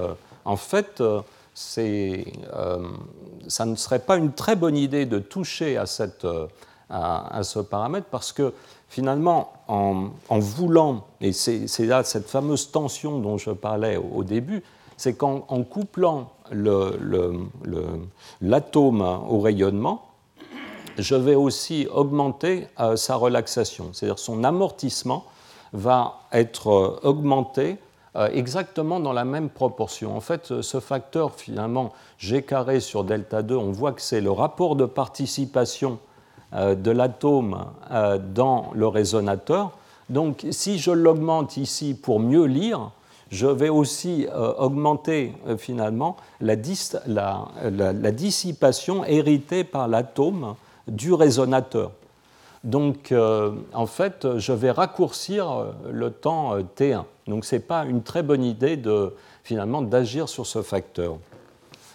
en 0.45 0.57
fait, 0.57 1.01
euh, 1.01 1.21
ça 1.55 1.83
ne 3.67 3.75
serait 3.75 3.99
pas 3.99 4.17
une 4.17 4.33
très 4.33 4.57
bonne 4.57 4.77
idée 4.77 5.07
de 5.07 5.19
toucher 5.19 5.77
à, 5.77 5.85
euh, 6.25 7.43
ce 7.43 7.59
paramètre 7.59 8.07
parce 8.11 8.33
que 8.33 8.53
finalement, 8.89 9.53
en, 9.69 10.11
voulant, 10.31 11.07
et 11.21 11.33
c'est 11.33 11.87
là 11.87 12.05
cette 12.05 12.29
fameuse 12.29 12.71
tension 12.71 13.19
dont 13.19 13.39
je 13.39 13.51
parlais 13.51 13.97
au, 13.97 14.25
début, 14.25 14.63
c'est 14.97 15.15
qu'en 15.15 15.41
couplant 15.65 16.33
l'atome 18.41 19.01
au 19.29 19.41
rayonnement, 19.41 20.07
je 20.99 21.15
vais 21.15 21.35
aussi 21.35 21.87
augmenter 21.91 22.69
euh, 22.79 22.97
sa 22.97 23.17
relaxation, 23.17 23.91
c'est-à-dire 23.93 24.19
son 24.19 24.45
amortissement 24.45 25.25
va 25.73 26.21
être 26.33 27.01
augmenté 27.03 27.73
euh, 27.73 27.92
exactement 28.15 29.01
dans 29.01 29.13
la 29.13 29.25
même 29.25 29.49
proportion. 29.49 30.17
En 30.17 30.21
fait, 30.21 30.61
ce 30.61 30.81
facteur, 30.81 31.35
finalement, 31.35 31.93
G 32.19 32.43
carré 32.43 32.81
sur 32.81 33.05
delta 33.05 33.43
2, 33.43 33.57
on 33.57 33.73
voit 33.73 33.93
que 33.93 34.03
c'est 34.03 34.21
le 34.21 34.31
rapport 34.31 34.77
de 34.77 34.85
participation 34.85 35.99
euh, 36.55 36.75
de 36.75 36.91
l'atome 36.91 37.65
euh, 37.91 38.19
dans 38.19 38.71
le 38.75 38.87
résonateur. 38.87 39.71
Donc, 40.11 40.47
si 40.51 40.79
je 40.79 40.91
l'augmente 40.91 41.57
ici 41.57 41.95
pour 41.95 42.21
mieux 42.21 42.45
lire, 42.45 42.91
je 43.31 43.47
vais 43.47 43.71
aussi 43.71 44.27
augmenter 44.59 45.33
finalement 45.57 46.19
la, 46.39 46.55
dissipation 48.13 49.07
héritée 49.07 49.65
par 49.65 49.89
l'atome 49.89 50.55
du 50.87 51.15
résonateur. 51.15 51.93
Donc, 52.65 53.11
euh, 53.11 53.53
en 53.73 53.87
fait, 53.87 54.39
je 54.39 54.53
vais 54.53 54.71
raccourcir 54.71 55.51
euh, 55.51 55.73
le 55.91 56.11
temps 56.11 56.55
euh, 56.55 56.63
T1. 56.63 57.05
Donc, 57.27 57.45
ce 57.45 57.57
n'est 57.57 57.61
pas 57.61 57.85
une 57.85 58.03
très 58.03 58.23
bonne 58.23 58.45
idée 58.45 58.77
de, 58.77 59.15
finalement 59.43 59.83
d'agir 59.83 60.29
sur 60.29 60.47
ce 60.47 60.63
facteur. 60.63 61.17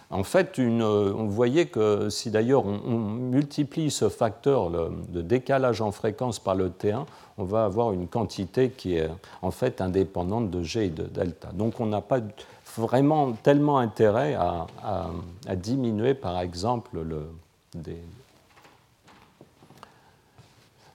En 0.10 0.24
fait, 0.24 0.58
vous 0.58 1.30
voyez 1.30 1.66
que 1.66 2.10
si 2.10 2.32
d'ailleurs 2.32 2.66
on, 2.66 2.98
multiplie 2.98 3.92
ce 3.92 4.08
facteur 4.08 4.70
de 4.70 5.22
décalage 5.22 5.82
en 5.82 5.92
fréquence 5.92 6.40
par 6.40 6.56
le 6.56 6.70
T1, 6.70 7.04
on 7.38 7.44
va 7.44 7.66
avoir 7.66 7.92
une 7.92 8.08
quantité 8.08 8.70
qui 8.70 8.96
est 8.96 9.10
en 9.42 9.52
fait 9.52 9.82
indépendante 9.82 10.50
de 10.50 10.64
G 10.64 10.86
et 10.86 10.90
de 10.90 11.04
delta. 11.04 11.50
Donc 11.52 11.82
on 11.82 11.88
n'a 11.88 12.00
pas 12.00 12.22
vraiment 12.78 13.34
tellement 13.34 13.80
intérêt 13.80 14.36
à, 14.36 14.68
à, 15.46 15.56
diminuer 15.58 16.14
par 16.14 16.40
exemple 16.40 17.00
le, 17.02 17.28
des, 17.76 17.98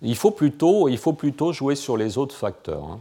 il 0.02 0.16
faut 0.16 0.32
plutôt, 0.32 0.88
il 0.88 0.98
faut 0.98 1.12
plutôt 1.12 1.52
jouer 1.52 1.76
sur 1.76 1.96
les 1.96 2.18
autres 2.18 2.34
facteurs. 2.34 2.84
Hein. 2.84 3.00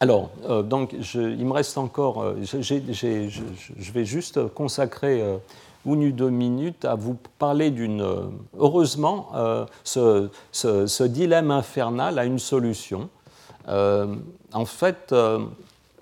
Alors, 0.00 0.30
euh, 0.48 0.62
donc, 0.62 0.92
il 1.14 1.44
me 1.44 1.52
reste 1.52 1.76
encore, 1.76 2.22
euh, 2.22 2.36
je 2.42 3.92
vais 3.92 4.04
juste 4.04 4.46
consacrer 4.54 5.20
euh, 5.20 5.38
une 5.86 6.04
ou 6.04 6.12
deux 6.12 6.30
minutes 6.30 6.84
à 6.84 6.94
vous 6.94 7.16
parler 7.38 7.70
d'une. 7.70 8.04
heureusement, 8.58 9.30
ce, 9.84 10.28
ce, 10.52 11.02
dilemme 11.02 11.50
infernal 11.50 12.18
a 12.18 12.26
une 12.26 12.38
solution. 12.38 13.08
en 13.66 14.64
fait, 14.66 15.14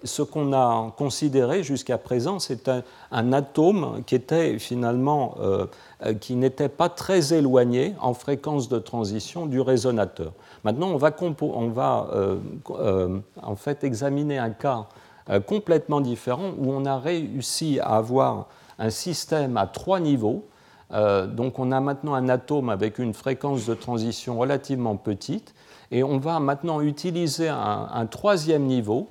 ce 0.04 0.22
qu'on 0.22 0.52
a 0.52 0.92
considéré 0.96 1.62
jusqu'à 1.62 1.98
présent, 1.98 2.38
c'est 2.38 2.68
un, 2.68 3.32
atome 3.32 4.02
qui 4.06 4.14
était 4.14 4.58
finalement, 4.58 5.36
euh, 5.40 5.66
euh, 6.04 6.14
qui 6.14 6.36
n'était 6.36 6.68
pas 6.68 6.88
très 6.88 7.34
éloigné 7.34 7.94
en 8.00 8.14
fréquence 8.14 8.68
de 8.68 8.78
transition 8.78 9.46
du 9.46 9.60
résonateur. 9.60 10.32
Maintenant, 10.64 10.88
on 10.88 10.96
va, 10.96 11.14
va 11.74 12.08
euh, 12.12 13.18
en 13.42 13.56
fait 13.56 13.84
examiner 13.84 14.38
un 14.38 14.50
cas 14.50 14.86
complètement 15.46 16.00
différent 16.00 16.52
où 16.56 16.70
on 16.72 16.84
a 16.84 16.98
réussi 16.98 17.80
à 17.80 17.96
avoir 17.96 18.46
un 18.78 18.90
système 18.90 19.56
à 19.56 19.66
trois 19.66 19.98
niveaux. 19.98 20.44
donc, 20.92 21.58
on 21.58 21.72
a 21.72 21.80
maintenant 21.80 22.14
un 22.14 22.28
atome 22.28 22.70
avec 22.70 23.00
une 23.00 23.12
fréquence 23.12 23.66
de 23.66 23.74
transition 23.74 24.38
relativement 24.38 24.94
petite, 24.94 25.52
et 25.90 26.04
on 26.04 26.18
va 26.18 26.38
maintenant 26.38 26.80
utiliser 26.80 27.48
un 27.48 28.06
troisième 28.06 28.66
niveau 28.66 29.08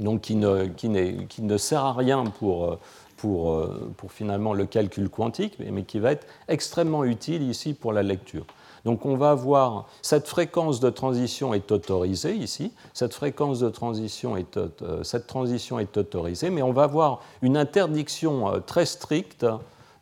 donc 0.00 0.22
qui 0.22 0.36
ne, 0.36 0.66
qui, 0.66 0.90
qui 1.28 1.42
ne, 1.42 1.56
sert 1.56 1.84
à 1.84 1.92
rien 1.92 2.24
pour, 2.24 2.64
euh, 2.64 2.78
pour, 3.16 3.52
euh, 3.52 3.92
pour, 3.96 4.12
finalement 4.12 4.54
le 4.54 4.66
calcul 4.66 5.08
quantique, 5.08 5.56
mais 5.58 5.82
qui 5.82 5.98
va 5.98 6.12
être 6.12 6.26
extrêmement 6.48 7.04
utile 7.04 7.42
ici 7.42 7.74
pour 7.74 7.92
la 7.92 8.02
lecture. 8.02 8.46
Donc 8.84 9.06
on 9.06 9.16
va 9.16 9.30
avoir 9.30 9.86
cette 10.00 10.26
fréquence 10.26 10.80
de 10.80 10.90
transition 10.90 11.54
est 11.54 11.70
autorisée 11.70 12.34
ici, 12.34 12.72
cette 12.94 13.14
fréquence 13.14 13.60
de 13.60 13.68
transition 13.68 14.36
est, 14.36 14.56
euh, 14.56 15.04
cette 15.04 15.26
transition 15.26 15.78
est 15.78 15.96
autorisée, 15.96 16.50
mais 16.50 16.62
on 16.62 16.72
va 16.72 16.84
avoir 16.84 17.20
une 17.42 17.56
interdiction 17.56 18.60
très 18.66 18.86
stricte 18.86 19.46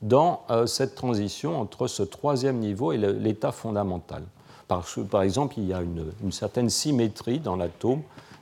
dans 0.01 0.47
cette 0.64 0.95
transition 0.95 1.61
entre 1.61 1.86
ce 1.86 2.03
troisième 2.03 2.57
niveau 2.57 2.93
et 2.93 2.97
l'état 2.97 3.53
fondamental. 3.53 4.22
Par, 4.66 4.86
par, 5.11 5.20
exemple, 5.20 5.59
il 5.59 5.66
y 5.66 5.74
a 5.74 5.82
une, 5.82 6.07
une 6.22 6.32
certaine 6.32 6.70
symétrie 6.70 7.38
dans 7.38 7.57
l'atome 7.57 8.01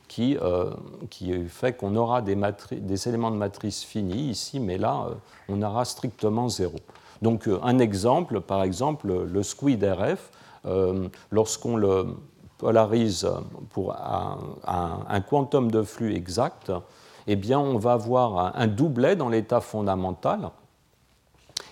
qui, 0.08 0.36
euh, 0.40 0.70
qui 1.10 1.32
fait 1.44 1.74
qu'on 1.74 1.94
aura 1.94 2.22
des, 2.22 2.34
éléments 3.08 3.30
de 3.30 3.36
matrice 3.36 3.84
finis 3.84 4.30
ici, 4.30 4.58
mais 4.58 4.78
là, 4.78 5.06
euh, 5.08 5.14
on 5.48 5.62
aura 5.62 5.84
strictement 5.84 6.48
zéro. 6.48 6.76
Donc 7.22 7.46
euh, 7.46 7.60
un 7.62 7.78
exemple, 7.78 8.40
par 8.40 8.62
exemple, 8.62 9.12
le 9.12 9.42
squid 9.42 9.84
RF, 9.84 10.30
lorsqu'on 11.30 11.76
le 11.76 12.06
polarise 12.58 13.26
pour 13.70 13.94
un, 13.94 14.38
un, 14.66 15.20
quantum 15.20 15.70
de 15.70 15.82
flux 15.82 16.14
exact, 16.14 16.72
eh 17.26 17.36
bien, 17.36 17.58
on 17.58 17.78
va 17.78 17.92
avoir 17.92 18.56
un 18.56 18.66
doublet 18.66 19.16
dans 19.16 19.28
l'état 19.28 19.60
fondamental. 19.60 20.50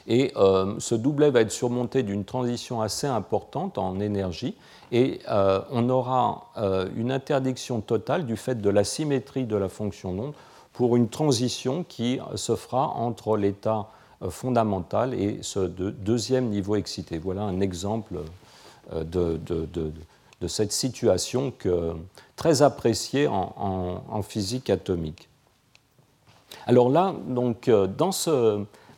Et 0.08 0.32
ce 0.78 0.94
doublet 0.94 1.30
va 1.30 1.40
être 1.40 1.50
surmonté 1.50 2.02
d'une 2.02 2.24
transition 2.24 2.80
assez 2.80 3.06
importante 3.08 3.76
en 3.76 3.98
énergie 3.98 4.54
et 4.92 5.20
euh, 5.28 5.60
on 5.70 5.88
aura 5.88 6.50
euh, 6.56 6.88
une 6.96 7.10
interdiction 7.10 7.80
totale 7.80 8.26
du 8.26 8.36
fait 8.36 8.60
de 8.60 8.70
la 8.70 8.84
symétrie 8.84 9.44
de 9.44 9.56
la 9.56 9.68
fonction 9.68 10.12
d'onde 10.14 10.34
pour 10.72 10.96
une 10.96 11.08
transition 11.08 11.84
qui 11.84 12.20
se 12.34 12.54
fera 12.54 12.88
entre 12.88 13.36
l'état 13.36 13.88
euh, 14.22 14.30
fondamental 14.30 15.14
et 15.14 15.38
ce 15.42 15.60
deuxième 15.60 16.48
niveau 16.48 16.76
excité. 16.76 17.18
Voilà 17.18 17.42
un 17.42 17.60
exemple 17.60 18.20
de, 18.94 19.40
cette 20.46 20.72
situation 20.72 21.52
très 22.36 22.62
appréciée 22.62 23.26
en, 23.26 24.22
physique 24.22 24.70
atomique. 24.70 25.28
Alors 26.66 26.90
là, 26.90 27.14
donc, 27.26 27.68
dans, 27.68 28.12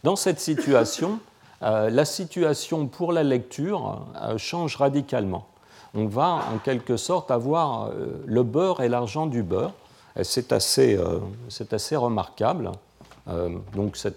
dans 0.04 0.16
cette 0.16 0.40
situation, 0.40 1.18
la 1.60 2.04
situation 2.04 2.86
pour 2.86 3.12
la 3.12 3.24
lecture 3.24 4.06
change 4.36 4.76
radicalement 4.76 5.48
on 5.94 6.06
va 6.06 6.44
en 6.54 6.58
quelque 6.58 6.96
sorte 6.96 7.30
avoir 7.30 7.86
euh, 7.86 8.22
le 8.26 8.42
beurre 8.42 8.82
et 8.82 8.88
l'argent 8.88 9.26
du 9.26 9.42
beurre. 9.42 9.72
C'est 10.22 10.52
assez, 10.52 10.96
euh, 10.96 11.20
assez, 11.70 11.94
remarquable. 11.94 12.72
donc 13.74 13.96
ce, 13.96 14.08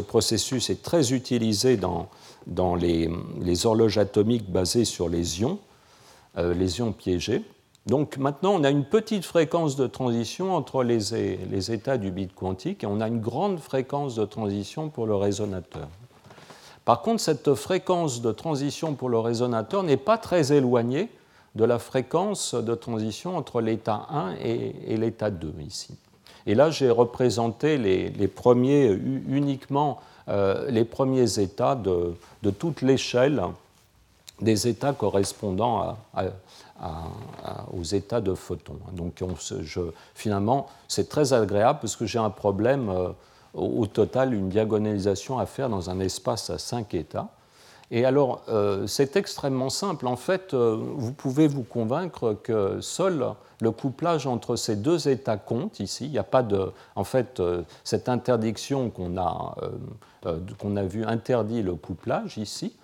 processus 0.00 0.70
est 0.70 0.82
très 0.82 1.12
utilisé 1.12 1.76
dans, 1.76 2.08
dans 2.46 2.76
les, 2.76 3.10
les, 3.40 3.66
horloges 3.66 3.98
atomiques 3.98 4.48
basées 4.48 4.84
sur 4.84 5.08
les 5.08 5.40
ions, 5.40 5.58
les 6.36 6.78
ions 6.78 6.92
piégés. 6.92 7.42
Donc 7.86 8.18
maintenant, 8.18 8.52
on 8.52 8.64
a 8.64 8.70
une 8.70 8.84
petite 8.84 9.24
fréquence 9.24 9.74
de 9.76 9.86
transition 9.86 10.54
entre 10.54 10.84
les, 10.84 11.38
les, 11.50 11.72
états 11.72 11.96
du 11.96 12.10
bit 12.10 12.34
quantique 12.34 12.84
et 12.84 12.86
on 12.86 13.00
a 13.00 13.08
une 13.08 13.20
grande 13.20 13.58
fréquence 13.58 14.14
de 14.14 14.24
transition 14.24 14.90
pour 14.90 15.06
le 15.06 15.14
résonateur. 15.14 15.88
Par 16.84 17.02
contre, 17.02 17.20
cette 17.20 17.54
fréquence 17.54 18.20
de 18.20 18.32
transition 18.32 18.94
pour 18.94 19.08
le 19.08 19.18
résonateur 19.18 19.82
n'est 19.82 19.96
pas 19.96 20.18
très 20.18 20.52
éloignée 20.52 21.08
de 21.54 21.64
la 21.64 21.78
fréquence 21.78 22.54
de 22.54 22.74
transition 22.74 23.36
entre 23.36 23.60
l'état 23.60 24.06
1 24.10 24.34
et, 24.42 24.96
l'état 24.96 25.30
2 25.30 25.54
ici. 25.66 25.94
Et 26.46 26.54
là, 26.54 26.70
j'ai 26.70 26.90
représenté 26.90 27.76
les, 27.76 28.28
premiers 28.28 28.86
uniquement 28.92 30.00
euh, 30.28 30.70
les 30.70 30.84
premiers 30.84 31.38
états 31.38 31.74
de, 31.74 32.14
toute 32.58 32.82
l'échelle 32.82 33.42
des 34.40 34.68
états 34.68 34.92
correspondant 34.92 35.96
aux 37.72 37.82
états 37.82 38.20
de 38.20 38.34
photons. 38.34 38.78
Donc 38.92 39.22
finalement, 40.14 40.66
c'est 40.88 41.08
très 41.08 41.32
agréable 41.32 41.80
parce 41.82 41.96
que 41.96 42.06
j'ai 42.06 42.18
un 42.18 42.30
problème 42.30 42.88
euh, 42.88 43.08
au, 43.54 43.86
total, 43.86 44.32
une 44.32 44.48
diagonalisation 44.48 45.38
à 45.38 45.46
faire 45.46 45.68
dans 45.68 45.90
un 45.90 46.00
espace 46.00 46.50
à 46.50 46.58
5 46.58 46.94
états. 46.94 47.28
Et 47.90 48.04
alors, 48.04 48.42
euh, 48.48 48.86
c'est 48.86 49.16
extrêmement 49.16 49.68
simple. 49.68 50.06
En 50.06 50.14
fait, 50.14 50.54
euh, 50.54 50.78
vous 50.94 51.12
pouvez 51.12 51.48
vous 51.48 51.64
convaincre 51.64 52.36
que 52.42 52.80
seul 52.80 53.26
le 53.60 53.72
couplage 53.72 54.26
entre 54.28 54.54
ces 54.54 54.76
deux 54.76 55.08
états 55.08 55.36
compte 55.36 55.80
ici. 55.80 56.06
Il 56.06 56.12
n'y 56.12 56.18
a 56.18 56.22
pas 56.22 56.42
de. 56.44 56.72
En 56.94 57.04
fait, 57.04 57.42
cette 57.84 58.08
interdiction 58.08 58.88
qu'on 58.88 59.18
a, 59.18 59.56
qu'on 60.58 60.76
a 60.76 60.84
vu 60.84 61.04
interdit 61.04 61.62
le 61.62 61.74
couplage 61.74 62.38
ici. 62.38 62.74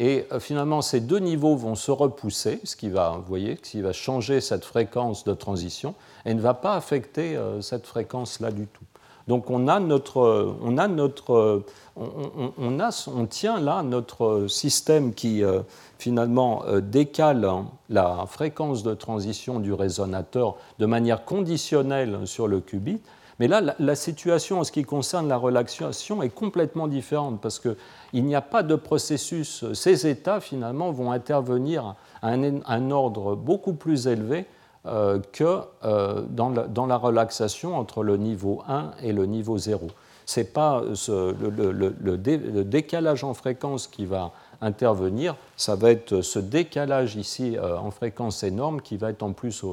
Et 0.00 0.26
finalement, 0.38 0.80
ces 0.80 1.00
deux 1.00 1.18
niveaux 1.18 1.56
vont 1.56 1.74
se 1.74 1.90
repousser, 1.90 2.58
ce 2.64 2.74
qui 2.74 2.88
va, 2.88 3.20
voyez, 3.28 3.58
ce 3.62 3.70
qui 3.70 3.80
va 3.82 3.92
changer 3.92 4.40
cette 4.40 4.64
fréquence 4.64 5.24
de 5.24 5.34
transition 5.34 5.94
et 6.24 6.32
ne 6.32 6.40
va 6.40 6.54
pas 6.54 6.74
affecter 6.74 7.38
cette 7.60 7.86
fréquence-là 7.86 8.50
du 8.50 8.66
tout. 8.66 8.84
Donc 9.30 9.48
on 9.48 9.68
a 9.68 9.78
notre, 9.78 10.56
on 10.60 10.76
a 10.76 10.88
notre, 10.88 11.62
on, 11.96 12.80
a, 12.80 13.10
on 13.14 13.26
tient 13.26 13.60
là 13.60 13.82
notre 13.82 14.46
système 14.48 15.14
qui 15.14 15.44
euh, 15.44 15.60
finalement 15.98 16.64
euh, 16.66 16.80
décale 16.80 17.48
la 17.88 18.24
fréquence 18.26 18.82
de 18.82 18.94
transition 18.94 19.60
du 19.60 19.72
résonateur 19.72 20.56
de 20.80 20.86
manière 20.86 21.24
conditionnelle 21.24 22.18
sur 22.24 22.48
le 22.48 22.60
qubit. 22.60 23.00
Mais 23.40 23.48
là, 23.48 23.62
la, 23.78 23.94
situation 23.96 24.60
en 24.60 24.64
ce 24.64 24.70
qui 24.70 24.84
concerne 24.84 25.26
la 25.26 25.38
relaxation 25.38 26.22
est 26.22 26.28
complètement 26.28 26.88
différente 26.88 27.40
parce 27.40 27.58
qu'il 27.58 28.24
n'y 28.24 28.34
a 28.34 28.42
pas 28.42 28.62
de 28.62 28.74
processus. 28.74 29.64
Ces 29.72 30.06
états, 30.06 30.40
finalement, 30.40 30.92
vont 30.92 31.10
intervenir 31.10 31.94
à 32.20 32.28
un 32.32 32.90
ordre 32.90 33.36
beaucoup 33.36 33.72
plus 33.72 34.06
élevé 34.06 34.44
euh, 34.86 35.20
que 35.32 35.60
euh, 35.84 36.22
dans 36.28 36.86
la, 36.86 36.96
relaxation 36.96 37.78
entre 37.78 38.02
le 38.02 38.18
niveau 38.18 38.62
1 38.68 38.92
et 39.02 39.14
le 39.14 39.24
niveau 39.24 39.56
0. 39.56 39.88
Ce 40.26 40.40
n'est 40.40 40.46
pas 40.46 40.82
le, 40.82 42.16
décalage 42.64 43.24
en 43.24 43.32
fréquence 43.32 43.86
qui 43.86 44.04
va 44.04 44.32
intervenir, 44.60 45.34
ça 45.56 45.76
va 45.76 45.90
être 45.90 46.20
ce 46.20 46.38
décalage 46.38 47.16
ici 47.16 47.56
euh, 47.56 47.78
en 47.78 47.90
fréquence 47.90 48.42
énorme 48.42 48.82
qui 48.82 48.98
va 48.98 49.08
être 49.10 49.22
en 49.22 49.32
plus 49.32 49.64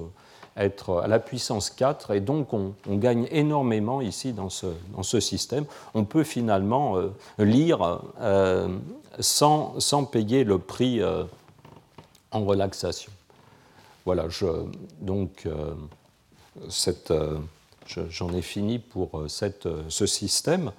être 0.58 1.02
à 1.02 1.08
la 1.08 1.20
puissance 1.20 1.70
4 1.70 2.12
et 2.12 2.20
donc 2.20 2.54
on, 2.54 2.74
gagne 2.90 3.28
énormément 3.32 4.02
ici 4.02 4.34
dans 4.34 4.50
ce, 4.50 4.68
dans 4.96 5.04
ce, 5.04 5.20
système. 5.20 5.66
On 5.94 6.04
peut 6.04 6.24
finalement 6.24 6.96
lire 7.38 8.02
sans, 9.20 9.80
sans, 9.80 10.06
payer 10.06 10.44
le 10.44 10.58
prix 10.58 11.02
en 12.32 12.46
relaxation. 12.46 13.12
Voilà, 14.08 14.30
je, 14.30 14.46
donc 15.02 15.46
euh, 15.46 15.74
euh, 17.12 17.38
j'en 18.10 18.34
ai 18.34 18.42
fini 18.42 18.80
pour 18.80 19.20
euh, 19.20 19.28
cette, 19.28 19.68
ce 19.90 20.06
système. 20.06 20.72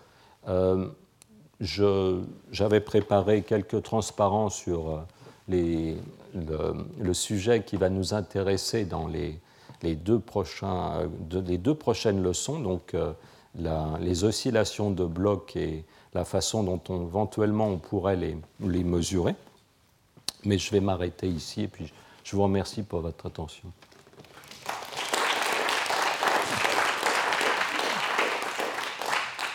J'avais 1.60 2.80
préparé 2.80 3.42
quelques 3.42 3.82
transparents 3.82 4.48
sur 4.48 5.04
les, 5.46 5.98
le, 6.34 7.12
sujet 7.12 7.64
qui 7.64 7.76
va 7.76 7.90
nous 7.90 8.14
intéresser 8.14 8.86
dans 8.86 9.06
les, 9.06 9.38
les, 9.82 9.94
deux, 9.94 10.18
prochains, 10.18 11.08
les 11.46 11.58
deux, 11.58 11.74
prochaines 11.74 12.22
leçons, 12.22 12.60
donc 12.60 12.96
les 13.54 14.24
oscillations 14.24 14.90
de 14.90 15.04
blocs 15.04 15.54
et 15.56 15.84
la 16.14 16.24
façon 16.24 16.64
dont 16.64 16.80
on, 16.88 17.02
éventuellement 17.02 17.68
on 17.68 17.76
pourrait 17.78 18.16
les, 18.16 18.38
les 18.60 18.84
mesurer. 18.84 19.34
Mais 20.44 20.56
je 20.58 20.70
vais 20.70 20.80
m'arrêter 20.80 21.28
ici 21.28 21.62
et 21.62 21.68
puis 21.68 21.92
je 22.24 22.36
vous 22.36 22.42
remercie 22.42 22.82
pour 22.82 23.00
votre 23.00 23.24
attention. 23.26 23.72